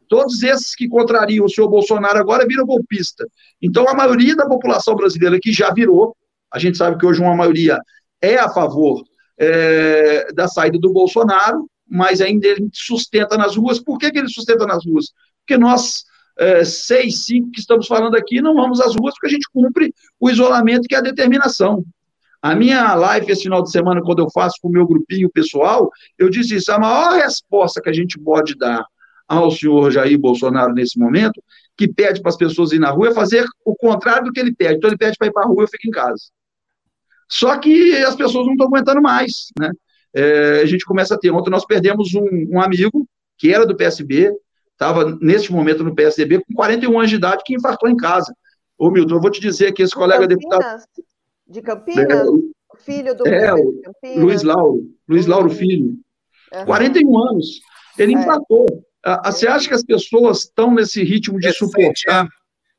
Todos 0.09 0.43
esses 0.43 0.75
que 0.75 0.87
contrariam 0.87 1.45
o 1.45 1.49
senhor 1.49 1.69
Bolsonaro 1.69 2.19
agora 2.19 2.45
viram 2.45 2.65
golpista. 2.65 3.25
Então, 3.61 3.87
a 3.87 3.93
maioria 3.93 4.35
da 4.35 4.47
população 4.47 4.95
brasileira 4.95 5.39
que 5.41 5.51
já 5.51 5.71
virou, 5.73 6.15
a 6.51 6.59
gente 6.59 6.77
sabe 6.77 6.97
que 6.97 7.05
hoje 7.05 7.21
uma 7.21 7.35
maioria 7.35 7.79
é 8.21 8.37
a 8.37 8.49
favor 8.49 9.03
é, 9.37 10.31
da 10.33 10.47
saída 10.47 10.77
do 10.79 10.91
Bolsonaro, 10.91 11.69
mas 11.89 12.21
ainda 12.21 12.47
ele 12.47 12.69
sustenta 12.73 13.37
nas 13.37 13.55
ruas. 13.55 13.79
Por 13.79 13.97
que, 13.97 14.11
que 14.11 14.17
ele 14.17 14.29
sustenta 14.29 14.65
nas 14.65 14.85
ruas? 14.85 15.07
Porque 15.39 15.57
nós, 15.57 16.03
é, 16.37 16.63
seis, 16.63 17.25
cinco 17.25 17.51
que 17.51 17.59
estamos 17.59 17.87
falando 17.87 18.15
aqui, 18.15 18.41
não 18.41 18.55
vamos 18.55 18.79
às 18.79 18.95
ruas 18.95 19.13
porque 19.13 19.27
a 19.27 19.31
gente 19.31 19.47
cumpre 19.51 19.93
o 20.19 20.29
isolamento 20.29 20.87
que 20.87 20.95
é 20.95 20.99
a 20.99 21.01
determinação. 21.01 21.83
A 22.41 22.55
minha 22.55 22.93
live 22.93 23.31
esse 23.31 23.43
final 23.43 23.63
de 23.63 23.71
semana, 23.71 24.01
quando 24.01 24.19
eu 24.19 24.29
faço 24.29 24.55
com 24.61 24.67
o 24.69 24.71
meu 24.71 24.85
grupinho 24.85 25.29
pessoal, 25.29 25.89
eu 26.17 26.29
disse 26.29 26.55
isso: 26.55 26.71
a 26.71 26.79
maior 26.79 27.19
resposta 27.19 27.81
que 27.81 27.89
a 27.89 27.93
gente 27.93 28.19
pode 28.19 28.55
dar 28.55 28.85
ao 29.27 29.51
senhor 29.51 29.91
Jair 29.91 30.17
Bolsonaro 30.17 30.73
nesse 30.73 30.97
momento, 30.97 31.43
que 31.75 31.87
pede 31.87 32.21
para 32.21 32.29
as 32.29 32.37
pessoas 32.37 32.71
ir 32.71 32.79
na 32.79 32.91
rua, 32.91 33.09
é 33.09 33.13
fazer 33.13 33.45
o 33.65 33.75
contrário 33.75 34.25
do 34.25 34.31
que 34.31 34.39
ele 34.39 34.53
pede. 34.53 34.75
Então 34.75 34.89
ele 34.89 34.97
pede 34.97 35.17
para 35.17 35.27
ir 35.27 35.33
para 35.33 35.43
a 35.43 35.47
rua, 35.47 35.63
eu 35.63 35.67
fico 35.67 35.87
em 35.87 35.91
casa. 35.91 36.21
Só 37.27 37.57
que 37.57 37.93
as 37.97 38.15
pessoas 38.15 38.45
não 38.45 38.53
estão 38.53 38.67
aguentando 38.67 39.01
mais, 39.01 39.31
né? 39.59 39.71
É, 40.13 40.61
a 40.61 40.65
gente 40.65 40.85
começa 40.85 41.15
a 41.15 41.17
ter. 41.17 41.31
Ontem 41.31 41.49
nós 41.49 41.65
perdemos 41.65 42.13
um, 42.15 42.47
um 42.49 42.61
amigo 42.61 43.07
que 43.37 43.53
era 43.53 43.65
do 43.65 43.75
PSB, 43.75 44.31
estava 44.77 45.17
neste 45.19 45.51
momento 45.51 45.83
no 45.83 45.95
PSDB, 45.95 46.39
com 46.39 46.53
41 46.53 46.97
anos 46.97 47.09
de 47.09 47.15
idade, 47.15 47.43
que 47.43 47.55
infartou 47.55 47.89
em 47.89 47.97
casa. 47.97 48.33
Ô, 48.77 48.91
Milton, 48.91 49.15
eu 49.15 49.21
vou 49.21 49.31
te 49.31 49.41
dizer 49.41 49.73
que 49.73 49.81
esse 49.81 49.93
colega 49.93 50.27
deputado. 50.27 50.83
De 51.47 51.61
Campinas? 51.61 52.27
É, 52.27 52.83
filho 52.83 53.15
do 53.15 53.27
é, 53.27 53.53
de 53.55 53.81
Campinas? 53.81 54.17
Luiz 54.17 54.43
Lauro, 54.43 54.87
Luiz 55.09 55.25
Lauro 55.25 55.49
Filho. 55.49 55.97
Uhum. 56.53 56.65
41 56.65 57.29
anos. 57.29 57.59
Ele 57.97 58.13
é. 58.13 58.19
empatou. 58.19 58.65
Você 59.25 59.47
acha 59.47 59.67
que 59.67 59.73
as 59.73 59.83
pessoas 59.83 60.39
estão 60.39 60.73
nesse 60.73 61.03
ritmo 61.03 61.39
de 61.39 61.47
é 61.47 61.53
suportar? 61.53 62.27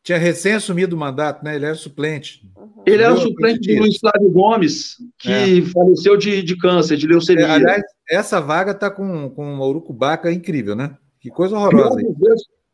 Tinha 0.03 0.19
recém 0.19 0.53
assumido 0.53 0.95
o 0.95 0.99
mandato, 0.99 1.45
né? 1.45 1.57
Ele 1.57 1.67
era 1.67 1.75
suplente. 1.75 2.43
Uhum. 2.57 2.83
Ele 2.87 3.03
era 3.03 3.17
suplente 3.17 3.75
do 3.75 3.81
Luiz 3.81 3.99
Flávio 3.99 4.31
Gomes, 4.31 4.97
que 5.19 5.33
é. 5.33 5.63
faleceu 5.63 6.17
de, 6.17 6.43
de 6.43 6.57
câncer, 6.57 6.97
de 6.97 7.07
leucemia. 7.07 7.47
É, 7.47 7.51
aliás, 7.51 7.83
essa 8.09 8.41
vaga 8.41 8.71
está 8.71 8.91
com, 8.91 9.29
com 9.31 9.59
o 9.59 9.69
Urucubaca 9.69 10.31
incrível, 10.31 10.77
né? 10.77 10.97
Que 11.29 11.35
coisa 11.35 11.57
horrorosa. 11.57 12.01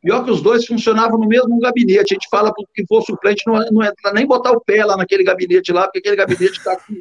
Pior 0.01 0.23
que 0.23 0.31
os 0.31 0.43
dois 0.43 0.67
funcionavam 0.67 1.19
no 1.19 1.27
mesmo 1.27 1.59
gabinete. 1.59 2.13
A 2.13 2.15
gente 2.15 2.29
fala 2.29 2.53
que 2.75 2.87
for 2.87 3.03
suplente, 3.03 3.43
não, 3.47 3.55
não 3.73 3.83
entra 3.83 4.13
nem 4.13 4.27
botar 4.27 4.53
o 4.53 4.61
pé 4.61 4.85
lá 4.85 4.97
naquele 4.97 5.25
gabinete 5.25 5.73
lá, 5.73 5.85
porque 5.85 5.99
aquele 5.99 6.17
gabinete 6.17 6.59
está 6.59 6.77
com, 6.77 6.95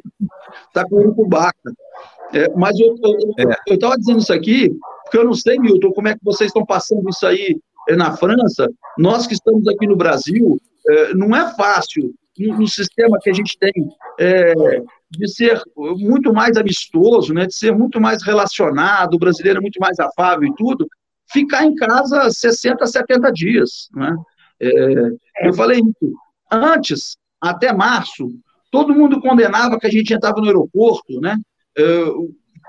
tá 0.72 0.88
com 0.88 0.96
urucubaca. 0.96 1.72
É, 2.32 2.48
mas 2.56 2.78
eu 2.80 2.94
estava 3.68 3.94
é. 3.94 3.98
dizendo 3.98 4.18
isso 4.18 4.32
aqui, 4.32 4.70
porque 5.04 5.18
eu 5.18 5.24
não 5.24 5.34
sei, 5.34 5.58
Milton, 5.58 5.92
como 5.92 6.08
é 6.08 6.14
que 6.14 6.24
vocês 6.24 6.48
estão 6.48 6.64
passando 6.64 7.08
isso 7.10 7.26
aí 7.26 7.60
é, 7.88 7.94
na 7.94 8.16
França. 8.16 8.68
Nós 8.98 9.26
que 9.26 9.34
estamos 9.34 9.68
aqui 9.68 9.86
no 9.86 9.96
Brasil, 9.96 10.58
é, 10.88 11.14
não 11.14 11.36
é 11.36 11.54
fácil, 11.54 12.14
no, 12.38 12.58
no, 12.58 12.66
sistema 12.66 13.18
que 13.20 13.28
a 13.30 13.34
gente 13.34 13.56
tem, 13.58 13.72
é, 14.18 14.54
de 15.10 15.28
ser 15.28 15.60
muito 15.76 16.32
mais 16.32 16.56
amistoso, 16.56 17.32
né, 17.34 17.46
de 17.46 17.54
ser 17.54 17.72
muito 17.72 18.00
mais 18.00 18.22
relacionado, 18.22 19.14
o 19.14 19.18
brasileiro 19.18 19.58
é 19.58 19.62
muito 19.62 19.78
mais 19.78 19.98
afável 20.00 20.48
e 20.48 20.54
tudo, 20.54 20.88
ficar 21.32 21.64
em 21.64 21.74
casa 21.74 22.30
60, 22.30 22.86
70 22.86 23.32
dias. 23.32 23.88
Né? 23.94 24.16
É, 24.60 25.48
eu 25.48 25.52
falei 25.54 25.80
isso. 25.80 26.14
Antes, 26.50 27.16
até 27.40 27.72
março, 27.72 28.28
Todo 28.74 28.92
mundo 28.92 29.20
condenava 29.20 29.78
que 29.78 29.86
a 29.86 29.90
gente 29.90 30.12
entrava 30.12 30.40
no 30.40 30.48
aeroporto, 30.48 31.20
né? 31.20 31.38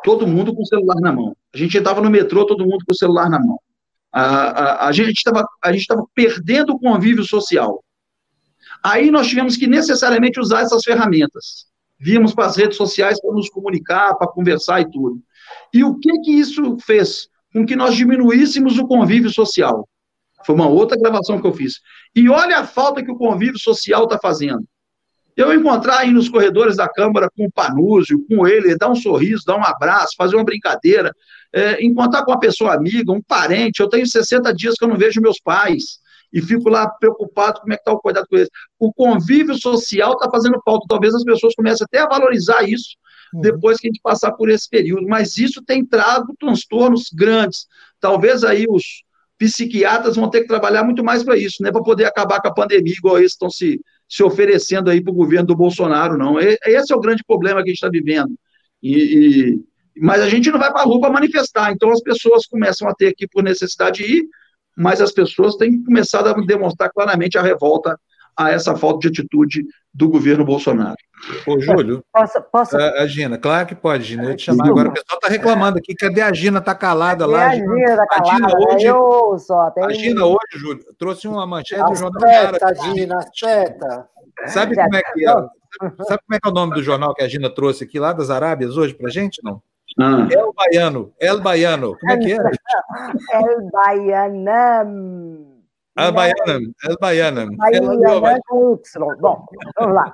todo 0.04 0.28
mundo 0.28 0.54
com 0.54 0.62
o 0.62 0.66
celular 0.68 1.02
na 1.02 1.12
mão. 1.12 1.36
A 1.52 1.58
gente 1.58 1.80
entrava 1.80 2.00
no 2.00 2.12
metrô, 2.12 2.46
todo 2.46 2.64
mundo 2.64 2.86
com 2.86 2.92
o 2.92 2.96
celular 2.96 3.28
na 3.28 3.40
mão. 3.40 3.58
A, 4.12 4.84
a, 4.84 4.88
a 4.88 4.92
gente 4.92 5.18
estava 5.18 6.06
perdendo 6.14 6.74
o 6.74 6.80
convívio 6.80 7.24
social. 7.24 7.84
Aí 8.84 9.10
nós 9.10 9.26
tivemos 9.26 9.58
que 9.58 9.66
necessariamente 9.66 10.40
usar 10.40 10.62
essas 10.62 10.84
ferramentas. 10.84 11.66
Víamos 11.98 12.36
para 12.36 12.46
as 12.46 12.56
redes 12.56 12.78
sociais 12.78 13.20
para 13.20 13.34
nos 13.34 13.50
comunicar, 13.50 14.14
para 14.14 14.28
conversar 14.28 14.82
e 14.82 14.92
tudo. 14.92 15.20
E 15.74 15.84
o 15.84 15.98
que 15.98 16.20
que 16.20 16.34
isso 16.34 16.78
fez? 16.86 17.28
Com 17.56 17.66
que 17.66 17.74
nós 17.74 17.96
diminuíssemos 17.96 18.78
o 18.78 18.86
convívio 18.86 19.30
social. 19.30 19.88
Foi 20.46 20.54
uma 20.54 20.68
outra 20.68 20.98
gravação 20.98 21.40
que 21.40 21.48
eu 21.48 21.54
fiz. 21.54 21.76
E 22.14 22.28
olha 22.28 22.60
a 22.60 22.68
falta 22.68 23.02
que 23.02 23.10
o 23.10 23.16
convívio 23.16 23.58
social 23.58 24.04
está 24.04 24.20
fazendo. 24.20 24.68
Eu 25.38 25.54
encontrar 25.54 26.00
aí 26.00 26.12
nos 26.12 26.28
corredores 26.28 26.76
da 26.76 26.90
Câmara 26.90 27.30
com 27.34 27.46
o 27.46 27.52
Panúzio, 27.52 28.26
com 28.28 28.46
ele, 28.46 28.78
dar 28.78 28.90
um 28.90 28.96
sorriso, 28.96 29.46
dar 29.46 29.56
um 29.56 29.64
abraço, 29.64 30.16
fazer 30.18 30.36
uma 30.36 30.44
brincadeira, 30.44 31.14
é, 31.54 31.82
encontrar 31.82 32.26
com 32.26 32.32
uma 32.32 32.40
pessoa 32.40 32.74
amiga, 32.74 33.14
um 33.14 33.22
parente. 33.22 33.80
Eu 33.80 33.88
tenho 33.88 34.06
60 34.06 34.54
dias 34.54 34.76
que 34.76 34.84
eu 34.84 34.90
não 34.90 34.98
vejo 34.98 35.22
meus 35.22 35.40
pais 35.40 36.00
e 36.34 36.42
fico 36.42 36.68
lá 36.68 36.90
preocupado 36.90 37.62
como 37.62 37.72
é 37.72 37.78
que 37.78 37.82
está 37.82 37.94
o 37.94 38.00
cuidado 38.00 38.28
com 38.28 38.36
eles. 38.36 38.50
O 38.78 38.92
convívio 38.92 39.56
social 39.56 40.12
está 40.12 40.30
fazendo 40.30 40.62
falta. 40.66 40.86
Talvez 40.90 41.16
as 41.16 41.24
pessoas 41.24 41.56
comecem 41.56 41.86
até 41.86 42.00
a 42.00 42.08
valorizar 42.08 42.64
isso. 42.64 42.98
Depois 43.42 43.80
que 43.80 43.88
a 43.88 43.90
gente 43.90 44.02
passar 44.02 44.32
por 44.32 44.50
esse 44.50 44.70
período. 44.70 45.08
Mas 45.08 45.38
isso 45.38 45.64
tem 45.64 45.86
trago 45.86 46.36
transtornos 46.40 47.10
grandes. 47.14 47.68
Talvez 48.00 48.44
aí 48.44 48.66
os 48.70 49.04
psiquiatras 49.38 50.16
vão 50.16 50.30
ter 50.30 50.42
que 50.42 50.48
trabalhar 50.48 50.84
muito 50.84 51.04
mais 51.04 51.24
para 51.24 51.38
isso, 51.38 51.62
né? 51.62 51.72
Para 51.72 51.84
poder 51.84 52.06
acabar 52.06 52.42
com 52.42 52.48
a 52.48 52.54
pandemia, 52.54 52.94
igual 52.94 53.18
eles 53.18 53.34
estão 53.34 53.50
se, 53.50 53.82
se 54.08 54.24
oferecendo 54.24 54.90
aí 54.90 55.02
para 55.02 55.12
o 55.12 55.16
governo 55.16 55.48
do 55.48 55.56
Bolsonaro, 55.56 56.18
não. 56.18 56.40
Esse 56.40 56.94
é 56.94 56.96
o 56.96 57.02
grande 57.02 57.24
problema 57.26 57.62
que 57.62 57.70
a 57.70 57.74
gente 57.74 57.76
está 57.76 57.90
vivendo. 57.90 58.34
E, 58.82 58.94
e, 58.94 59.60
mas 59.98 60.22
a 60.22 60.30
gente 60.30 60.52
não 60.52 60.60
vai 60.60 60.72
para 60.72 60.82
a 60.82 60.86
rua 60.86 61.02
para 61.02 61.12
manifestar, 61.12 61.72
então 61.72 61.90
as 61.92 62.02
pessoas 62.02 62.46
começam 62.46 62.88
a 62.88 62.94
ter 62.94 63.08
aqui 63.08 63.28
por 63.28 63.44
necessidade 63.44 64.04
de 64.04 64.18
ir, 64.18 64.26
mas 64.78 65.02
as 65.02 65.12
pessoas 65.12 65.56
têm 65.56 65.84
começado 65.84 66.28
a 66.28 66.34
demonstrar 66.34 66.92
claramente 66.92 67.38
a 67.38 67.42
revolta 67.42 67.98
a 68.38 68.52
essa 68.52 68.76
falta 68.76 69.00
de 69.00 69.08
atitude 69.08 69.66
do 69.94 70.10
governo 70.10 70.44
Bolsonaro. 70.44 70.98
Ô, 71.48 71.60
Júlio. 71.60 72.04
Posso, 72.12 72.42
posso... 72.52 72.78
A, 72.78 73.02
a, 73.02 73.08
Gina, 73.08 73.38
claro 73.38 73.66
que 73.66 73.76
pode, 73.76 74.04
Gina. 74.04 74.26
Eu 74.26 74.36
te 74.36 74.44
chamar 74.44 74.68
agora. 74.68 74.90
O 74.90 74.94
pessoal 74.94 75.20
está 75.22 75.30
reclamando 75.30 75.78
aqui. 75.78 75.96
Cadê 75.96 76.22
a 76.22 76.34
Gina? 76.34 76.60
Está 76.60 76.76
calada 76.76 77.26
lá. 77.26 77.48
A 77.48 77.56
Gina 77.56 77.84
está 77.84 78.06
calada. 78.06 78.34
A 78.36 78.36
Gina 78.36 78.74
hoje, 78.74 78.86
eu 78.86 79.40
só, 79.40 79.72
tem... 79.72 79.86
a 79.86 79.90
Gina 79.94 80.26
hoje, 80.26 80.38
Júlio, 80.56 80.84
trouxe 80.98 81.28
uma 81.28 81.48
manchete 81.48 81.84
do 81.84 81.96
jornal. 81.96 82.22
Aspeta, 82.24 82.76
Gina, 82.76 83.18
aspeta. 83.18 84.10
Sabe 84.48 84.76
como 84.76 84.96
é 84.96 85.02
que 85.02 85.28
é? 85.28 85.34
Sabe 86.06 86.22
como 86.26 86.36
é 86.36 86.40
que 86.40 86.48
é 86.48 86.52
o 86.52 86.54
nome 86.54 86.74
do 86.74 86.84
jornal 86.84 87.14
que 87.14 87.24
a 87.24 87.28
Gina 87.28 87.50
trouxe 87.50 87.86
aqui 87.86 88.00
lá 88.00 88.12
das 88.12 88.30
Arábias 88.30 88.78
hoje 88.78 88.94
para 88.94 89.10
gente, 89.10 89.42
não? 89.44 89.62
Ah. 90.00 90.28
El 90.30 90.52
Baiano, 90.54 91.14
El 91.20 91.42
Baiano. 91.42 91.98
Como 91.98 92.12
é 92.12 92.18
que 92.18 92.34
é? 92.34 92.38
El 93.32 93.70
Baianam. 93.72 95.55
El 95.98 96.12
Baianam, 96.12 96.74
El 96.84 96.98
Baianam. 97.00 97.56
Baianam 97.56 98.42
com 98.48 98.74
Y. 98.74 99.16
Bom, 99.20 99.46
vamos 99.80 99.96
lá. 99.96 100.14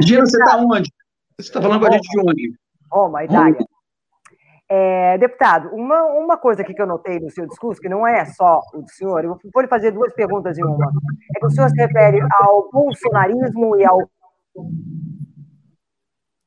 Gina, 0.00 0.24
você 0.24 0.38
está 0.38 0.56
onde? 0.56 0.90
Você 1.38 1.48
está 1.48 1.60
falando 1.60 1.80
com 1.80 1.86
a 1.86 1.92
gente 1.92 2.08
de 2.08 2.20
onde? 2.20 2.54
Roma, 2.90 3.24
Itália. 3.24 3.58
É, 4.66 5.18
deputado, 5.18 5.68
uma, 5.74 6.04
uma 6.04 6.36
coisa 6.38 6.62
aqui 6.62 6.72
que 6.72 6.80
eu 6.80 6.86
notei 6.86 7.20
no 7.20 7.30
seu 7.30 7.46
discurso, 7.46 7.80
que 7.80 7.88
não 7.88 8.06
é 8.06 8.24
só 8.24 8.62
o 8.72 8.80
do 8.80 8.90
senhor, 8.90 9.22
eu 9.22 9.38
vou 9.52 9.62
lhe 9.62 9.68
fazer 9.68 9.90
duas 9.90 10.12
perguntas 10.14 10.56
em 10.56 10.64
uma. 10.64 10.90
É 11.36 11.38
que 11.38 11.46
o 11.46 11.50
senhor 11.50 11.68
se 11.68 11.76
refere 11.76 12.20
ao 12.40 12.70
bolsonarismo 12.72 13.76
e 13.76 13.84
ao 13.84 13.98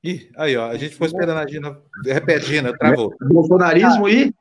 Ih, 0.03 0.31
aí, 0.37 0.55
ó, 0.57 0.69
a 0.69 0.77
gente 0.77 0.95
foi 0.95 1.07
esperando 1.07 1.37
a 1.37 1.47
Gina. 1.47 1.77
Repete, 2.05 2.45
Gina, 2.45 2.75
travou. 2.77 3.13
Bolsonarismo 3.21 4.07
e. 4.07 4.33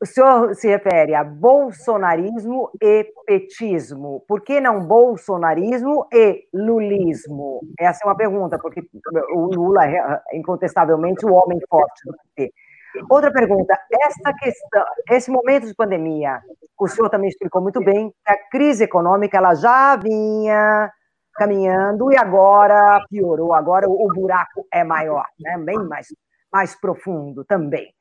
O 0.00 0.06
senhor 0.06 0.54
se 0.54 0.68
refere 0.68 1.12
a 1.12 1.24
bolsonarismo 1.24 2.70
e 2.80 3.04
petismo. 3.26 4.22
Por 4.28 4.42
que 4.42 4.60
não 4.60 4.86
bolsonarismo 4.86 6.06
e 6.12 6.44
lulismo? 6.54 7.60
Essa 7.76 8.04
é 8.04 8.06
uma 8.06 8.16
pergunta, 8.16 8.58
porque 8.60 8.80
o 9.34 9.46
Lula 9.46 9.84
é 9.86 10.20
incontestavelmente 10.34 11.26
o 11.26 11.32
homem 11.32 11.58
forte 11.68 12.00
do 12.04 12.14
PT. 12.36 12.52
Outra 13.10 13.32
pergunta, 13.32 13.76
essa 14.00 14.32
questão, 14.34 14.84
esse 15.10 15.30
momento 15.32 15.66
de 15.66 15.74
pandemia, 15.74 16.40
o 16.78 16.86
senhor 16.86 17.10
também 17.10 17.28
explicou 17.28 17.60
muito 17.60 17.80
bem 17.80 18.10
que 18.10 18.32
a 18.32 18.38
crise 18.50 18.84
econômica 18.84 19.36
ela 19.36 19.54
já 19.56 19.96
vinha 19.96 20.92
caminhando 21.34 22.12
e 22.12 22.16
agora 22.16 23.04
piorou, 23.08 23.52
agora 23.52 23.88
o, 23.88 24.08
buraco 24.14 24.66
é 24.72 24.82
maior, 24.84 25.24
né? 25.40 25.56
bem 25.58 25.78
mais, 25.78 26.08
mais 26.52 26.78
profundo 26.80 27.44
também. 27.44 27.92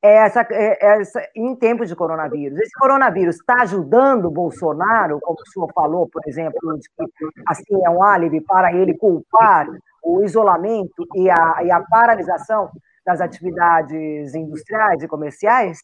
Essa, 0.00 0.46
essa, 0.50 1.28
em 1.34 1.56
tempos 1.56 1.88
de 1.88 1.96
coronavírus, 1.96 2.56
esse 2.60 2.72
coronavírus 2.78 3.34
está 3.34 3.62
ajudando 3.62 4.30
Bolsonaro, 4.30 5.18
como 5.20 5.36
o 5.40 5.50
senhor 5.50 5.68
falou, 5.74 6.08
por 6.08 6.22
exemplo, 6.24 6.78
de 6.78 6.88
que 6.88 7.42
assim 7.48 7.84
é 7.84 7.90
um 7.90 8.00
álibi 8.00 8.40
para 8.40 8.72
ele 8.72 8.96
culpar 8.96 9.66
o 10.04 10.22
isolamento 10.22 11.04
e 11.16 11.28
a, 11.28 11.64
e 11.64 11.72
a 11.72 11.80
paralisação 11.80 12.70
das 13.04 13.20
atividades 13.20 14.34
industriais 14.36 15.02
e 15.02 15.08
comerciais? 15.08 15.80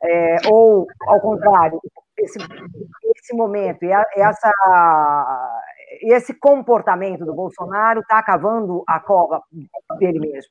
É, 0.00 0.36
ou, 0.48 0.86
ao 1.08 1.20
contrário, 1.20 1.80
esse, 2.16 2.38
esse 3.16 3.34
momento 3.34 3.82
e 3.84 3.90
essa 4.16 4.52
esse 6.02 6.34
comportamento 6.34 7.24
do 7.24 7.34
Bolsonaro 7.34 8.00
está 8.00 8.22
cavando 8.22 8.82
a 8.86 9.00
cova 9.00 9.42
dele 9.98 10.18
mesmo? 10.18 10.50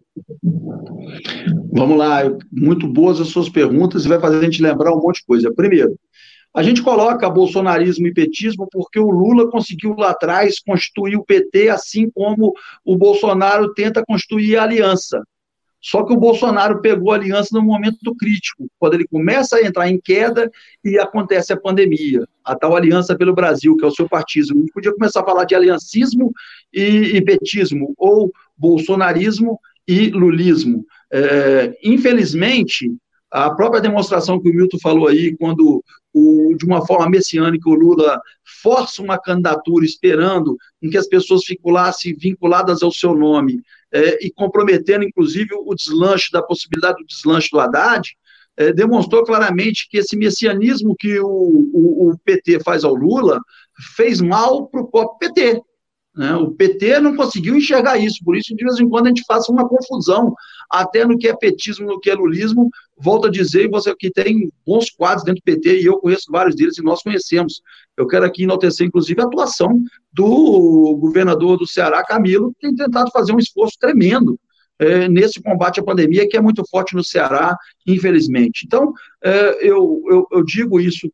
Vamos 1.71 1.97
lá, 1.97 2.21
muito 2.51 2.87
boas 2.87 3.19
as 3.19 3.27
suas 3.27 3.49
perguntas 3.49 4.05
e 4.05 4.09
vai 4.09 4.19
fazer 4.19 4.39
a 4.39 4.43
gente 4.43 4.61
lembrar 4.61 4.93
um 4.93 5.01
monte 5.01 5.17
de 5.17 5.25
coisa. 5.25 5.53
Primeiro, 5.53 5.97
a 6.55 6.61
gente 6.61 6.83
coloca 6.83 7.29
bolsonarismo 7.29 8.05
e 8.05 8.13
petismo 8.13 8.67
porque 8.71 8.99
o 8.99 9.09
Lula 9.09 9.49
conseguiu 9.49 9.95
lá 9.97 10.11
atrás 10.11 10.59
constituir 10.59 11.15
o 11.15 11.25
PT, 11.25 11.69
assim 11.69 12.11
como 12.11 12.53
o 12.85 12.95
Bolsonaro 12.95 13.73
tenta 13.73 14.03
constituir 14.05 14.57
a 14.57 14.63
aliança. 14.63 15.21
Só 15.83 16.03
que 16.03 16.13
o 16.13 16.17
Bolsonaro 16.17 16.79
pegou 16.79 17.11
a 17.11 17.15
aliança 17.15 17.49
no 17.51 17.61
momento 17.61 18.15
crítico, 18.15 18.67
quando 18.79 18.93
ele 18.93 19.05
começa 19.05 19.57
a 19.57 19.61
entrar 19.61 19.89
em 19.89 19.99
queda 19.99 20.49
e 20.81 20.97
acontece 20.97 21.51
a 21.51 21.59
pandemia, 21.59 22.25
a 22.41 22.55
tal 22.55 22.73
Aliança 22.73 23.17
pelo 23.17 23.35
Brasil, 23.35 23.75
que 23.75 23.83
é 23.83 23.87
o 23.87 23.91
seu 23.91 24.07
partido. 24.07 24.53
A 24.53 24.59
gente 24.59 24.71
podia 24.71 24.93
começar 24.93 25.19
a 25.19 25.25
falar 25.25 25.43
de 25.43 25.53
aliancismo 25.53 26.31
e, 26.73 27.17
e 27.17 27.21
petismo, 27.21 27.93
ou 27.97 28.31
bolsonarismo 28.57 29.59
e 29.85 30.09
lulismo. 30.09 30.85
É, 31.11 31.77
infelizmente, 31.83 32.89
a 33.29 33.49
própria 33.49 33.81
demonstração 33.81 34.39
que 34.39 34.49
o 34.49 34.53
Milton 34.53 34.79
falou 34.79 35.09
aí, 35.09 35.35
quando 35.35 35.83
o, 36.13 36.55
de 36.55 36.65
uma 36.65 36.85
forma 36.85 37.09
messiânica 37.09 37.69
o 37.69 37.73
Lula 37.73 38.21
força 38.61 39.01
uma 39.01 39.17
candidatura 39.17 39.83
esperando 39.83 40.55
em 40.81 40.89
que 40.89 40.97
as 40.97 41.07
pessoas 41.07 41.43
ficassem 41.43 42.15
vinculadas 42.15 42.83
ao 42.83 42.91
seu 42.91 43.13
nome 43.13 43.61
é, 43.93 44.25
e 44.25 44.31
comprometendo, 44.31 45.03
inclusive, 45.03 45.49
o 45.53 45.75
deslanche 45.75 46.31
da 46.31 46.41
possibilidade 46.41 46.97
do 46.97 47.05
deslanche 47.05 47.49
do 47.51 47.59
Haddad, 47.59 48.17
é, 48.57 48.73
demonstrou 48.73 49.23
claramente 49.23 49.87
que 49.89 49.97
esse 49.97 50.15
messianismo 50.15 50.95
que 50.97 51.19
o, 51.19 51.27
o, 51.27 52.09
o 52.09 52.17
PT 52.25 52.59
faz 52.61 52.83
ao 52.83 52.93
Lula 52.93 53.39
fez 53.95 54.19
mal 54.19 54.67
para 54.67 54.81
o 54.81 54.87
próprio 54.87 55.17
PT. 55.19 55.61
Né? 56.15 56.35
O 56.35 56.51
PT 56.51 56.99
não 56.99 57.15
conseguiu 57.15 57.55
enxergar 57.55 57.97
isso, 57.97 58.23
por 58.23 58.37
isso, 58.37 58.55
de 58.55 58.63
vez 58.63 58.79
em 58.79 58.87
quando, 58.87 59.07
a 59.07 59.09
gente 59.09 59.23
faz 59.27 59.49
uma 59.49 59.67
confusão, 59.67 60.33
até 60.69 61.05
no 61.05 61.17
que 61.17 61.27
é 61.27 61.35
petismo, 61.35 61.87
no 61.87 61.99
que 61.99 62.09
é 62.09 62.15
lulismo. 62.15 62.69
Volto 62.97 63.27
a 63.27 63.31
dizer, 63.31 63.69
você 63.69 63.95
que 63.95 64.11
tem 64.11 64.51
bons 64.65 64.91
quadros 64.91 65.23
dentro 65.23 65.41
do 65.41 65.43
PT, 65.43 65.81
e 65.81 65.85
eu 65.85 65.97
conheço 65.97 66.31
vários 66.31 66.55
deles, 66.55 66.77
e 66.77 66.83
nós 66.83 67.01
conhecemos. 67.01 67.61
Eu 67.97 68.07
quero 68.07 68.25
aqui 68.25 68.43
enaltecer, 68.43 68.85
inclusive, 68.85 69.19
a 69.21 69.25
atuação 69.25 69.81
do 70.11 70.97
governador 70.99 71.57
do 71.57 71.67
Ceará, 71.67 72.03
Camilo, 72.03 72.53
que 72.53 72.67
tem 72.67 72.75
tentado 72.75 73.09
fazer 73.11 73.33
um 73.33 73.39
esforço 73.39 73.77
tremendo 73.79 74.39
é, 74.77 75.07
nesse 75.07 75.41
combate 75.41 75.79
à 75.79 75.83
pandemia, 75.83 76.27
que 76.27 76.37
é 76.37 76.41
muito 76.41 76.63
forte 76.69 76.95
no 76.95 77.03
Ceará, 77.03 77.57
infelizmente. 77.87 78.65
Então, 78.65 78.93
é, 79.23 79.67
eu, 79.67 80.03
eu, 80.07 80.27
eu 80.31 80.43
digo 80.43 80.79
isso, 80.79 81.09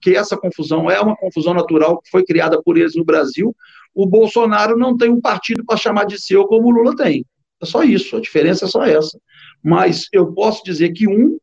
que 0.00 0.16
essa 0.16 0.36
confusão 0.36 0.90
é 0.90 1.00
uma 1.00 1.16
confusão 1.16 1.52
natural 1.52 2.00
que 2.00 2.10
foi 2.10 2.24
criada 2.24 2.60
por 2.62 2.78
eles 2.78 2.96
no 2.96 3.04
Brasil, 3.04 3.54
o 3.94 4.06
Bolsonaro 4.06 4.78
não 4.78 4.96
tem 4.96 5.10
um 5.10 5.20
partido 5.20 5.64
para 5.64 5.76
chamar 5.76 6.04
de 6.04 6.20
seu 6.20 6.46
como 6.46 6.68
o 6.68 6.70
Lula 6.70 6.96
tem. 6.96 7.24
É 7.62 7.66
só 7.66 7.82
isso, 7.82 8.16
a 8.16 8.20
diferença 8.20 8.64
é 8.64 8.68
só 8.68 8.84
essa. 8.84 9.18
Mas 9.62 10.06
eu 10.12 10.32
posso 10.32 10.64
dizer 10.64 10.92
que 10.92 11.06
um, 11.06 11.38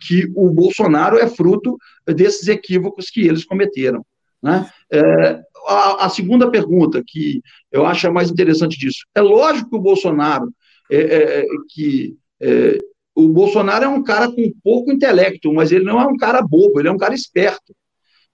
que 0.00 0.30
o 0.34 0.50
Bolsonaro 0.50 1.18
é 1.18 1.28
fruto 1.28 1.76
desses 2.06 2.48
equívocos 2.48 3.08
que 3.08 3.20
eles 3.20 3.44
cometeram. 3.44 4.04
Né? 4.42 4.68
É, 4.90 5.40
a, 5.68 6.06
a, 6.06 6.08
segunda 6.08 6.50
pergunta, 6.50 7.02
que 7.06 7.40
eu 7.70 7.86
acho 7.86 8.08
a 8.08 8.12
mais 8.12 8.30
interessante 8.30 8.76
disso, 8.76 9.04
é 9.14 9.20
lógico 9.20 9.70
que 9.70 9.76
o 9.76 9.80
Bolsonaro, 9.80 10.52
é, 10.90 10.96
é, 10.96 11.40
é 11.40 11.46
que 11.68 12.16
é, 12.40 12.78
o 13.14 13.28
Bolsonaro 13.28 13.84
é 13.84 13.88
um 13.88 14.02
cara 14.02 14.30
com 14.30 14.52
pouco 14.64 14.90
intelecto, 14.90 15.52
mas 15.52 15.70
ele 15.70 15.84
não 15.84 16.00
é 16.00 16.06
um 16.06 16.16
cara 16.16 16.42
bobo, 16.42 16.80
ele 16.80 16.88
é 16.88 16.92
um 16.92 16.98
cara 16.98 17.14
esperto. 17.14 17.74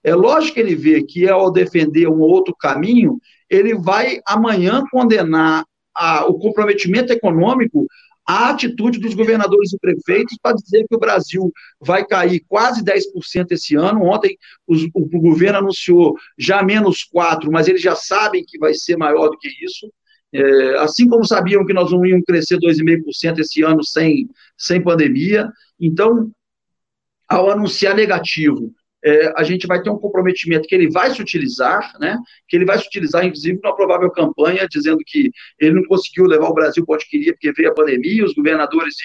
É 0.03 0.15
lógico 0.15 0.55
que 0.55 0.59
ele 0.59 0.75
vê 0.75 1.03
que 1.03 1.27
ao 1.27 1.51
defender 1.51 2.07
um 2.07 2.19
outro 2.19 2.55
caminho, 2.55 3.19
ele 3.49 3.75
vai 3.75 4.19
amanhã 4.25 4.83
condenar 4.91 5.65
a, 5.95 6.25
o 6.25 6.39
comprometimento 6.39 7.11
econômico 7.11 7.85
a 8.29 8.51
atitude 8.51 8.99
dos 8.99 9.15
governadores 9.15 9.73
e 9.73 9.79
prefeitos 9.79 10.37
para 10.39 10.55
dizer 10.55 10.85
que 10.87 10.95
o 10.95 10.99
Brasil 10.99 11.51
vai 11.81 12.05
cair 12.05 12.43
quase 12.47 12.83
10% 12.83 13.47
esse 13.49 13.75
ano. 13.75 14.03
Ontem 14.03 14.37
os, 14.67 14.83
o, 14.93 15.01
o, 15.01 15.19
governo 15.19 15.57
anunciou 15.57 16.15
já 16.37 16.61
menos 16.61 17.07
4%, 17.11 17.49
mas 17.51 17.67
eles 17.67 17.81
já 17.81 17.95
sabem 17.95 18.45
que 18.45 18.59
vai 18.59 18.75
ser 18.75 18.97
maior 18.97 19.29
do 19.29 19.37
que 19.39 19.49
isso. 19.65 19.91
É, 20.31 20.77
assim 20.77 21.07
como 21.07 21.25
sabiam 21.25 21.65
que 21.65 21.73
nós 21.73 21.91
não 21.91 22.05
íamos 22.05 22.23
crescer 22.23 22.59
2,5% 22.59 23.39
esse 23.39 23.63
ano 23.63 23.83
sem, 23.83 24.29
sem 24.55 24.79
pandemia. 24.79 25.51
Então, 25.79 26.29
ao 27.27 27.49
anunciar 27.49 27.95
negativo, 27.95 28.71
é, 29.03 29.33
a 29.35 29.43
gente 29.43 29.65
vai 29.65 29.81
ter 29.81 29.89
um 29.89 29.97
comprometimento 29.97 30.67
que 30.67 30.75
ele 30.75 30.89
vai 30.89 31.13
se 31.13 31.21
utilizar, 31.21 31.93
né? 31.99 32.17
Que 32.47 32.57
ele 32.57 32.65
vai 32.65 32.77
se 32.77 32.87
utilizar, 32.87 33.25
inclusive, 33.25 33.59
numa 33.63 33.75
provável 33.75 34.09
campanha, 34.11 34.67
dizendo 34.69 34.99
que 35.05 35.31
ele 35.59 35.75
não 35.75 35.83
conseguiu 35.85 36.25
levar 36.25 36.49
o 36.49 36.53
Brasil 36.53 36.85
para 36.85 36.95
onde 36.95 37.07
queria, 37.07 37.33
porque 37.33 37.51
veio 37.53 37.71
a 37.71 37.73
pandemia, 37.73 38.25
os 38.25 38.33
governadores 38.33 38.95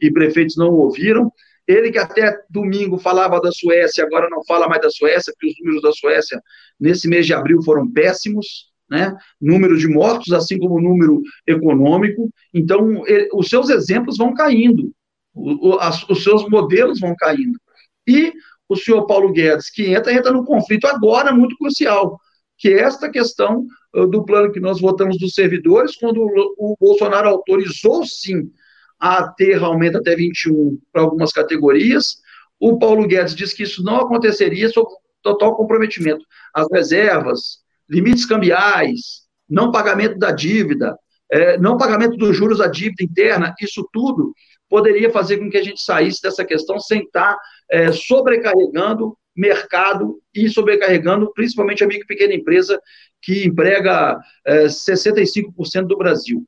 e, 0.00 0.06
e 0.06 0.12
prefeitos 0.12 0.56
não 0.56 0.70
ouviram. 0.70 1.30
Ele 1.66 1.90
que 1.90 1.98
até 1.98 2.38
domingo 2.50 2.98
falava 2.98 3.40
da 3.40 3.50
Suécia, 3.50 4.04
agora 4.04 4.28
não 4.30 4.44
fala 4.44 4.68
mais 4.68 4.82
da 4.82 4.90
Suécia, 4.90 5.32
porque 5.32 5.48
os 5.48 5.54
números 5.60 5.82
da 5.82 5.92
Suécia 5.92 6.40
nesse 6.78 7.08
mês 7.08 7.26
de 7.26 7.32
abril 7.32 7.62
foram 7.62 7.90
péssimos, 7.90 8.70
né? 8.88 9.14
Número 9.40 9.76
de 9.76 9.88
mortos, 9.88 10.32
assim 10.32 10.58
como 10.58 10.76
o 10.76 10.80
número 10.80 11.20
econômico. 11.46 12.30
Então, 12.52 13.06
ele, 13.06 13.28
os 13.32 13.48
seus 13.48 13.70
exemplos 13.70 14.16
vão 14.16 14.34
caindo, 14.34 14.92
o, 15.34 15.70
o, 15.70 15.78
as, 15.80 16.08
os 16.08 16.22
seus 16.22 16.48
modelos 16.48 17.00
vão 17.00 17.14
caindo. 17.16 17.58
E 18.06 18.32
o 18.68 18.76
senhor 18.76 19.06
Paulo 19.06 19.32
Guedes, 19.32 19.70
que 19.70 19.92
entra, 19.92 20.12
entra 20.12 20.32
num 20.32 20.44
conflito 20.44 20.86
agora 20.86 21.32
muito 21.32 21.56
crucial, 21.56 22.18
que 22.56 22.68
é 22.68 22.80
esta 22.80 23.10
questão 23.10 23.66
uh, 23.94 24.06
do 24.06 24.24
plano 24.24 24.52
que 24.52 24.60
nós 24.60 24.80
votamos 24.80 25.18
dos 25.18 25.34
servidores, 25.34 25.96
quando 25.96 26.18
o, 26.18 26.54
o 26.72 26.76
Bolsonaro 26.80 27.28
autorizou, 27.28 28.04
sim, 28.04 28.50
a 28.98 29.28
ter 29.28 29.62
aumento 29.62 29.98
até 29.98 30.14
21 30.14 30.78
para 30.92 31.02
algumas 31.02 31.32
categorias, 31.32 32.16
o 32.58 32.78
Paulo 32.78 33.06
Guedes 33.06 33.34
disse 33.34 33.54
que 33.54 33.64
isso 33.64 33.82
não 33.82 33.96
aconteceria 33.96 34.68
sob 34.68 34.88
total 35.22 35.56
comprometimento. 35.56 36.24
As 36.54 36.66
reservas, 36.72 37.58
limites 37.88 38.24
cambiais, 38.24 39.24
não 39.48 39.72
pagamento 39.72 40.18
da 40.18 40.30
dívida, 40.30 40.96
é, 41.30 41.58
não 41.58 41.76
pagamento 41.76 42.16
dos 42.16 42.36
juros 42.36 42.58
da 42.58 42.66
dívida 42.66 43.02
interna, 43.02 43.54
isso 43.60 43.86
tudo 43.92 44.32
poderia 44.68 45.10
fazer 45.10 45.38
com 45.38 45.50
que 45.50 45.56
a 45.56 45.62
gente 45.62 45.80
saísse 45.82 46.22
dessa 46.22 46.44
questão 46.44 46.78
sem 46.78 47.02
estar 47.02 47.36
é, 47.70 47.92
sobrecarregando 47.92 49.16
mercado 49.36 50.20
e 50.34 50.48
sobrecarregando 50.48 51.32
principalmente 51.32 51.82
a 51.82 51.86
micro 51.86 52.04
e 52.04 52.06
pequena 52.06 52.34
empresa 52.34 52.80
que 53.20 53.46
emprega 53.46 54.18
é, 54.46 54.66
65% 54.66 55.86
do 55.86 55.96
Brasil. 55.96 56.44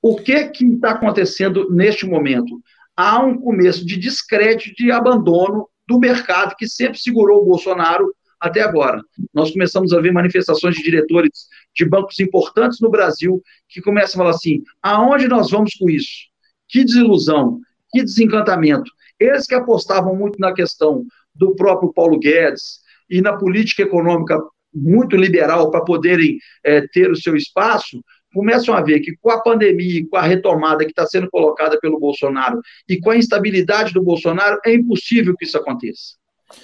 O 0.00 0.16
que 0.16 0.48
que 0.48 0.64
está 0.64 0.92
acontecendo 0.92 1.68
neste 1.70 2.06
momento? 2.06 2.60
Há 2.96 3.18
um 3.20 3.36
começo 3.36 3.84
de 3.84 3.96
descrédito, 3.96 4.74
de 4.76 4.92
abandono 4.92 5.68
do 5.86 5.98
mercado 5.98 6.54
que 6.56 6.68
sempre 6.68 6.98
segurou 6.98 7.42
o 7.42 7.46
Bolsonaro 7.46 8.14
até 8.40 8.60
agora. 8.60 9.02
Nós 9.34 9.50
começamos 9.50 9.92
a 9.92 10.00
ver 10.00 10.12
manifestações 10.12 10.76
de 10.76 10.82
diretores 10.82 11.48
de 11.74 11.84
bancos 11.84 12.20
importantes 12.20 12.80
no 12.80 12.90
Brasil 12.90 13.42
que 13.68 13.80
começam 13.80 14.20
a 14.20 14.24
falar 14.24 14.36
assim: 14.36 14.62
aonde 14.82 15.26
nós 15.26 15.50
vamos 15.50 15.74
com 15.74 15.90
isso? 15.90 16.28
Que 16.68 16.84
desilusão, 16.84 17.60
que 17.90 18.02
desencantamento. 18.02 18.90
Eles 19.18 19.46
que 19.46 19.54
apostavam 19.54 20.14
muito 20.14 20.38
na 20.38 20.52
questão 20.52 21.04
do 21.34 21.54
próprio 21.54 21.92
Paulo 21.92 22.18
Guedes 22.18 22.80
e 23.08 23.20
na 23.20 23.36
política 23.36 23.82
econômica 23.82 24.38
muito 24.74 25.16
liberal 25.16 25.70
para 25.70 25.84
poderem 25.84 26.38
é, 26.62 26.86
ter 26.88 27.10
o 27.10 27.16
seu 27.16 27.34
espaço, 27.34 28.02
começam 28.32 28.74
a 28.74 28.82
ver 28.82 29.00
que 29.00 29.16
com 29.16 29.30
a 29.30 29.40
pandemia, 29.40 30.06
com 30.08 30.16
a 30.16 30.22
retomada 30.22 30.84
que 30.84 30.90
está 30.90 31.06
sendo 31.06 31.30
colocada 31.30 31.78
pelo 31.80 31.98
Bolsonaro 31.98 32.60
e 32.88 33.00
com 33.00 33.10
a 33.10 33.16
instabilidade 33.16 33.92
do 33.92 34.02
Bolsonaro, 34.02 34.60
é 34.64 34.74
impossível 34.74 35.34
que 35.36 35.44
isso 35.44 35.56
aconteça. 35.56 36.16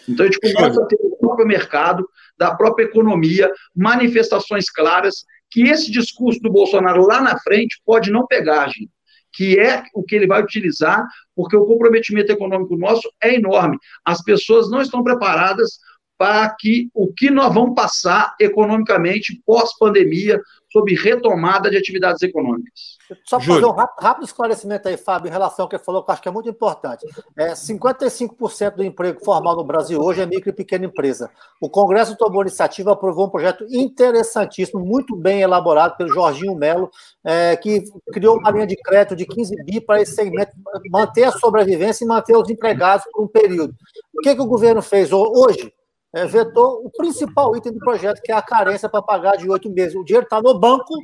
Então 0.09 0.27
a 0.27 0.31
gente 0.31 0.41
começa 0.41 0.83
a 0.83 0.87
ter 0.87 0.97
o 1.01 1.17
próprio 1.17 1.47
mercado, 1.47 2.07
da 2.37 2.55
própria 2.55 2.85
economia, 2.85 3.51
manifestações 3.75 4.69
claras 4.71 5.25
que 5.51 5.63
esse 5.63 5.91
discurso 5.91 6.41
do 6.41 6.51
Bolsonaro 6.51 7.07
lá 7.07 7.21
na 7.21 7.39
frente 7.39 7.81
pode 7.85 8.11
não 8.11 8.27
pegar, 8.27 8.69
gente 8.69 8.91
que 9.35 9.59
é 9.59 9.83
o 9.93 10.03
que 10.03 10.15
ele 10.15 10.27
vai 10.27 10.43
utilizar, 10.43 11.07
porque 11.35 11.57
o 11.57 11.67
comprometimento 11.67 12.33
econômico 12.33 12.77
nosso 12.77 13.11
é 13.23 13.35
enorme. 13.35 13.77
As 14.05 14.23
pessoas 14.23 14.71
não 14.71 14.81
estão 14.81 15.03
preparadas 15.03 15.79
para 16.17 16.49
que 16.59 16.89
o 16.95 17.13
que 17.13 17.31
nós 17.31 17.53
vamos 17.53 17.75
passar 17.75 18.35
economicamente 18.41 19.43
pós-pandemia, 19.45 20.41
sobre 20.71 20.95
retomada 20.95 21.71
de 21.71 21.77
atividades 21.77 22.23
econômicas. 22.23 22.94
Só 23.25 23.39
para 23.39 23.47
fazer 23.47 23.67
um 23.67 23.71
rápido 23.71 24.25
esclarecimento 24.25 24.89
aí, 24.89 24.97
Fábio, 24.97 25.29
em 25.29 25.33
relação 25.33 25.65
ao 25.65 25.69
que 25.69 25.77
ele 25.77 25.83
falou, 25.83 26.03
que 26.03 26.11
eu 26.11 26.13
acho 26.13 26.23
que 26.23 26.29
é 26.29 26.33
muito 26.33 26.49
importante. 26.49 27.07
É, 27.37 27.53
55% 27.53 28.77
do 28.77 28.85
emprego 28.85 29.25
formal 29.25 29.57
no 29.57 29.65
Brasil 29.65 30.01
hoje 30.01 30.21
é 30.21 30.27
micro 30.27 30.51
e 30.51 30.53
pequena 30.53 30.87
empresa. 30.87 31.31
O 31.61 31.69
Congresso 31.69 32.17
tomou 32.17 32.43
iniciativa, 32.43 32.93
aprovou 32.93 33.27
um 33.27 33.31
projeto 33.31 33.67
interessantíssimo, 33.71 34.81
muito 34.81 35.17
bem 35.17 35.43
elaborado 35.43 35.97
pelo 35.97 36.13
Jorginho 36.13 36.55
Melo, 36.55 36.91
é, 37.23 37.57
que 37.57 37.85
criou 38.13 38.39
uma 38.39 38.51
linha 38.51 38.67
de 38.67 38.77
crédito 38.77 39.17
de 39.17 39.27
15 39.27 39.55
bi 39.65 39.81
para 39.81 40.01
esse 40.01 40.15
segmento 40.15 40.53
manter 40.91 41.25
a 41.25 41.33
sobrevivência 41.33 42.05
e 42.05 42.09
manter 42.09 42.37
os 42.37 42.49
empregados 42.49 43.07
por 43.13 43.25
um 43.25 43.29
período. 43.29 43.75
O 44.15 44.21
que, 44.21 44.35
que 44.35 44.41
o 44.41 44.47
governo 44.47 44.81
fez 44.81 45.13
hoje? 45.13 45.73
é, 46.15 46.25
vetou 46.27 46.81
o 46.87 46.91
principal 46.91 47.57
item 47.57 47.73
do 47.73 47.81
projeto, 47.81 48.23
que 48.23 48.31
é 48.31 48.35
a 48.37 48.41
carência 48.41 48.89
para 48.89 49.03
pagar 49.03 49.37
de 49.37 49.51
oito 49.51 49.69
meses. 49.69 49.97
O 49.97 50.05
dinheiro 50.05 50.25
está 50.25 50.41
no 50.41 50.57
banco, 50.57 50.95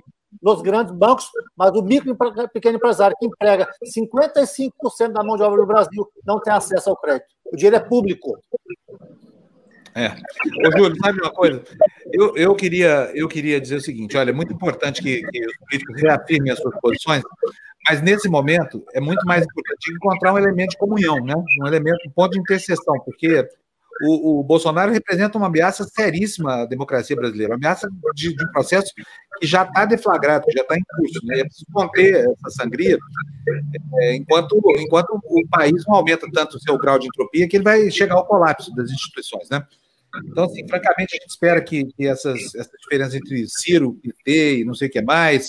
nos 0.43 0.62
grandes 0.62 0.93
bancos, 0.93 1.28
mas 1.57 1.70
o 1.72 1.83
micro 1.83 2.12
e 2.12 2.49
pequeno 2.49 2.76
empresário 2.76 3.16
que 3.18 3.26
emprega 3.26 3.68
55% 3.85 5.12
da 5.12 5.22
mão 5.22 5.37
de 5.37 5.43
obra 5.43 5.61
no 5.61 5.66
Brasil 5.66 6.09
não 6.24 6.41
tem 6.41 6.53
acesso 6.53 6.91
ao 6.91 6.97
crédito. 6.97 7.28
O 7.53 7.57
dinheiro 7.57 7.76
é 7.76 7.81
público. 7.81 8.39
É. 9.95 10.09
Ô, 10.66 10.70
Júlio, 10.78 10.97
sabe 11.03 11.20
uma 11.20 11.33
coisa? 11.33 11.62
Eu, 12.12 12.37
eu, 12.37 12.55
queria, 12.55 13.11
eu 13.14 13.26
queria 13.26 13.61
dizer 13.61 13.76
o 13.76 13.81
seguinte: 13.81 14.16
olha, 14.16 14.31
é 14.31 14.33
muito 14.33 14.53
importante 14.53 15.03
que, 15.03 15.22
que 15.22 15.47
os 15.47 15.57
políticos 15.59 16.01
reafirmem 16.01 16.53
as 16.53 16.59
suas 16.59 16.78
posições, 16.81 17.22
mas 17.89 18.01
nesse 18.01 18.28
momento 18.28 18.85
é 18.95 19.01
muito 19.01 19.24
mais 19.26 19.45
importante 19.45 19.93
encontrar 19.93 20.33
um 20.33 20.39
elemento 20.39 20.70
de 20.70 20.78
comunhão, 20.78 21.16
né? 21.16 21.35
um 21.61 21.66
elemento, 21.66 21.99
um 22.07 22.11
ponto 22.12 22.33
de 22.33 22.41
interseção, 22.41 23.01
porque 23.05 23.49
o, 24.03 24.41
o, 24.41 24.43
Bolsonaro 24.43 24.93
representa 24.93 25.37
uma 25.37 25.49
ameaça 25.49 25.85
seríssima 25.85 26.63
à 26.63 26.67
democracia 26.67 27.15
brasileira, 27.15 27.53
uma 27.53 27.57
ameaça 27.57 27.89
de, 28.15 28.35
de 28.35 28.45
um 28.45 28.53
processo 28.53 28.93
que 28.95 29.47
já 29.47 29.63
está 29.63 29.85
deflagrado, 29.85 30.47
que 30.47 30.53
já 30.53 30.63
está 30.63 30.77
em 30.77 30.83
curso. 30.97 31.21
Né? 31.25 31.41
É 31.41 31.45
preciso 31.45 31.67
conter 31.73 32.25
essa 32.25 32.63
sangria 32.63 32.99
é, 34.01 34.17
enquanto, 34.17 34.61
enquanto 34.79 35.21
o 35.25 35.49
país 35.49 35.85
não 35.87 35.97
aumenta 35.97 36.27
tanto 36.33 36.57
o 36.57 36.61
seu 36.61 36.79
grau 36.79 36.99
de 36.99 37.07
entropia 37.07 37.49
que 37.49 37.57
ele 37.57 37.65
vai 37.65 37.91
chegar 37.91 38.15
ao 38.15 38.27
colapso 38.27 38.75
das 38.75 38.91
instituições. 38.91 39.49
Né? 39.51 39.65
Então, 40.25 40.45
assim, 40.45 40.67
francamente, 40.67 41.17
a 41.17 41.21
gente 41.21 41.31
espera 41.31 41.61
que, 41.61 41.85
que 41.93 42.07
essas, 42.07 42.55
essas 42.55 42.73
diferenças 42.81 43.15
entre 43.15 43.47
Ciro, 43.49 43.99
PT 44.03 44.61
e 44.61 44.65
não 44.65 44.75
sei 44.75 44.89
o 44.89 44.91
que 44.91 45.03
mais, 45.03 45.49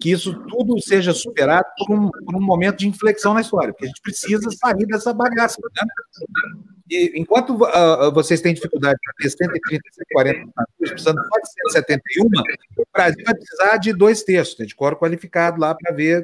que 0.00 0.10
isso 0.10 0.34
tudo 0.46 0.80
seja 0.80 1.12
superado 1.12 1.66
por 1.76 1.94
um, 1.94 2.10
por 2.10 2.34
um 2.34 2.40
momento 2.40 2.78
de 2.78 2.88
inflexão 2.88 3.34
na 3.34 3.42
história, 3.42 3.72
porque 3.72 3.84
a 3.84 3.88
gente 3.88 4.00
precisa 4.00 4.50
sair 4.50 4.86
dessa 4.86 5.12
bagaça. 5.12 5.58
Né? 5.60 5.86
E 6.90 7.12
enquanto 7.20 7.50
uh, 7.54 8.10
vocês 8.12 8.40
têm 8.40 8.54
dificuldade 8.54 8.98
para 9.04 9.14
ter 9.22 9.30
130, 9.30 9.82
140 9.92 10.52
precisando 10.78 11.20
de 11.20 11.70
171, 11.70 12.26
o 12.78 12.84
Brasil 12.92 13.24
vai 13.24 13.34
precisar 13.34 13.76
de 13.76 13.92
dois 13.92 14.22
terços, 14.22 14.58
né, 14.58 14.64
de 14.64 14.74
coro 14.74 14.96
qualificado 14.96 15.60
lá 15.60 15.74
para 15.74 15.94
ver, 15.94 16.22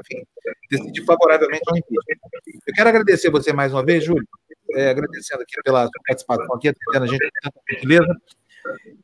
enfim, 0.00 0.24
decidir 0.70 1.04
favoravelmente 1.04 1.62
ao 1.66 1.76
impeachment. 1.76 2.30
Eu 2.66 2.74
quero 2.74 2.88
agradecer 2.88 3.30
você 3.30 3.52
mais 3.52 3.72
uma 3.72 3.84
vez, 3.84 4.04
Júlio, 4.04 4.26
é, 4.74 4.90
agradecendo 4.90 5.42
aqui 5.42 5.60
pela 5.62 5.82
sua 5.82 6.02
participação 6.06 6.54
aqui, 6.54 6.68
atendendo 6.68 7.04
a 7.04 7.08
gente 7.08 7.20
com 7.20 7.50
tanta 7.50 7.60
gentileza. 7.68 8.16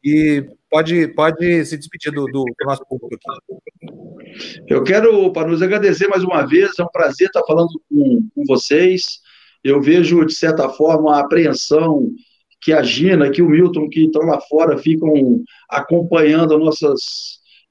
E 0.05 0.45
pode, 0.71 1.09
pode 1.09 1.65
se 1.65 1.77
despedir 1.77 2.13
do, 2.13 2.25
do, 2.27 2.45
do 2.45 2.67
nosso 2.67 2.85
público 2.87 3.15
aqui. 3.15 4.63
Eu 4.69 4.83
quero, 4.83 5.33
nos 5.47 5.63
agradecer 5.63 6.09
mais 6.09 6.25
uma 6.25 6.47
vez, 6.47 6.79
é 6.79 6.83
um 6.83 6.89
prazer 6.89 7.29
estar 7.29 7.43
falando 7.47 7.81
com, 7.89 8.29
com 8.35 8.45
vocês 8.47 9.21
eu 9.65 9.81
vejo, 9.81 10.25
de 10.25 10.35
certa 10.35 10.69
forma, 10.69 11.15
a 11.17 11.21
apreensão 11.21 12.11
que 12.61 12.73
a 12.73 12.83
Gina, 12.83 13.31
que 13.31 13.43
o 13.43 13.49
Milton, 13.49 13.89
que 13.89 14.05
estão 14.05 14.23
lá 14.23 14.41
fora, 14.41 14.79
ficam 14.79 15.43
acompanhando 15.69 16.55
as 16.55 16.61
nossas, 16.61 17.01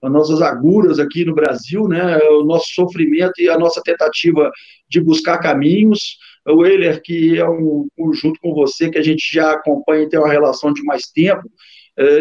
as 0.01 0.11
nossas 0.11 0.41
aguras 0.41 0.99
aqui 0.99 1.25
no 1.25 1.35
Brasil, 1.35 1.87
né? 1.87 2.17
o 2.17 2.43
nosso 2.43 2.73
sofrimento 2.73 3.39
e 3.39 3.49
a 3.49 3.57
nossa 3.57 3.81
tentativa 3.83 4.51
de 4.89 5.01
buscar 5.01 5.37
caminhos. 5.39 6.17
O 6.45 6.65
Euler, 6.65 7.01
que 7.01 7.37
é 7.37 7.47
um, 7.47 7.87
junto 8.13 8.39
com 8.41 8.53
você, 8.53 8.89
que 8.89 8.97
a 8.97 9.03
gente 9.03 9.23
já 9.31 9.51
acompanha 9.51 10.03
e 10.03 10.09
tem 10.09 10.19
uma 10.19 10.31
relação 10.31 10.73
de 10.73 10.83
mais 10.83 11.03
tempo, 11.03 11.43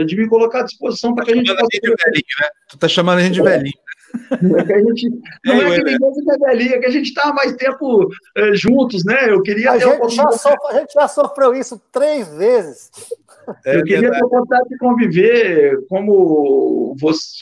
de 0.07 0.17
me 0.17 0.29
colocar 0.29 0.61
à 0.61 0.65
disposição 0.65 1.15
para 1.15 1.25
que 1.25 1.33
a 1.33 1.37
gente 1.37 1.47
possa... 1.47 1.61
A 1.61 1.69
gente 1.73 1.83
de 1.83 2.05
velhinho, 2.05 2.37
né? 2.41 2.49
Tu 2.69 2.75
está 2.75 2.89
chamando 2.89 3.19
a 3.19 3.23
gente 3.23 3.35
de 3.35 3.43
velhinho. 3.43 3.79
É 3.87 3.91
a 4.75 4.79
gente, 4.79 5.09
não 5.45 5.63
é, 5.63 5.71
é 5.71 5.79
que 5.79 5.85
nem 5.85 5.99
música 5.99 6.37
velhinha, 6.39 6.81
que 6.81 6.87
a 6.87 6.91
gente 6.91 7.09
está 7.09 7.33
mais 7.33 7.55
tempo 7.55 8.09
é, 8.37 8.55
juntos, 8.55 9.05
né? 9.05 9.31
Eu 9.31 9.43
queria 9.43 9.73
a, 9.73 9.79
gente 9.79 10.15
já 10.15 10.31
sofre, 10.33 10.69
a 10.69 10.81
gente 10.81 10.93
já 10.93 11.09
sofreu 11.09 11.55
isso 11.55 11.81
três 11.93 12.29
vezes. 12.35 12.91
É 13.65 13.77
eu 13.77 13.85
queria 13.85 14.11
ter 14.11 14.21
vontade 14.21 14.69
de 14.69 14.79
conviver 14.79 15.79
como, 15.89 16.97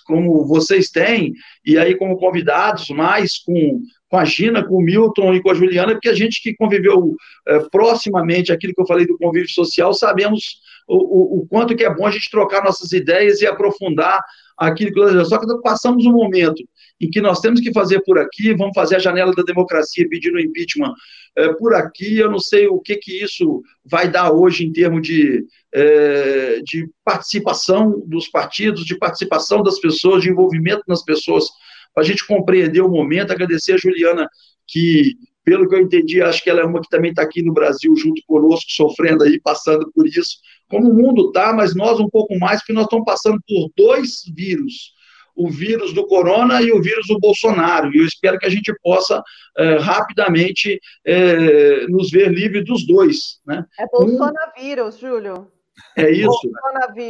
como 0.07 0.47
vocês 0.47 0.91
têm, 0.91 1.33
e 1.65 1.79
aí 1.79 1.95
como 1.97 2.19
convidados, 2.19 2.89
mais 2.91 3.39
com, 3.39 3.83
com 4.09 4.17
a 4.17 4.25
Gina, 4.25 4.65
com 4.65 4.77
o 4.77 4.83
Milton 4.83 5.35
e 5.35 5.43
com 5.43 5.51
a 5.51 5.55
Juliana, 5.55 5.93
porque 5.93 6.09
a 6.09 6.15
gente 6.15 6.43
que 6.43 6.55
conviveu 6.55 7.15
é, 7.47 7.61
proximamente 7.71 8.53
aquilo 8.53 8.75
que 8.75 8.81
eu 8.81 8.87
falei 8.87 9.07
do 9.07 9.19
convívio 9.19 9.51
social, 9.51 9.93
sabemos 9.93 10.61
o, 10.89 11.41
o, 11.41 11.47
quanto 11.47 11.77
que 11.77 11.85
é 11.85 11.95
bom 11.95 12.07
a 12.07 12.11
gente 12.11 12.31
trocar 12.31 12.65
nossas 12.65 12.93
ideias 12.93 13.41
e 13.41 13.47
aprofundar 13.47 14.21
aquilo 14.57 14.93
que 14.93 15.25
só 15.27 15.39
que 15.39 15.47
passamos 15.63 16.07
um 16.07 16.13
momento 16.13 16.63
em 17.01 17.09
que 17.09 17.21
nós 17.21 17.41
temos 17.41 17.61
que 17.61 17.73
fazer 17.73 18.03
por 18.05 18.19
aqui, 18.19 18.55
vamos 18.55 18.75
fazer 18.75 18.97
a 18.97 18.99
janela 18.99 19.33
da 19.33 19.43
democracia 19.43 20.09
pedindo 20.09 20.41
impeachment 20.41 20.93
é, 21.37 21.53
por 21.53 21.75
aqui, 21.75 22.19
eu 22.19 22.31
não 22.31 22.41
sei 22.41 22.67
o 22.67 22.81
que 22.81 22.97
que 22.97 23.23
isso 23.23 23.63
vai 23.85 24.11
dar 24.11 24.33
hoje 24.33 24.67
em 24.67 24.73
termos 24.73 25.03
de, 25.03 25.45
é, 25.73 26.61
de 26.65 26.91
participação 27.05 28.03
dos 28.05 28.29
partidos, 28.29 28.85
de 28.85 28.99
participação 28.99 29.63
das 29.63 29.79
pessoas, 29.79 30.23
de 30.23 30.31
envolvimento 30.31 30.83
nas 30.89 31.05
pessoas, 31.05 31.45
para 31.95 32.03
a 32.03 32.07
gente 32.07 32.27
compreender 32.27 32.81
o 32.81 32.89
momento, 32.89 33.31
agradecer 33.31 33.75
a 33.75 33.79
Juliana 33.79 34.29
que 34.67 35.15
pelo 35.45 35.67
que 35.67 35.75
eu 35.75 35.81
entendi, 35.81 36.21
acho 36.21 36.43
que 36.43 36.51
ela 36.51 36.61
é 36.61 36.65
uma 36.65 36.79
que 36.79 36.91
também 36.91 37.09
está 37.11 37.23
aqui 37.23 37.43
no 37.43 37.55
Brasil 37.55 37.97
junto 37.97 38.21
conosco, 38.27 38.71
sofrendo 38.71 39.25
aí, 39.25 39.41
passando 39.41 39.91
por 39.95 40.07
isso 40.07 40.37
como 40.69 40.91
o 40.91 40.95
mundo 40.95 41.29
está, 41.29 41.53
mas 41.53 41.75
nós 41.75 41.99
um 41.99 42.09
pouco 42.09 42.39
mais, 42.39 42.61
porque 42.61 42.73
nós 42.73 42.85
estamos 42.85 43.05
passando 43.05 43.39
por 43.47 43.71
dois 43.77 44.23
vírus, 44.35 44.93
o 45.35 45.49
vírus 45.49 45.93
do 45.93 46.07
corona 46.07 46.61
e 46.61 46.73
o 46.73 46.83
vírus 46.83 47.07
do 47.07 47.19
Bolsonaro, 47.19 47.95
e 47.95 47.99
eu 47.99 48.05
espero 48.05 48.39
que 48.39 48.47
a 48.47 48.51
gente 48.51 48.75
possa 48.83 49.23
é, 49.57 49.77
rapidamente 49.77 50.81
é, 51.05 51.87
nos 51.87 52.11
ver 52.11 52.33
livre 52.33 52.63
dos 52.63 52.87
dois. 52.87 53.41
Né? 53.47 53.65
É 53.79 53.87
Bolsonaro, 53.87 54.91
Júlio. 54.99 55.47
É 55.97 56.11
isso. 56.11 56.51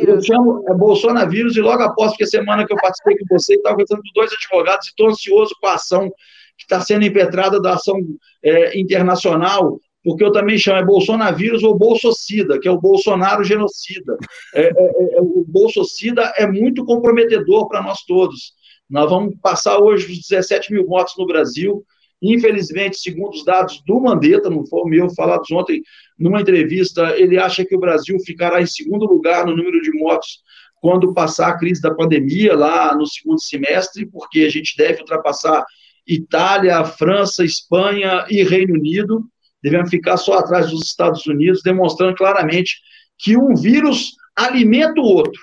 Eu 0.07 0.23
chamo, 0.23 0.63
é 0.69 0.75
Bolsonaro 0.75 1.35
e 1.35 1.61
logo 1.61 1.83
após, 1.83 2.15
que 2.17 2.25
a 2.25 2.27
semana 2.27 2.67
que 2.67 2.73
eu 2.73 2.77
participei 2.77 3.17
com 3.17 3.39
você, 3.39 3.55
estava 3.55 3.75
conversando 3.75 4.03
com 4.03 4.21
dois 4.21 4.31
advogados 4.33 4.87
e 4.87 4.91
estou 4.91 5.09
ansioso 5.09 5.55
com 5.61 5.67
a 5.67 5.75
ação 5.75 6.11
que 6.59 6.65
está 6.65 6.81
sendo 6.81 7.05
impetrada 7.05 7.61
da 7.61 7.75
ação 7.75 7.97
é, 8.43 8.79
internacional 8.79 9.81
porque 10.05 10.25
eu 10.25 10.33
também 10.33 10.59
chamo 10.59 10.79
é 10.79 10.85
bolsonavírus 10.85 11.63
ou 11.63 11.77
bolsocida, 11.77 12.59
que 12.59 12.69
é 12.69 12.71
o 12.71 12.81
Bolsonaro 12.81 13.43
genocida. 13.43 14.17
É, 14.55 14.63
é, 14.63 14.67
é, 14.67 15.15
é 15.17 15.21
o 15.21 15.45
bolsocida 15.47 16.33
é 16.37 16.47
muito 16.47 16.85
comprometedor 16.85 17.69
para 17.69 17.83
nós 17.83 18.03
todos. 18.05 18.53
Nós 18.89 19.11
vamos 19.11 19.35
passar 19.43 19.79
hoje 19.79 20.11
os 20.11 20.29
17 20.29 20.73
mil 20.73 20.87
mortos 20.87 21.15
no 21.19 21.27
Brasil. 21.27 21.85
Infelizmente, 22.23 22.99
segundo 22.99 23.35
os 23.35 23.45
dados 23.45 23.83
do 23.87 24.01
Mandetta, 24.01 24.51
não 24.51 24.67
foi 24.67 24.81
o 24.81 24.87
meu, 24.87 25.11
falados 25.11 25.51
ontem 25.51 25.83
numa 26.19 26.41
entrevista, 26.41 27.17
ele 27.17 27.39
acha 27.39 27.65
que 27.65 27.77
o 27.77 27.81
Brasil 27.81 28.19
ficará 28.25 28.61
em 28.61 28.67
segundo 28.67 29.07
lugar 29.07 29.47
no 29.47 29.57
número 29.57 29.81
de 29.81 29.93
mortos 29.93 30.43
quando 30.81 31.13
passar 31.13 31.49
a 31.49 31.59
crise 31.59 31.81
da 31.81 31.95
pandemia, 31.95 32.57
lá 32.57 32.95
no 32.95 33.07
segundo 33.07 33.41
semestre, 33.41 34.07
porque 34.07 34.41
a 34.41 34.49
gente 34.49 34.77
deve 34.77 35.01
ultrapassar 35.01 35.65
Itália, 36.07 36.85
França, 36.85 37.45
Espanha 37.45 38.25
e 38.31 38.43
Reino 38.43 38.75
Unido 38.75 39.25
devemos 39.63 39.91
ficar 39.91 40.17
só 40.17 40.39
atrás 40.39 40.71
dos 40.71 40.83
Estados 40.85 41.27
Unidos, 41.27 41.63
demonstrando 41.63 42.15
claramente 42.17 42.77
que 43.19 43.37
um 43.37 43.55
vírus 43.55 44.13
alimenta 44.37 45.01
o 45.01 45.05
outro. 45.05 45.41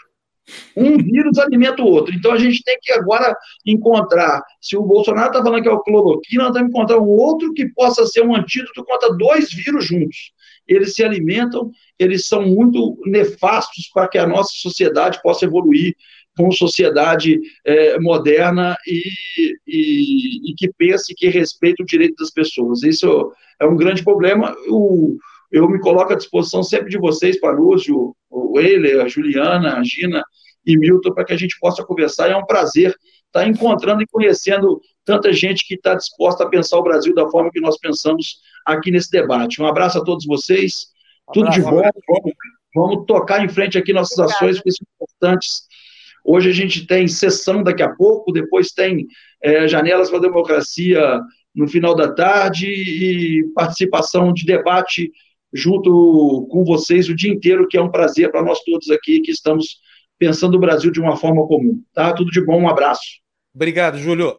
Um 0.75 0.97
vírus 1.01 1.37
alimenta 1.37 1.81
o 1.81 1.87
outro. 1.87 2.13
Então 2.13 2.31
a 2.31 2.37
gente 2.37 2.63
tem 2.63 2.77
que 2.81 2.91
agora 2.93 3.35
encontrar. 3.65 4.41
Se 4.61 4.77
o 4.77 4.83
Bolsonaro 4.83 5.27
está 5.27 5.43
falando 5.43 5.61
que 5.61 5.69
é 5.69 5.71
o 5.71 5.81
cloroquina, 5.81 6.43
nós 6.43 6.53
temos 6.53 6.71
que 6.71 6.77
encontrar 6.77 6.99
um 6.99 7.09
outro 7.09 7.53
que 7.53 7.67
possa 7.69 8.05
ser 8.05 8.21
um 8.21 8.35
antídoto 8.35 8.83
contra 8.85 9.13
dois 9.13 9.51
vírus 9.51 9.85
juntos. 9.85 10.31
Eles 10.67 10.93
se 10.93 11.03
alimentam, 11.03 11.71
eles 11.99 12.27
são 12.27 12.41
muito 12.41 12.97
nefastos 13.05 13.89
para 13.93 14.07
que 14.07 14.17
a 14.17 14.25
nossa 14.25 14.51
sociedade 14.53 15.21
possa 15.21 15.45
evoluir 15.45 15.95
como 16.35 16.51
sociedade 16.51 17.39
é, 17.65 17.99
moderna 17.99 18.75
e, 18.85 19.03
e, 19.65 20.51
e, 20.51 20.55
que 20.55 20.71
pense 20.77 21.13
que 21.15 21.29
respeita 21.29 21.81
o 21.81 21.85
direito 21.85 22.15
das 22.17 22.29
pessoas. 22.29 22.83
Isso 22.83 23.31
é 23.59 23.65
um 23.65 23.75
grande 23.75 24.03
problema. 24.03 24.55
O, 24.67 25.17
eu 25.51 25.69
me 25.69 25.79
coloco 25.79 26.11
à 26.11 26.15
disposição 26.15 26.61
sempre 26.61 26.89
de 26.89 26.97
vocês, 26.97 27.39
Panúcio, 27.39 28.15
o 28.29 28.59
Eiler, 28.59 29.01
a 29.01 29.07
Juliana, 29.07 29.77
a 29.77 29.83
Gina 29.83 30.23
e 30.65 30.77
Milton, 30.77 31.13
para 31.13 31.23
que 31.23 31.33
a 31.33 31.37
gente 31.37 31.57
possa 31.59 31.83
conversar. 31.83 32.29
É 32.29 32.35
um 32.35 32.45
prazer 32.45 32.95
estar 33.27 33.47
encontrando 33.47 34.01
e 34.01 34.07
conhecendo 34.07 34.81
tanta 35.05 35.31
gente 35.31 35.65
que 35.65 35.75
está 35.75 35.95
disposta 35.95 36.43
a 36.43 36.49
pensar 36.49 36.77
o 36.77 36.83
Brasil 36.83 37.13
da 37.13 37.29
forma 37.29 37.51
que 37.51 37.61
nós 37.61 37.77
pensamos 37.77 38.39
aqui 38.65 38.91
nesse 38.91 39.11
debate. 39.11 39.61
Um 39.61 39.67
abraço 39.67 39.97
a 39.99 40.03
todos 40.03 40.25
vocês, 40.25 40.87
um 41.29 41.33
tudo 41.33 41.49
de 41.51 41.61
bom. 41.61 41.81
Vamos, 41.81 42.33
vamos, 42.73 43.05
tocar 43.05 43.43
em 43.43 43.49
frente 43.49 43.77
aqui 43.77 43.93
nossas 43.93 44.17
Obrigada. 44.17 44.45
ações, 44.45 44.61
que 44.61 44.71
são 44.71 44.85
importantes 44.95 45.61
Hoje 46.25 46.49
a 46.49 46.53
gente 46.53 46.87
tem 46.87 47.07
sessão 47.07 47.61
daqui 47.61 47.83
a 47.83 47.93
pouco, 47.93 48.31
depois 48.31 48.69
tem 48.69 49.05
é, 49.43 49.67
janelas 49.67 50.09
para 50.09 50.17
a 50.17 50.23
democracia 50.23 51.19
no 51.53 51.67
final 51.67 51.95
da 51.95 52.11
tarde 52.11 52.67
e 52.67 53.43
participação 53.53 54.33
de 54.33 54.43
debate 54.43 55.11
junto 55.53 56.47
com 56.51 56.65
vocês 56.65 57.07
o 57.07 57.15
dia 57.15 57.31
inteiro, 57.31 57.67
que 57.67 57.77
é 57.77 57.81
um 57.81 57.91
prazer 57.91 58.31
para 58.31 58.43
nós 58.43 58.59
todos 58.65 58.89
aqui 58.89 59.21
que 59.21 59.31
estamos 59.31 59.77
pensando 60.17 60.55
o 60.55 60.59
Brasil 60.59 60.91
de 60.91 60.99
uma 60.99 61.15
forma 61.15 61.47
comum. 61.47 61.81
Tá? 61.93 62.11
Tudo 62.11 62.31
de 62.31 62.43
bom, 62.43 62.61
um 62.61 62.69
abraço. 62.69 63.21
Obrigado, 63.53 63.97
Júlio. 63.97 64.33